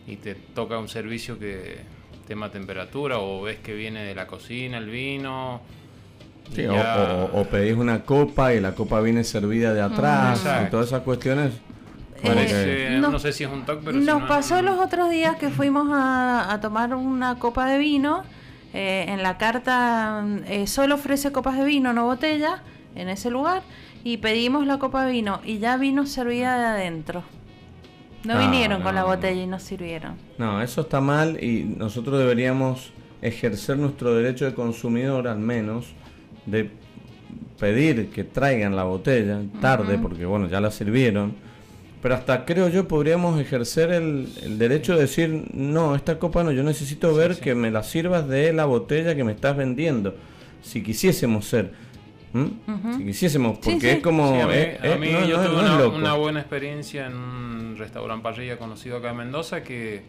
[0.06, 1.78] y te toca un servicio que
[2.26, 5.60] tema temperatura o ves que viene de la cocina el vino.
[6.54, 11.02] Sí, o, pedís una copa y la copa viene servida de atrás y todas esas
[11.02, 11.52] cuestiones.
[12.22, 15.88] Eh, no, sé si es un toque, pero nos pasó los otros días que fuimos
[15.92, 18.24] a, a tomar una copa de vino
[18.78, 22.62] eh, en la carta eh, solo ofrece copas de vino, no botella,
[22.94, 23.62] en ese lugar.
[24.04, 27.24] Y pedimos la copa de vino y ya vino servida de adentro.
[28.22, 30.14] No, ah, vinieron con la botella y nos sirvieron.
[30.38, 35.86] No, eso está mal y nosotros deberíamos ejercer nuestro derecho de consumidor al menos
[36.46, 36.70] de
[37.58, 41.34] pedir que traigan la botella tarde, porque bueno, ya la sirvieron
[42.00, 46.62] pero hasta creo yo podríamos ejercer el, derecho de decir, no, esta copa no, yo
[46.62, 50.14] necesito ver que me la sirvas de la botella que me estás vendiendo.
[50.62, 51.72] Si quisiésemos ser.
[52.96, 54.40] Si quisiésemos, porque es como...
[54.42, 59.62] a mí, yo tuve una, buena experiencia en un restaurante parrilla conocido acá en Mendoza
[59.64, 60.02] que,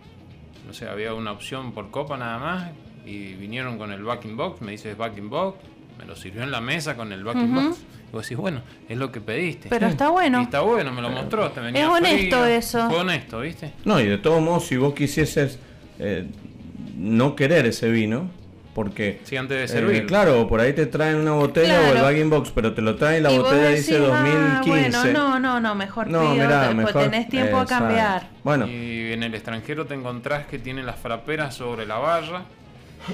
[0.67, 2.71] no sé, había una opción por copa nada más
[3.05, 5.57] y vinieron con el backing box, me dices backing box,
[5.97, 7.79] me lo sirvió en la mesa con el backing box
[8.09, 9.69] y vos decís, bueno, es lo que pediste.
[9.69, 10.39] Pero está bueno.
[10.39, 11.51] Y está bueno, me lo mostró.
[11.51, 12.89] Te venía es honesto eso.
[12.89, 13.73] Fue honesto, ¿viste?
[13.85, 15.59] No, y de todos modos, si vos quisieses
[15.99, 16.25] eh,
[16.97, 18.31] no querer ese vino,
[18.73, 19.21] porque...
[19.25, 19.97] Sí, antes de servir.
[19.97, 22.95] Eh, claro, por ahí te traen una botella o el bagging box, pero te lo
[22.95, 24.97] traen y la botella dice 2015.
[24.97, 28.29] Ah, bueno, no, no, no, mejor no, pido, mejor, tenés tiempo a cambiar.
[28.43, 28.67] Bueno.
[28.67, 32.45] Y en el extranjero te encontrás que tienen las fraperas sobre la barra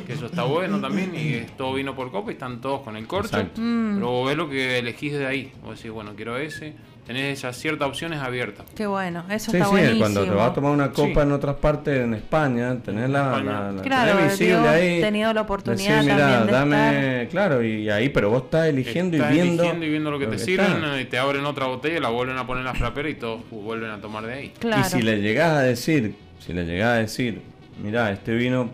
[0.05, 3.07] que eso está bueno también, y todo vino por copa y están todos con el
[3.07, 3.37] corcho.
[3.55, 3.95] Mm.
[3.95, 5.51] Pero vos ves lo que elegís de ahí.
[5.63, 6.73] Vos decís, bueno, quiero ese.
[7.05, 8.65] Tenés esas ciertas opciones abiertas.
[8.75, 11.57] Qué bueno, eso está sí, Sí, cuando te vas a tomar una copa en otras
[11.57, 15.01] partes en España, tenés la, la, claro, visible ahí.
[15.01, 19.61] tenido la oportunidad de dame, claro, y ahí, pero vos estás eligiendo y viendo.
[19.61, 22.47] eligiendo y viendo lo que te sirven, y te abren otra botella, la vuelven a
[22.47, 24.53] poner en la frapera y todos vuelven a tomar de ahí.
[24.63, 27.39] Y si le llegás a decir, si le llegás a decir,
[27.83, 28.71] mirá, este vino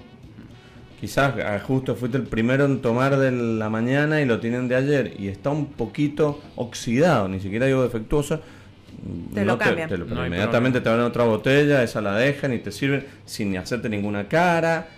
[1.02, 4.76] quizás ah, justo fuiste el primero en tomar de la mañana y lo tienen de
[4.76, 8.40] ayer y está un poquito oxidado, ni siquiera digo defectuoso,
[9.34, 9.90] te lo cambian.
[9.91, 14.90] inmediatamente te abren otra botella, esa la dejan y te sirven sin hacerte ninguna cara,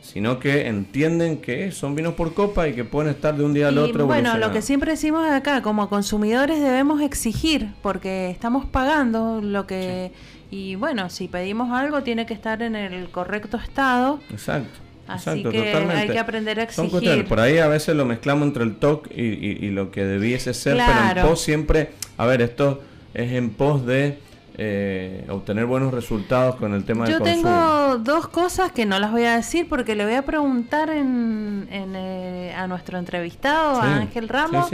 [0.00, 3.68] sino que entienden que son vinos por copa y que pueden estar de un día
[3.68, 4.06] al otro.
[4.06, 10.10] Bueno, lo que siempre decimos acá, como consumidores debemos exigir, porque estamos pagando lo que...
[10.50, 14.18] Y bueno, si pedimos algo tiene que estar en el correcto estado.
[14.30, 14.91] Exacto.
[15.14, 17.26] Así que hay que aprender a exigir.
[17.26, 21.20] por ahí a veces lo mezclamos entre el TOC y, lo que debiese ser, pero
[21.20, 22.82] en pos siempre, a ver, esto
[23.14, 24.18] es en pos de
[24.58, 27.48] eh, obtener buenos resultados con el tema Yo del consumo.
[27.48, 30.90] Yo tengo dos cosas que no las voy a decir porque le voy a preguntar
[30.90, 34.70] en, eh, a nuestro entrevistado, a Ángel Ramos,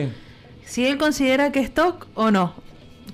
[0.64, 2.54] si él considera que es TOC o no.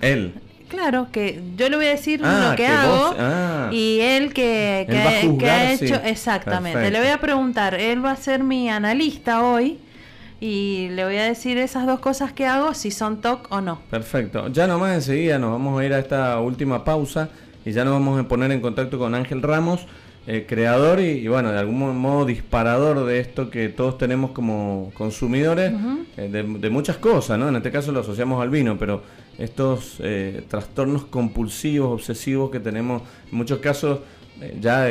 [0.00, 0.34] Él.
[0.74, 3.68] Claro, que yo le voy a decir ah, lo que, hago ah.
[3.72, 6.90] y él que, que, ha hecho exactamente.
[6.90, 9.78] Le voy a preguntar, él va a ser mi analista hoy
[10.40, 13.80] y le voy a decir esas dos cosas que hago, si son TOC o no.
[13.88, 14.48] Perfecto.
[14.48, 17.30] Ya nomás enseguida nos vamos a ir a esta última pausa
[17.64, 19.86] y ya nos vamos a poner en contacto con Ángel Ramos,
[20.26, 25.72] eh, creador y, bueno, de algún modo disparador de esto que todos tenemos como consumidores
[26.16, 27.48] eh, de, de, muchas cosas, ¿no?
[27.48, 29.02] En este caso lo asociamos al vino, pero
[29.38, 34.00] estos eh, trastornos compulsivos, obsesivos que tenemos en muchos casos
[34.40, 34.88] eh, ya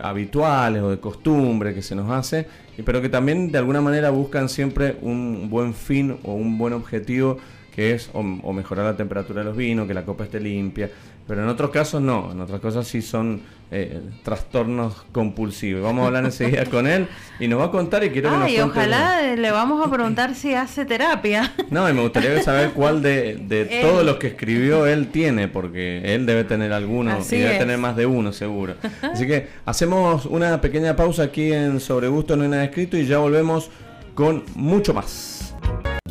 [0.00, 2.46] habituales o de costumbre que se nos hace,
[2.84, 7.38] pero que también de alguna manera buscan siempre un buen fin o un buen objetivo
[7.74, 10.90] que es o, mejorar la temperatura de los vinos, que la copa esté limpia,
[11.26, 13.40] pero en otros casos no, en otras cosas sí son
[13.70, 15.82] eh, trastornos compulsivos.
[15.82, 17.08] Vamos a hablar enseguida con él
[17.40, 20.34] y nos va a contar y quiero que nos y ojalá le vamos a preguntar
[20.34, 21.54] si hace terapia.
[21.70, 26.14] No, y me gustaría saber cuál de, de todos los que escribió él tiene, porque
[26.14, 28.74] él debe tener alguno y debe tener más de uno seguro.
[29.00, 33.06] Así que hacemos una pequeña pausa aquí en Sobre Gusto No hay nada escrito y
[33.06, 33.70] ya volvemos
[34.14, 35.31] con mucho más.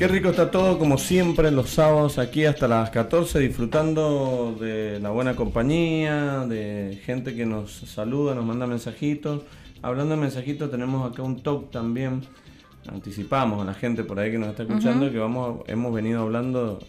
[0.02, 5.11] Qué rico está todo, como siempre, los sábados aquí hasta las 14, disfrutando de la
[5.11, 9.44] buena compañía, de gente que nos saluda, nos manda mensajitos.
[9.84, 12.22] Hablando de mensajitos, tenemos acá un talk también.
[12.91, 16.80] Anticipamos a la gente por ahí que nos está escuchando que vamos, hemos venido hablando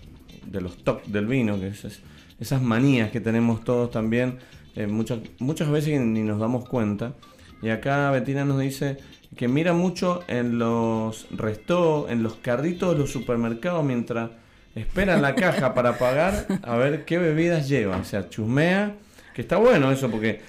[0.46, 2.00] de los top del vino, que es,
[2.40, 4.38] esas manías que tenemos todos también,
[4.74, 7.12] eh, muchas, muchas veces ni nos damos cuenta.
[7.60, 8.96] Y acá Betina nos dice
[9.36, 14.30] que mira mucho en los restos, en los carritos de los supermercados mientras
[14.74, 17.96] esperan la caja para pagar a ver qué bebidas lleva.
[17.96, 18.94] O sea, chusmea,
[19.34, 20.40] que está bueno eso, porque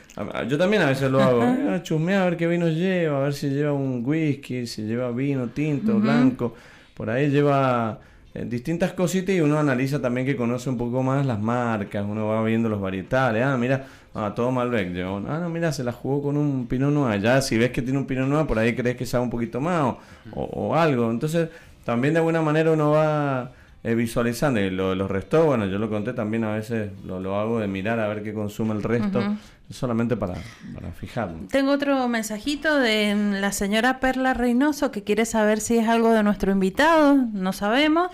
[0.47, 1.41] yo también a veces lo hago.
[1.41, 5.11] Ah, chusmea a ver qué vino lleva, a ver si lleva un whisky, si lleva
[5.11, 6.55] vino tinto, blanco.
[6.93, 7.99] Por ahí lleva
[8.33, 12.27] eh, distintas cositas y uno analiza también que conoce un poco más las marcas, uno
[12.27, 13.43] va viendo los varietales.
[13.43, 14.93] Ah, mira, ah, todo Malbec.
[14.93, 17.21] Yo, ah, no, mira, se la jugó con un Pinot Noir.
[17.21, 19.61] Ya, si ves que tiene un Pinot Noir, por ahí crees que sabe un poquito
[19.61, 19.95] más
[20.33, 21.09] o, algo.
[21.11, 21.49] Entonces,
[21.83, 23.51] también de alguna manera uno va
[23.83, 24.59] eh, visualizando.
[24.59, 27.67] Y lo, los restos, bueno, yo lo conté también a veces, lo, lo hago de
[27.67, 29.21] mirar a ver qué consume el resto
[29.69, 30.35] solamente para,
[30.73, 31.39] para fijarlo.
[31.49, 36.23] Tengo otro mensajito de la señora Perla Reynoso que quiere saber si es algo de
[36.23, 38.09] nuestro invitado, no sabemos,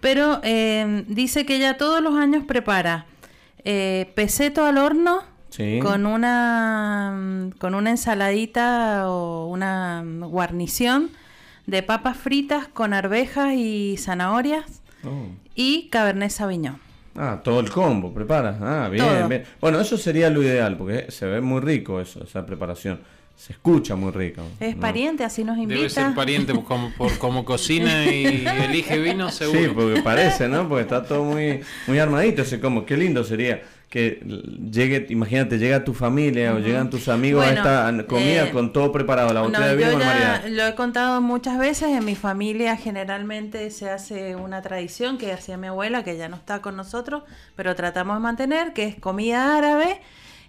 [0.00, 3.06] pero eh, dice que ella todos los años prepara
[3.64, 5.22] eh, peseto al horno
[5.82, 11.10] con una con una ensaladita o una guarnición
[11.66, 15.28] de papas fritas con arvejas y zanahorias oh.
[15.54, 16.78] y cabernet sauvignon.
[17.16, 18.58] Ah, todo el combo, prepara.
[18.60, 19.44] Ah, bien, bien.
[19.60, 23.00] Bueno, eso sería lo ideal, porque se ve muy rico eso, esa preparación.
[23.36, 24.42] Se escucha muy rico.
[24.60, 25.78] Es pariente, así nos invita.
[25.78, 29.60] Debe ser pariente como, por como cocina y elige vino, seguro.
[29.60, 30.68] Sí, porque parece, ¿no?
[30.68, 32.84] Porque está todo muy, muy armadito ese combo.
[32.84, 34.20] Qué lindo sería que
[34.70, 38.92] llegue, imagínate, llega tu familia o llegan tus amigos a esta comida eh, con todo
[38.92, 40.44] preparado, la botella de vino María.
[40.48, 45.56] Lo he contado muchas veces, en mi familia generalmente se hace una tradición que hacía
[45.56, 47.24] mi abuela, que ya no está con nosotros,
[47.56, 50.00] pero tratamos de mantener, que es comida árabe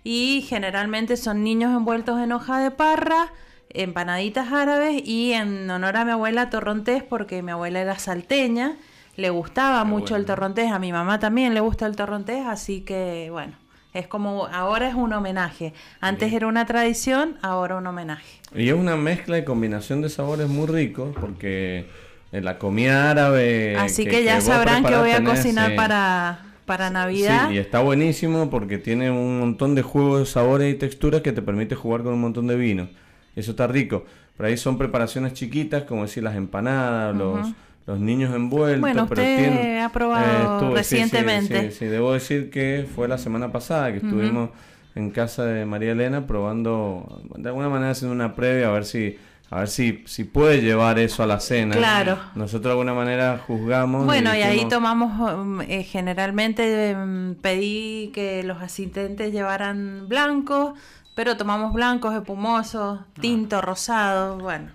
[0.03, 3.33] y generalmente son niños envueltos en hoja de parra,
[3.69, 8.77] empanaditas árabes y en honor a mi abuela torrontés, porque mi abuela era salteña
[9.15, 13.29] le gustaba mucho el torrontés, a mi mamá también le gusta el torrontés, así que
[13.31, 13.53] bueno,
[13.93, 15.73] es como ahora es un homenaje.
[15.99, 18.39] Antes era una tradición, ahora un homenaje.
[18.55, 21.87] Y es una mezcla y combinación de sabores muy ricos porque
[22.31, 27.49] en la comida árabe Así que, ya sabrán que voy a cocinar para para Navidad.
[27.49, 31.33] Sí, y está buenísimo porque tiene un montón de juegos de sabores y texturas que
[31.33, 32.87] te permite jugar con un montón de vino.
[33.35, 34.05] Eso está rico.
[34.37, 37.47] Por ahí son preparaciones chiquitas, como decir las empanadas, los
[37.85, 38.81] los niños envueltos.
[38.81, 41.71] Bueno, usted ha probado recientemente.
[41.71, 44.49] Sí, sí, debo decir que fue la semana pasada que estuvimos
[44.95, 49.17] en casa de María Elena probando, de alguna manera haciendo una previa a ver si
[49.51, 51.75] a ver si, si puede llevar eso a la cena.
[51.75, 52.17] Claro.
[52.35, 54.05] Nosotros de alguna manera juzgamos.
[54.05, 60.79] Bueno, y, ahí tomamos, eh, generalmente mm, pedí que los asistentes llevaran blancos,
[61.15, 64.69] pero tomamos blancos, espumosos, tinto, rosado, bueno.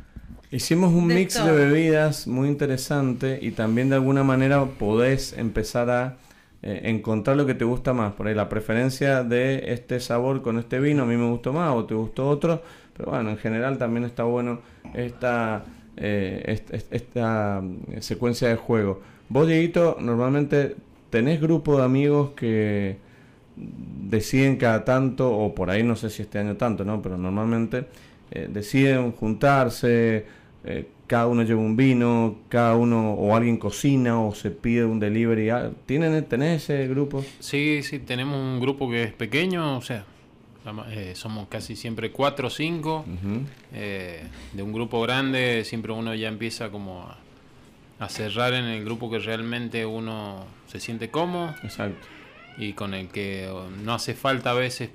[0.53, 6.17] Hicimos un mix de bebidas muy interesante y también de alguna manera podés empezar a
[6.63, 8.13] eh, encontrar lo que te gusta más.
[8.15, 11.75] Por ahí la preferencia de este sabor con este vino a mí me gustó más
[11.75, 12.63] o te gustó otro.
[12.97, 14.61] Pero bueno, en general también está bueno
[14.95, 15.65] esta,
[15.97, 19.03] eh, esta, mm, secuencia de juego.
[19.29, 20.77] Vos, Dieguito, normalmente
[21.11, 22.99] tenés grupo de amigos que
[23.57, 27.03] deciden cada tanto, o por ahí no sé si este año tanto, ¿no?
[27.03, 27.87] Pero normalmente
[28.31, 30.27] eh, deciden juntarse,
[30.67, 34.99] eh, cada uno lleva un vino, cada uno o alguien cocina o se pide un
[34.99, 35.51] delivery.
[35.51, 37.25] Ah, ¿Tienen, ¿Tenés ese grupo?
[37.39, 40.05] Sí, sí, tenemos un grupo que es pequeño, o sea,
[40.91, 43.05] eh, somos casi siempre cuatro o cinco.
[43.71, 47.19] de un grupo grande siempre uno ya empieza como a,
[48.01, 51.55] a, cerrar en el grupo que realmente uno se siente cómodo.
[51.63, 52.05] Exacto.
[52.59, 53.49] Y con el que
[53.85, 54.91] no hace falta a veces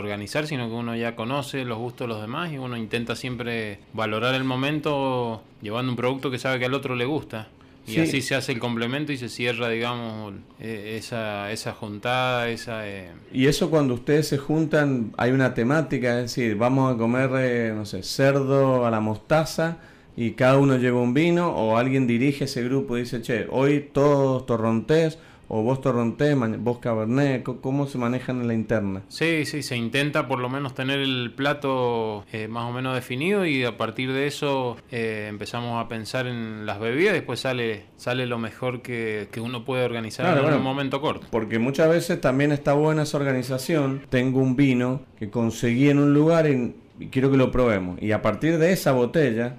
[0.00, 3.80] organizar, sino que uno ya conoce los gustos de los demás y uno intenta siempre
[3.92, 7.48] valorar el momento llevando un producto que sabe que al otro le gusta.
[7.88, 12.88] Y así se hace el complemento y se cierra, digamos, e, esa, esa juntada, esa...
[12.88, 17.30] Eh, y eso cuando ustedes se juntan, hay una temática, es decir, vamos a comer,
[17.36, 19.78] eh, no sé, cerdo a la mostaza
[20.16, 23.88] y cada uno lleva un vino o alguien dirige ese grupo y dice, che, hoy
[23.92, 25.18] todos torrontés
[25.48, 29.02] o vos Torronté, vos Cabernet, ¿cómo se manejan en la interna?
[29.08, 33.46] Sí, sí, se intenta por lo menos tener el plato eh, más o menos definido
[33.46, 37.84] y a partir de eso eh, empezamos a pensar en las bebidas y después sale,
[37.96, 41.26] sale lo mejor que, uno puede organizar en un momento corto.
[41.30, 44.02] Porque muchas veces también está buena esa organización.
[44.08, 46.74] Tengo un vino que conseguí en un lugar y
[47.10, 48.00] quiero que lo probemos.
[48.02, 49.56] Y a partir de esa botella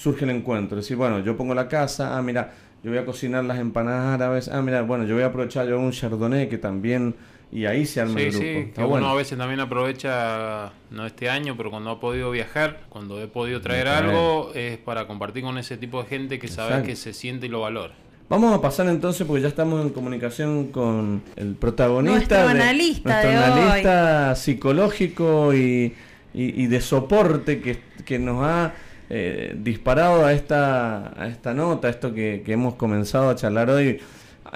[0.00, 0.78] surge el encuentro.
[0.78, 4.14] Es decir, bueno, yo pongo la casa, ah, mira, yo voy a cocinar las empanadas
[4.14, 7.14] árabes, ah, mira, bueno, yo voy a aprovechar yo un chardonnay que también,
[7.52, 8.44] y ahí se arma el grupo.
[8.44, 12.80] Sí, que uno a veces también aprovecha, no este año, pero cuando ha podido viajar,
[12.88, 16.82] cuando he podido traer algo, es para compartir con ese tipo de gente que sabe
[16.82, 17.94] que se siente y lo valora.
[18.30, 22.44] Vamos a pasar entonces, porque ya estamos en comunicación con el protagonista.
[22.44, 25.92] Nuestro analista nuestro analista psicológico y,
[26.32, 28.72] y, de soporte que, que nos ha
[29.10, 34.00] eh, disparado a esta, a esta nota, esto que, hemos comenzado a charlar hoy.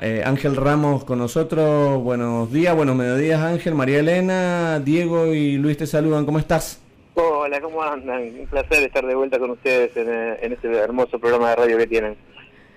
[0.01, 5.77] Eh, Ángel Ramos con nosotros, buenos días, buenos mediodías Ángel, María Elena, Diego y Luis
[5.77, 6.81] te saludan, ¿cómo estás?
[7.15, 8.23] Hola, ¿cómo andan?
[8.23, 11.79] Un placer estar de vuelta con ustedes en, eh, en este hermoso programa de radio
[11.79, 12.17] que tienen.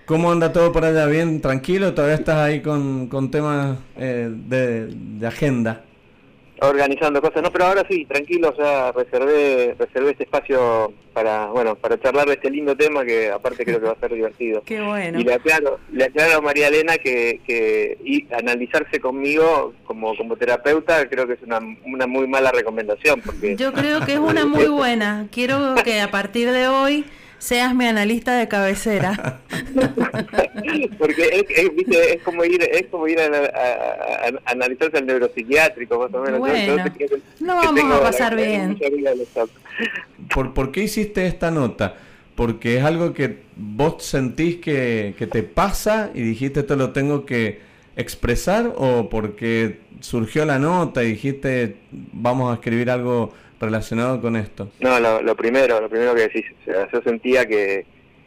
[0.08, 1.04] ¿Cómo anda todo por allá?
[1.04, 1.42] ¿Bien?
[1.42, 1.92] ¿Tranquilo?
[1.92, 5.84] ¿Todavía estás ahí con, con temas eh, de, agenda?
[6.60, 12.00] Organizando cosas, no, pero ahora sí, tranquilo, ya reservé, reservé este espacio para, bueno, para
[12.00, 14.62] charlar de este lindo tema que aparte creo que va a ser divertido.
[14.66, 15.20] Qué bueno.
[15.20, 20.36] Y le aclaro, le aclaro a María Elena que, que y analizarse conmigo como, como
[20.36, 23.20] terapeuta creo que es una, una muy mala recomendación.
[23.20, 25.28] porque Yo creo que es una muy buena.
[25.30, 27.04] Quiero que a partir de hoy
[27.38, 29.40] seas mi analista de cabecera.
[30.98, 36.40] Porque es, como ir es como ir a, analizarse al neuropsiquiátrico, más o menos.
[36.40, 36.84] Bueno,
[37.40, 38.78] no vamos a pasar bien.
[40.32, 41.96] ¿Por, ¿Por qué hiciste esta nota?
[42.34, 47.26] Porque es algo que vos sentís que, que te pasa y dijiste esto lo tengo
[47.26, 47.60] que
[47.96, 54.70] expresar o porque surgió la nota y dijiste vamos a escribir algo relacionado con esto?
[54.80, 57.86] No, lo, primero, lo primero que decís, yo sentía que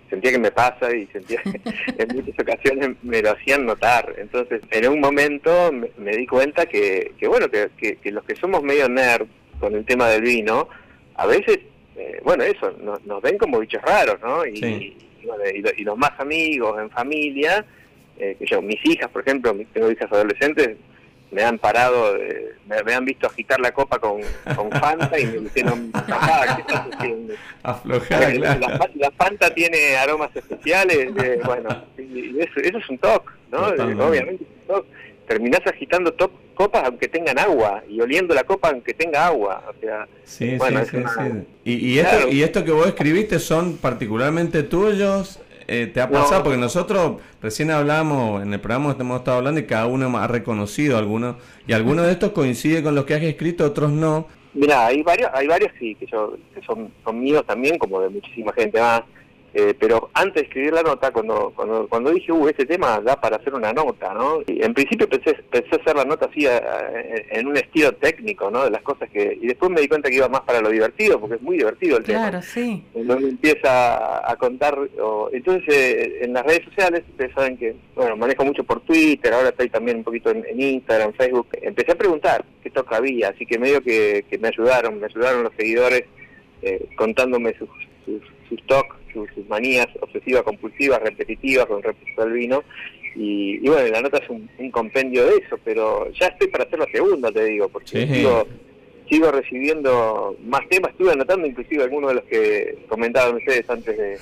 [0.10, 1.62] sentía que me pasa y sentía que
[1.98, 4.14] en muchas ocasiones me lo hacían notar.
[4.18, 8.62] Entonces, en un momento me, di cuenta que, que bueno, que, que, los que somos
[8.62, 9.26] medio nerd
[9.60, 10.68] con el tema del vino,
[11.16, 11.60] a veces,
[11.96, 12.74] eh, bueno, eso,
[13.06, 14.46] nos ven como bichos raros, ¿no?
[14.46, 17.66] Y, y, los más amigos, en familia,
[18.18, 20.78] eh, que yo, mis hijas, por ejemplo, tengo hijas adolescentes,
[21.32, 22.18] me han parado,
[22.68, 24.22] me, han visto agitar la copa con,
[24.56, 27.34] con Fanta y me dijeron, papá, ¿qué estás haciendo?
[27.64, 33.30] Aflojar, la, la, Fanta tiene aromas especiales, eh, bueno, y eso, eso, es un toque,
[33.52, 33.60] ¿no?
[34.06, 34.90] Obviamente es un toque.
[35.28, 39.64] Terminás agitando top, copas aunque tengan agua y oliendo la copa aunque tenga agua.
[39.70, 43.78] O sea, sí, bueno, sí, sí, Y, y, esto, y esto que vos escribiste son
[43.78, 46.44] particularmente tuyos, eh, ¿Te ha pasado?
[46.44, 50.98] Porque nosotros recién hablamos, en el programa hemos estado hablando y cada uno ha reconocido
[50.98, 51.36] algunos,
[51.68, 54.28] y algunos de estos coincide con los que has escrito, otros no.
[54.54, 58.10] Mira, hay varios, hay varios sí, que, yo, que son, son míos también, como de
[58.10, 59.04] muchísima gente más.
[59.54, 63.20] Eh, pero antes de escribir la nota, cuando, cuando, cuando dije, uh, este tema da
[63.20, 64.42] para hacer una nota, ¿no?
[64.48, 68.64] Y en principio pensé, pensé hacer la nota así en un estilo técnico, ¿no?
[68.64, 69.38] De las cosas que...
[69.42, 71.98] Y después me di cuenta que iba más para lo divertido, porque es muy divertido
[71.98, 72.30] el tema.
[72.30, 72.84] Claro, sí.
[72.94, 74.78] Donde empieza a, contar...
[75.34, 79.50] entonces, eh, en las redes sociales, ustedes saben que, bueno, manejo mucho por Twitter, ahora
[79.50, 81.48] estoy también un poquito en, Instagram, Facebook.
[81.62, 85.44] Empecé a preguntar qué toca había, así que medio que, que me ayudaron, me ayudaron
[85.44, 86.04] los seguidores
[86.62, 87.70] eh, contándome sus,
[88.06, 88.22] sus,
[88.52, 92.64] sus talks sus, manías obsesivas, compulsivas, repetitivas con respecto al vino.
[93.16, 96.86] Y, bueno, la nota es un, compendio de eso, pero ya estoy para hacer la
[96.86, 98.48] segunda, te digo, porque sigo,
[99.10, 100.92] sigo recibiendo más temas.
[100.92, 104.18] Estuve anotando inclusive algunos de los que comentaban ustedes antes de,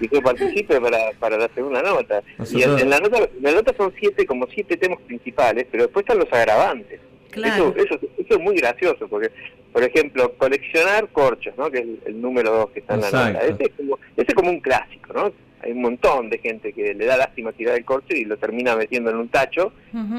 [0.00, 2.22] que yo participe para, para la segunda nota.
[2.52, 6.18] Y en, la nota, la nota son siete, como siete temas principales, pero después están
[6.18, 7.00] los agravantes.
[7.32, 9.30] Eso, eso, es muy gracioso, porque,
[9.72, 11.70] por ejemplo, coleccionar corchos, ¿no?
[11.70, 13.46] que es el, número dos que está en la nota.
[13.46, 15.32] Ese es, como, ese es como un clásico, ¿no?
[15.60, 18.76] Hay un montón de gente que le da lástima tirar el corcho y lo termina
[18.76, 19.72] metiendo en un tacho.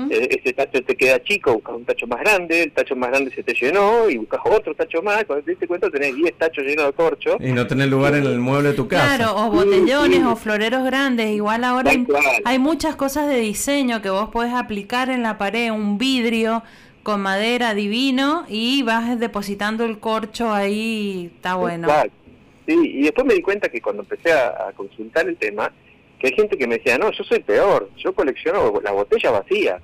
[0.10, 3.32] Eh, ese tacho te queda chico, buscas un tacho más grande, el tacho más grande
[3.34, 5.24] se te llenó y buscas otro tacho más.
[5.24, 7.38] Cuando te diste cuenta tenés 10 tachos llenos de corcho.
[7.40, 9.16] Y no tenés lugar en el mueble de tu casa.
[9.16, 11.32] Claro, o botellones o floreros grandes.
[11.32, 11.92] Igual ahora
[12.44, 16.64] hay muchas cosas de diseño que vos podés aplicar en la pared, un vidrio
[17.10, 21.88] con madera divino y vas depositando el corcho ahí, está bueno.
[22.68, 25.74] Sí, y después me di cuenta que cuando empecé a, consultar el tema,
[26.20, 29.82] que hay gente que me decía, no, yo soy peor, yo colecciono la botella vacía.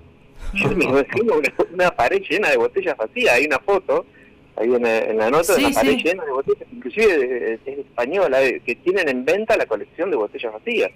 [0.53, 4.05] Yo me imagino una, una pared llena de botellas vacías, hay una foto
[4.57, 9.09] ahí en, la nota de la pared llena de botellas, inclusive es española, que tienen
[9.09, 10.91] en venta la colección de botellas vacías.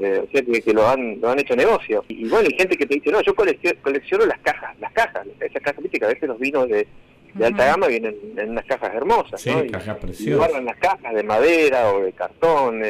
[0.00, 2.04] Eh, o sea, que, lo, han, lo han hecho negocio.
[2.08, 5.62] Y, bueno, hay gente que te dice, no, yo colecciono, las cajas, las cajas, esas
[5.62, 6.86] cajas, viste que a veces los vinos de,
[7.42, 10.26] alta gama vienen en unas cajas hermosas, sí, cajas preciosas.
[10.26, 12.82] Y guardan las cajas de madera o de cartón.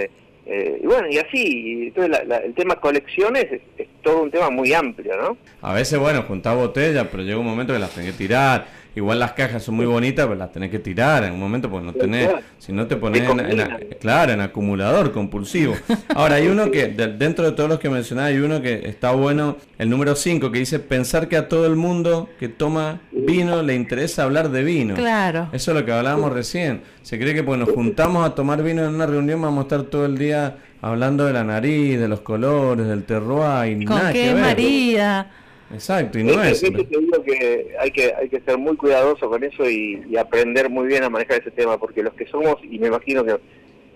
[0.51, 5.15] Eh, y bueno, y así, entonces el tema colecciones es, todo un tema muy amplio,
[5.21, 5.37] ¿no?
[5.61, 8.67] A veces, bueno, juntar botellas, pero llega un momento que las tenés que tirar
[8.99, 11.87] igual las cajas son muy bonitas, pero las tenés que tirar en un momento porque
[11.87, 15.75] no tenés, si no te pones en, claro, en acumulador compulsivo.
[16.15, 19.57] Ahora hay uno que, dentro de todos los que mencionaba, hay uno que está bueno,
[19.79, 23.75] el número 5, que dice pensar que a todo el mundo que toma vino le
[23.75, 24.95] interesa hablar de vino.
[24.95, 25.49] Claro.
[25.53, 26.83] Eso es lo que hablábamos recién.
[27.03, 29.83] Se cree que pues nos juntamos a tomar vino en una reunión vamos a estar
[29.85, 34.13] todo el día hablando de la nariz, de los colores, del terroir y ¿Con nada
[34.13, 34.43] qué que ver.
[34.43, 35.31] María?
[35.73, 36.61] Exacto, y no es.
[36.61, 40.87] Te digo que hay que hay que ser muy cuidadoso con eso y, aprender muy
[40.87, 43.37] bien a manejar ese tema, porque los que somos, y me imagino que,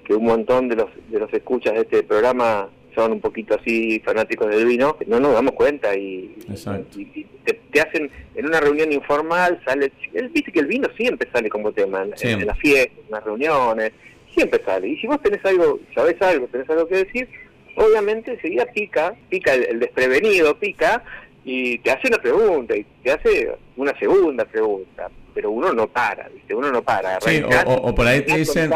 [0.05, 4.01] que un montón de los de los escuchas de este programa son un poquito así
[4.01, 6.35] fanáticos del vino, no nos damos cuenta y,
[7.45, 9.93] te, hacen en una reunión informal, sale,
[10.31, 12.11] viste que el vino siempre sale como tema, en,
[12.47, 13.93] las fiestas, en las reuniones,
[14.35, 14.89] siempre sale.
[14.89, 17.29] Y si vos tenés algo, sabés algo, tenés algo que decir,
[17.77, 21.03] obviamente enseguida pica, pica el desprevenido, pica,
[21.45, 26.29] y te hace una pregunta y te hace una segunda pregunta, pero uno no para,
[26.29, 26.55] ¿viste?
[26.55, 27.21] Uno no para.
[27.21, 28.71] Sí, o, por ahí te dicen...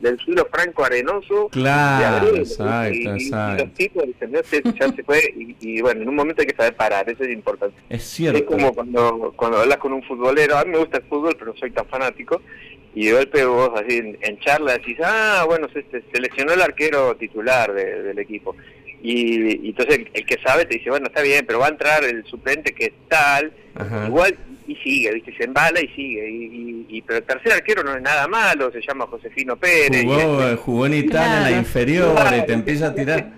[0.00, 1.48] del, suelo franco arenoso.
[1.48, 3.62] Claro, exacto, exacto.
[3.62, 5.22] Y, los tipos dicen, ya se fue,
[5.60, 7.76] y, bueno, en un momento hay que saber parar, eso es importante.
[7.88, 8.38] Es cierto.
[8.38, 11.52] Es como cuando, cuando hablas con un futbolero, a mí me gusta el fútbol, pero
[11.52, 12.42] no soy tan fanático,
[12.94, 17.72] y de golpe vos así en, charla decís, ah, bueno, se, seleccionó el arquero titular
[17.72, 18.54] del equipo
[19.08, 22.24] y, entonces el, que sabe te dice, bueno, está bien, pero va a entrar el
[22.24, 23.52] suplente que es tal,
[24.06, 25.36] igual, y sigue, ¿viste?
[25.36, 26.28] Se embala y sigue.
[26.88, 30.02] Y, pero el tercer arquero no es nada malo, se llama Josefino Pérez.
[30.02, 33.30] Jugó, jugó en Italia, en la inferior, y te empieza a tirar.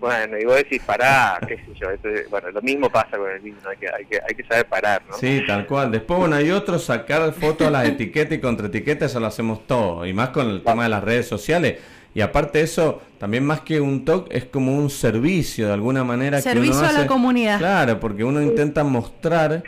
[0.00, 1.86] Bueno, y vos decís, pará, qué sé yo.
[2.28, 5.02] bueno, lo mismo pasa con el vino, hay que, hay, que, hay que saber parar,
[5.08, 5.16] ¿no?
[5.16, 5.92] Sí, tal cual.
[5.92, 9.64] Después, bueno, hay otros, sacar fotos a las etiquetas y contra etiquetas, eso lo hacemos
[9.68, 10.04] todo.
[10.04, 11.78] Y más con el tema de las redes sociales
[12.14, 16.40] y aparte eso, también más que un talk, es como un servicio de alguna manera.
[16.40, 17.58] Servicio que uno a la comunidad.
[17.58, 19.62] Claro, porque uno intenta mostrar...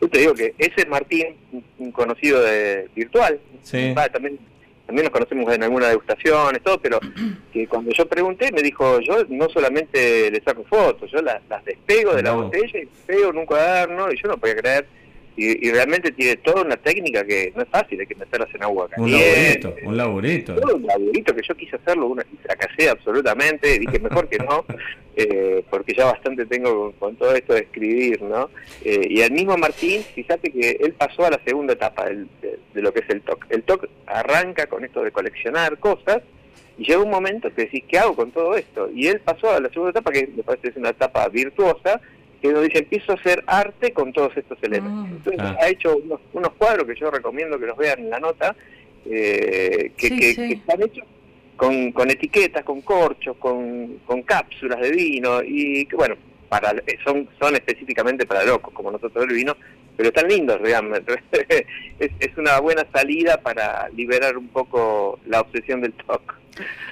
[0.00, 1.28] Yo te digo que ese es Martín,
[1.78, 3.94] un conocido de virtual, sí.
[4.12, 4.38] también
[4.86, 7.00] también nos conocemos en algunas degustaciones, todo, pero
[7.52, 12.14] que cuando yo pregunté me dijo, yo no solamente le saco fotos, yo las, despego
[12.14, 14.86] de la botella y pego en un cuaderno y yo no podía creer
[15.36, 18.88] y, realmente tiene toda una técnica que no es fácil, hay que meterlas en agua
[18.88, 19.68] caliente.
[19.84, 20.74] Un laburito, un laburito.
[20.74, 24.64] Un laburito que yo quise hacerlo, una, y fracasé absolutamente, dije mejor que no,
[25.16, 28.48] eh, porque ya bastante tengo con, todo esto de escribir, ¿no?
[28.82, 32.26] Eh, y el mismo Martín, fíjate que él pasó a la segunda etapa de,
[32.74, 33.46] lo que es el TOC.
[33.50, 36.22] El TOC arranca con esto de coleccionar cosas,
[36.78, 38.90] y llega un momento que decís, ¿qué hago con todo esto?
[38.94, 42.00] Y él pasó a la segunda etapa, que me parece que es una etapa virtuosa,
[42.40, 45.06] que nos dice, empiezo a hacer arte con todos estos elementos.
[45.06, 45.10] Ah.
[45.10, 45.56] Entonces ah.
[45.60, 45.96] ha hecho
[46.32, 48.54] unos, cuadros que yo recomiendo que los vean en la nota,
[49.04, 51.04] eh, que, están hechos
[51.56, 56.16] con, con etiquetas, con corchos, con, con cápsulas de vino, y que bueno,
[56.48, 59.56] para son, son específicamente para locos, como nosotros el vino,
[59.96, 61.14] pero están lindos realmente.
[61.98, 66.34] es, es una buena salida para liberar un poco la obsesión del TOC.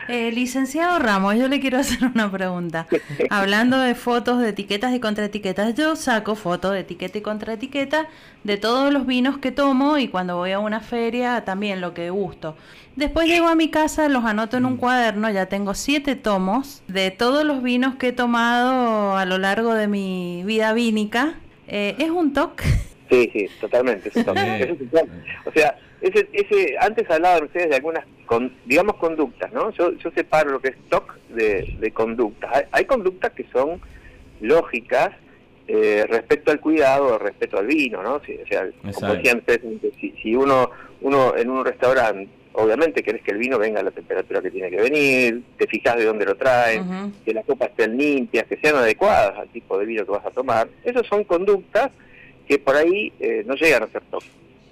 [0.08, 2.86] Eh, licenciado Ramos, yo le quiero hacer una pregunta.
[3.30, 8.08] Hablando de fotos, de etiquetas y contraetiquetas, yo saco fotos de etiqueta y contraetiqueta
[8.42, 12.10] de todos los vinos que tomo y cuando voy a una feria también lo que
[12.10, 12.56] gusto.
[12.96, 17.10] Después llego a mi casa, los anoto en un cuaderno, ya tengo siete tomos de
[17.10, 21.34] todos los vinos que he tomado a lo largo de mi vida vínica.
[21.66, 22.64] Eh, ¿Es un toque?
[23.10, 24.10] Sí, sí, totalmente.
[25.44, 29.70] o sea, ese, ese, antes hablaban ustedes de algunas, con, digamos, conductas, ¿no?
[29.70, 32.66] Yo, yo separo lo que es stock de, de conductas.
[32.70, 33.80] Hay, conductas que son
[34.40, 35.10] lógicas
[35.66, 38.16] eh, respecto al cuidado, respecto al vino, ¿no?
[38.16, 39.62] o sea, como decían ustedes,
[39.98, 40.70] si, si uno,
[41.00, 44.70] uno en un restaurante obviamente querés que el vino venga a la temperatura que tiene
[44.70, 48.76] que venir, te fijas de dónde lo traen, que las copas estén limpias, que sean
[48.76, 50.68] adecuadas al tipo de vino que vas a tomar.
[50.84, 51.90] Esas son conductas
[52.46, 54.22] que por ahí eh, no llegan a ser top.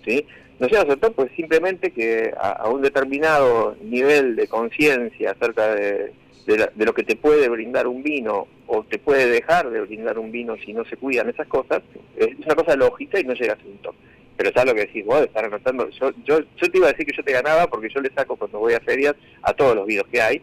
[0.04, 0.24] ¿sí?
[0.58, 6.12] No llegan a top pues simplemente que a, un determinado nivel de conciencia acerca de,
[6.46, 10.30] de, lo que te puede brindar un vino o te puede dejar de brindar un
[10.30, 11.82] vino si no se cuidan esas cosas,
[12.16, 13.94] es una cosa lógica y no llega a un top.
[14.36, 15.88] Pero sabes lo que decís vos, de estar anotando.
[15.90, 18.36] Yo, yo, yo te iba a decir que yo te ganaba porque yo le saco
[18.36, 20.40] cuando voy a ferias a todos los vinos que hay.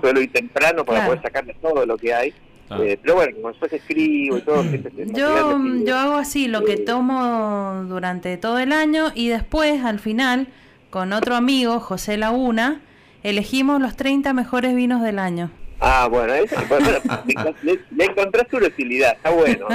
[0.00, 2.32] Suelo ir temprano para poder sacarle todo lo que hay.
[2.70, 2.78] Ah.
[2.80, 4.64] Eh, pero bueno, como después escribo y todo.
[5.14, 10.48] yo, yo hago así, lo que tomo durante todo el año y después, al final,
[10.90, 12.80] con otro amigo, José Laguna,
[13.22, 15.50] elegimos los 30 mejores vinos del año.
[15.80, 16.56] Ah, bueno, eso,
[17.62, 19.66] le, encontraste una utilidad, está bueno.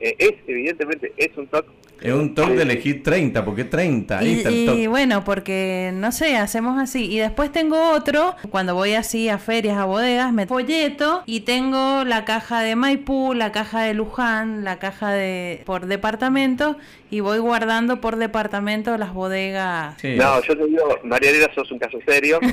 [0.00, 1.70] Eh, es, evidentemente, es un toque
[2.00, 4.78] Es un top de elegir 30, porque 30, ahí y, está el top.
[4.78, 7.10] Y bueno, porque no sé, hacemos así.
[7.10, 12.04] Y después tengo otro, cuando voy así a ferias, a bodegas, me folleto y tengo
[12.04, 16.76] la caja de Maipú, la caja de Luján, la caja de por departamento
[17.10, 19.96] y voy guardando por departamento las bodegas.
[20.02, 22.40] No, yo te digo, María Elena, sos un caso serio.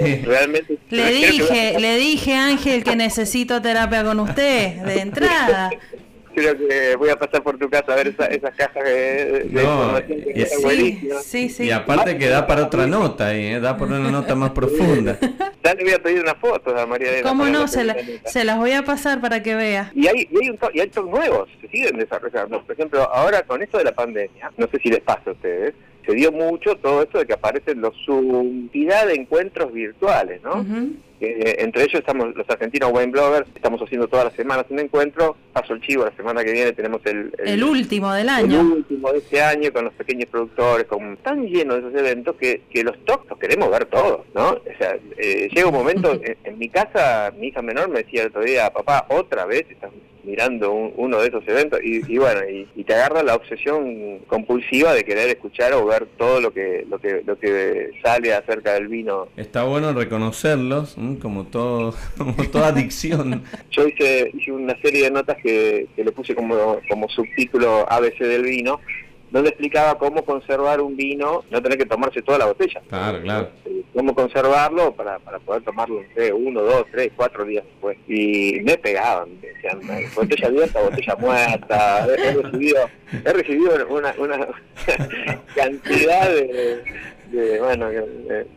[0.00, 0.78] Eh, realmente.
[0.90, 5.70] Le dije, le dije Ángel que necesito terapia con usted de entrada
[6.34, 10.46] creo que voy a pasar por tu casa a ver esas cajas de, información que
[11.22, 13.60] sí, sí, Y aparte que da para otra nota ahí, ¿eh?
[13.60, 15.18] da para una nota más profunda.
[15.64, 17.28] Ya le voy a pedir una foto a María Elena.
[17.28, 17.66] ¿Cómo no?
[17.66, 19.90] Se, se, las voy a pasar para que vea.
[19.92, 22.62] Y hay, y hay, un, y hay nuevos, se siguen desarrollando.
[22.62, 25.74] Por ejemplo, ahora con esto de la pandemia, no sé si les pasa a ustedes,
[26.06, 30.64] se dio mucho todo esto de que aparecen los subunidad de encuentros virtuales, ¿no?
[31.20, 35.74] entre ellos estamos los argentinos wine bloggers, estamos haciendo todas las semanas un encuentro, paso
[35.74, 38.60] el chivo, la semana que viene tenemos el, el, último del año.
[38.60, 42.36] El último de este año con los pequeños productores, con tan llenos de esos eventos
[42.36, 44.50] que, que los tocs los queremos ver todos, ¿no?
[44.50, 48.28] O sea, eh, llega un momento, en, mi casa, mi hija menor me decía el
[48.28, 49.90] otro día, papá, otra vez estás
[50.28, 55.28] mirando uno de esos eventos y, bueno, y, te agarra la obsesión compulsiva de querer
[55.28, 59.28] escuchar o ver todo lo que, lo que, lo que sale acerca del vino.
[59.36, 63.42] Está bueno reconocerlos, como todo, como toda adicción.
[63.70, 65.47] Yo hice, hice una serie de notas que,
[65.94, 68.80] que le puse como, como subtítulo ABC del vino
[69.30, 72.80] donde explicaba cómo conservar un vino, no tener que tomarse toda la botella.
[72.88, 73.48] Claro, claro.
[73.66, 77.98] Eh, cómo conservarlo para, para poder tomarlo, no uno, dos, tres, cuatro días después.
[78.08, 79.80] Y me pegaban, decían,
[80.14, 82.06] botella abierta, botella muerta.
[82.06, 82.90] He recibido,
[83.24, 84.48] he recibido una, una
[85.54, 87.90] cantidad de, bueno,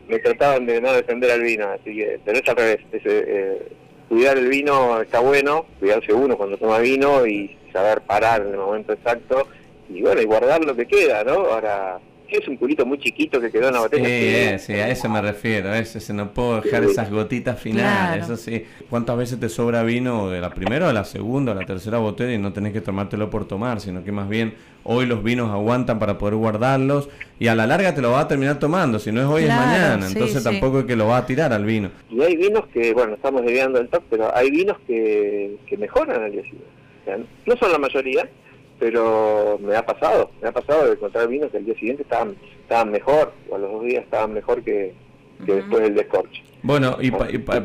[0.08, 2.80] me, trataban de no defender al vino, así que, pero es al revés.
[2.92, 3.68] Eh,
[4.12, 8.58] cuidar el vino está bueno, cuidarse uno cuando toma vino y saber parar en el
[8.58, 9.48] momento exacto
[9.88, 11.32] y bueno, y guardar lo que queda, ¿no?
[11.32, 11.98] Ahora,
[12.38, 14.58] es un culito muy chiquito que quedó en la botella.
[14.58, 18.36] Sí, sí, a eso me refiero, a eso, no puedo dejar esas gotitas finales, eso
[18.36, 18.64] sí.
[18.90, 22.32] ¿Cuántas veces te sobra vino de la primera, de la segunda, o la tercera botella
[22.32, 24.54] y no tenés que tomártelo por tomar, sino que más bien
[24.84, 28.28] hoy los vinos aguantan para poder guardarlos y a la larga te lo vas a
[28.28, 31.26] terminar tomando, si no es hoy es mañana, entonces tampoco es que lo va a
[31.26, 31.90] tirar al vino.
[32.10, 36.22] Y hay vinos que, bueno, estamos desviando el top, pero hay vinos que, que mejoran
[36.22, 37.26] al día siguiente.
[37.46, 38.28] no son la mayoría,
[38.82, 42.34] pero me ha pasado, me ha pasado de encontrar vinos que al día siguiente estaban,
[42.62, 44.92] estaban mejor, o a los dos días estaban mejor que,
[45.38, 46.42] después del descorche.
[46.64, 47.12] Bueno, y,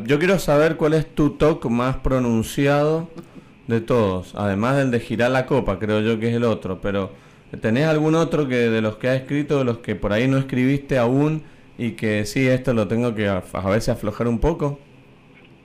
[0.05, 3.07] yo quiero saber cuál es tu toque más pronunciado
[3.65, 7.09] de todos, además del de girar la copa, creo yo que es el otro, pero
[7.61, 10.37] ¿tenés algún otro que de los que has escrito, de los que por ahí no
[10.37, 11.41] escribiste aún
[11.79, 14.77] y que sí, esto lo tengo que a, a veces aflojar un poco?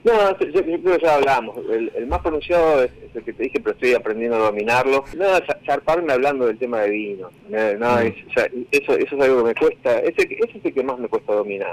[0.03, 1.57] No, yo, creo que ya hablamos.
[1.69, 5.05] El, más pronunciado es, el que te dije, pero estoy aprendiendo a dominarlo.
[5.15, 5.25] No,
[5.65, 7.29] zarparme hablando del tema de vino.
[7.49, 8.13] No, mm.
[8.71, 9.99] eso, eso es algo que me cuesta.
[9.99, 11.71] Ese, ese es el que más me cuesta dominar.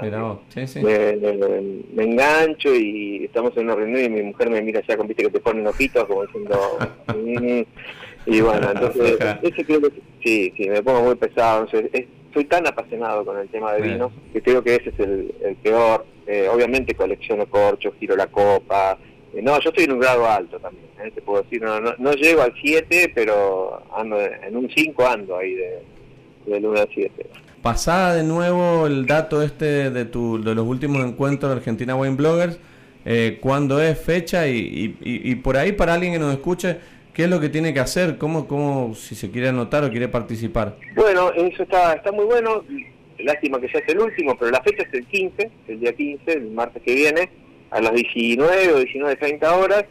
[0.49, 0.79] Sí, sí.
[0.81, 5.23] Me, engancho y estamos en una reunión y mi mujer me mira ya con viste
[5.23, 6.59] que te ponen ojitos como diciendo...
[7.11, 7.63] Mm".
[8.25, 9.91] y bueno, entonces, ese creo que
[10.23, 11.65] sí, sí, me pongo muy pesado.
[11.65, 15.33] Entonces, soy tan apasionado con el tema de vino que creo que ese es el,
[15.43, 18.97] el peor eh, obviamente colecciono corchos, giro la copa.
[19.33, 21.61] Eh, no, yo estoy en un grado alto también, eh, te puedo decir.
[21.61, 25.83] No, no, llego al 7, pero ando en un 5 ando ahí de,
[26.45, 27.25] del 1 al 7.
[27.61, 32.15] Pasada de nuevo el dato este de, tu, de los últimos encuentros de Argentina Wine
[32.15, 32.57] Bloggers.
[33.03, 34.47] Eh, ¿Cuándo es fecha?
[34.47, 36.77] Y, y, y, por ahí, para alguien que nos escuche,
[37.13, 38.17] ¿qué es lo que tiene que hacer?
[38.17, 40.77] ¿Cómo, cómo si se quiere anotar o quiere participar?
[40.95, 42.63] Bueno, eso está, está muy bueno
[43.23, 46.31] lástima que ya es el último, pero la fecha es el 15, el día 15,
[46.33, 47.29] el martes que viene,
[47.71, 49.85] a las 19 o 19.30 horas.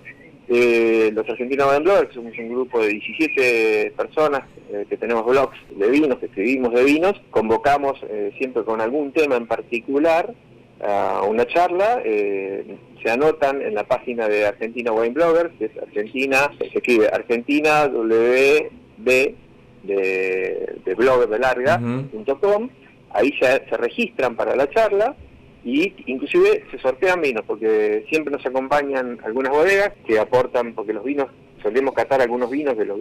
[0.53, 4.43] Eh, los argentinos Van que somos un grupo de 17 personas
[4.73, 9.13] eh, que tenemos blogs de vinos, que escribimos de vinos, convocamos eh, siempre con algún
[9.13, 10.35] tema en particular
[10.83, 16.51] a una charla, se anotan en la página de Argentina Wine Bloggers, que es Argentina,
[16.59, 19.35] se escribe Argentina WB de,
[19.83, 22.71] de blogger de larga.com
[23.11, 25.17] ahí se, se registran para la charla
[25.65, 31.05] y inclusive se sortean vinos porque siempre nos acompañan algunas bodegas que aportan porque los
[31.05, 31.29] vinos
[31.63, 33.01] solemos catar algunos vinos de los,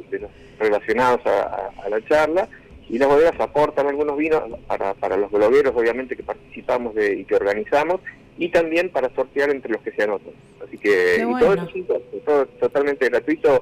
[0.60, 2.50] relacionados a, la charla
[2.90, 7.26] y las bodegas aportan algunos vinos para, para los blogueros obviamente que participamos de, y
[7.26, 8.02] que organizamos
[8.38, 10.34] y también para sortear entre los que se anotan.
[10.66, 13.62] Así que todo eso es todo totalmente gratuito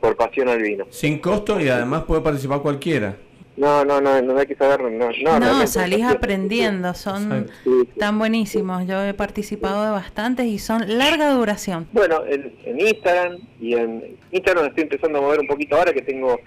[0.00, 0.86] por pasión al vino.
[0.90, 3.16] Sin costo y además puede participar cualquiera
[3.56, 4.80] no, no, no, no hay que saber.
[4.90, 7.50] No, no, no salís aprendiendo, son
[7.98, 8.86] tan buenísimos.
[8.86, 11.88] Yo he participado de bastantes y son larga duración.
[11.92, 16.38] Bueno, en, Instagram y en Instagram estoy empezando a mover un poquito ahora que tengo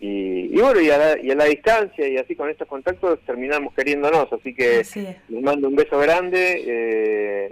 [0.00, 4.30] Y, bueno, y a, la, distancia y así con estos contactos terminamos queriéndonos.
[4.30, 4.82] Así que
[5.28, 7.48] les mando un beso grande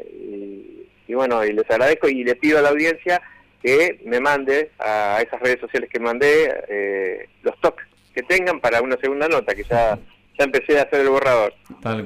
[1.08, 3.22] y, y bueno, y les agradezco y le pido a la audiencia
[3.62, 8.82] que me mande a esas redes sociales que mandé eh, los toques que tengan para
[8.82, 9.98] una segunda nota, que ya,
[10.38, 11.54] ya empecé a hacer el borrador.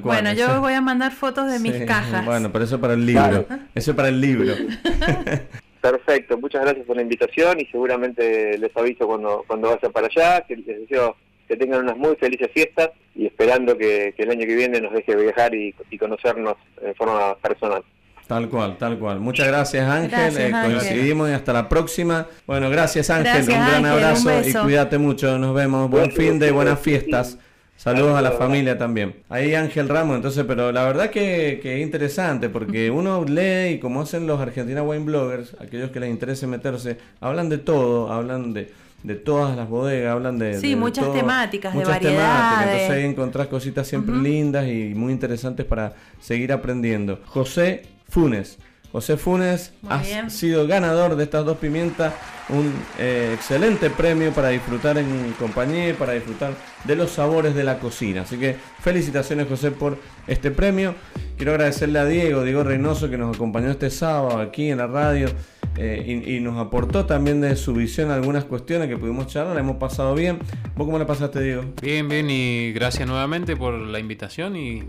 [0.01, 2.25] bueno, yo voy a mandar fotos de mis cajas.
[2.25, 3.45] Bueno, pero eso para el libro.
[3.75, 4.53] Eso para el libro.
[5.81, 10.41] Perfecto, muchas gracias por la invitación y seguramente les aviso cuando, cuando vaya para allá,
[10.41, 11.15] que les deseo
[11.47, 15.15] que tengan unas muy felices fiestas y esperando que, el año que viene nos deje
[15.15, 17.83] viajar y, y conocernos de forma personal.
[18.27, 19.21] Tal cual, tal cual.
[19.21, 22.27] Muchas gracias Ángel, eh, coincidimos y hasta la próxima.
[22.45, 26.79] Bueno, gracias Ángel, un gran abrazo y cuídate mucho, nos vemos, buen fin de buenas
[26.79, 27.37] fiestas.
[27.77, 29.17] Saludos a la familia también.
[29.29, 33.79] Ahí Ángel Ramos, entonces, pero la verdad que, que es interesante porque uno lee y
[33.79, 38.51] como hacen los Argentina Wine Bloggers, aquellos que les interese meterse, hablan de todo, hablan
[38.53, 38.73] de,
[39.03, 40.59] de todas las bodegas, hablan de...
[40.59, 42.63] Sí, muchas temáticas, de variedades.
[42.63, 47.19] Entonces ahí encontrás cositas siempre lindas y muy interesantes para seguir aprendiendo.
[47.27, 48.57] José Funes.
[48.91, 52.13] José Funes ha sido ganador de estas dos pimientas,
[52.49, 56.53] un eh, excelente premio para disfrutar en compañía y para disfrutar
[56.85, 58.21] de los sabores de la cocina.
[58.21, 60.95] Así que felicitaciones José por este premio.
[61.35, 65.27] Quiero agradecerle a Diego, Diego Reynoso, que nos acompañó este sábado aquí en la radio
[65.77, 69.77] eh, y, nos aportó también de su visión algunas cuestiones que pudimos charlar, la hemos
[69.77, 70.39] pasado bien.
[70.75, 71.65] ¿Vos cómo la pasaste, Diego?
[71.81, 74.83] Bien, bien y gracias nuevamente por la invitación y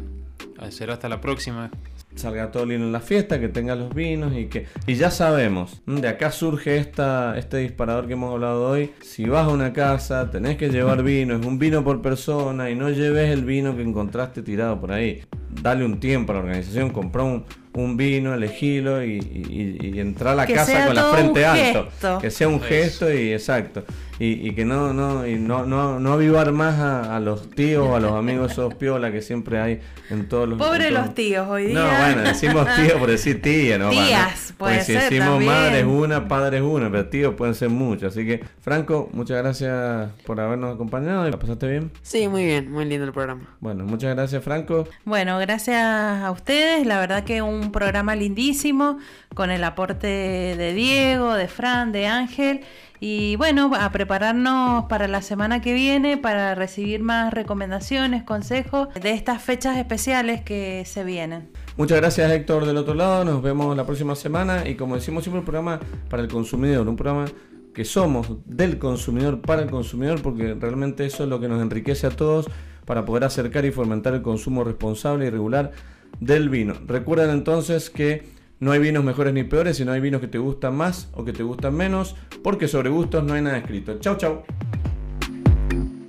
[0.70, 1.70] será hasta la próxima
[2.18, 4.66] salga todo lindo en la fiesta, que tenga los vinos y que...
[4.86, 8.92] Y ya sabemos, de acá surge esta, este disparador que hemos hablado hoy.
[9.00, 12.74] Si vas a una casa, tenés que llevar vino, es un vino por persona y
[12.74, 15.22] no lleves el vino que encontraste tirado por ahí.
[15.62, 17.44] Dale un tiempo a la organización, compró un,
[17.74, 21.88] un vino, elegilo y, y, entrar a la casa con la frente alto.
[22.20, 23.84] Que sea un gesto y exacto.
[24.20, 28.00] Y, que no, no, y no, no, no avivar más a, los tíos o a
[28.00, 29.80] los amigos esos piola que siempre hay
[30.10, 31.74] en todos los Pobre los tíos hoy día.
[31.74, 33.90] No, bueno, decimos tíos por decir tía, ¿no?
[33.90, 38.12] Tías, puede si decimos madre es una, padre es una, pero tíos pueden ser muchos.
[38.12, 41.28] Así que, Franco, muchas gracias por habernos acompañado.
[41.28, 41.92] ¿La pasaste bien?
[42.02, 43.42] Sí, muy bien, muy lindo el programa.
[43.60, 44.88] Bueno, muchas gracias, Franco.
[45.04, 46.86] Bueno, gracias a ustedes.
[46.86, 48.98] La verdad que un programa lindísimo
[49.34, 52.62] con el aporte de Diego, de Fran, de Ángel.
[53.00, 59.12] Y bueno, a prepararnos para la semana que viene para recibir más recomendaciones, consejos de
[59.12, 61.50] estas fechas especiales que se vienen.
[61.76, 65.40] Muchas gracias Héctor del otro lado, nos vemos la próxima semana y como decimos siempre
[65.40, 65.78] un programa
[66.10, 67.26] para el consumidor, un programa
[67.72, 72.08] que somos del consumidor para el consumidor porque realmente eso es lo que nos enriquece
[72.08, 72.48] a todos
[72.84, 75.70] para poder acercar y fomentar el consumo responsable y regular
[76.18, 76.74] del vino.
[76.86, 80.76] Recuerden entonces que no hay vinos mejores ni peores, sino hay vinos que te gustan
[80.76, 83.98] más o que te gustan menos, porque sobre gustos no hay nada escrito.
[84.00, 84.42] Chau, chau.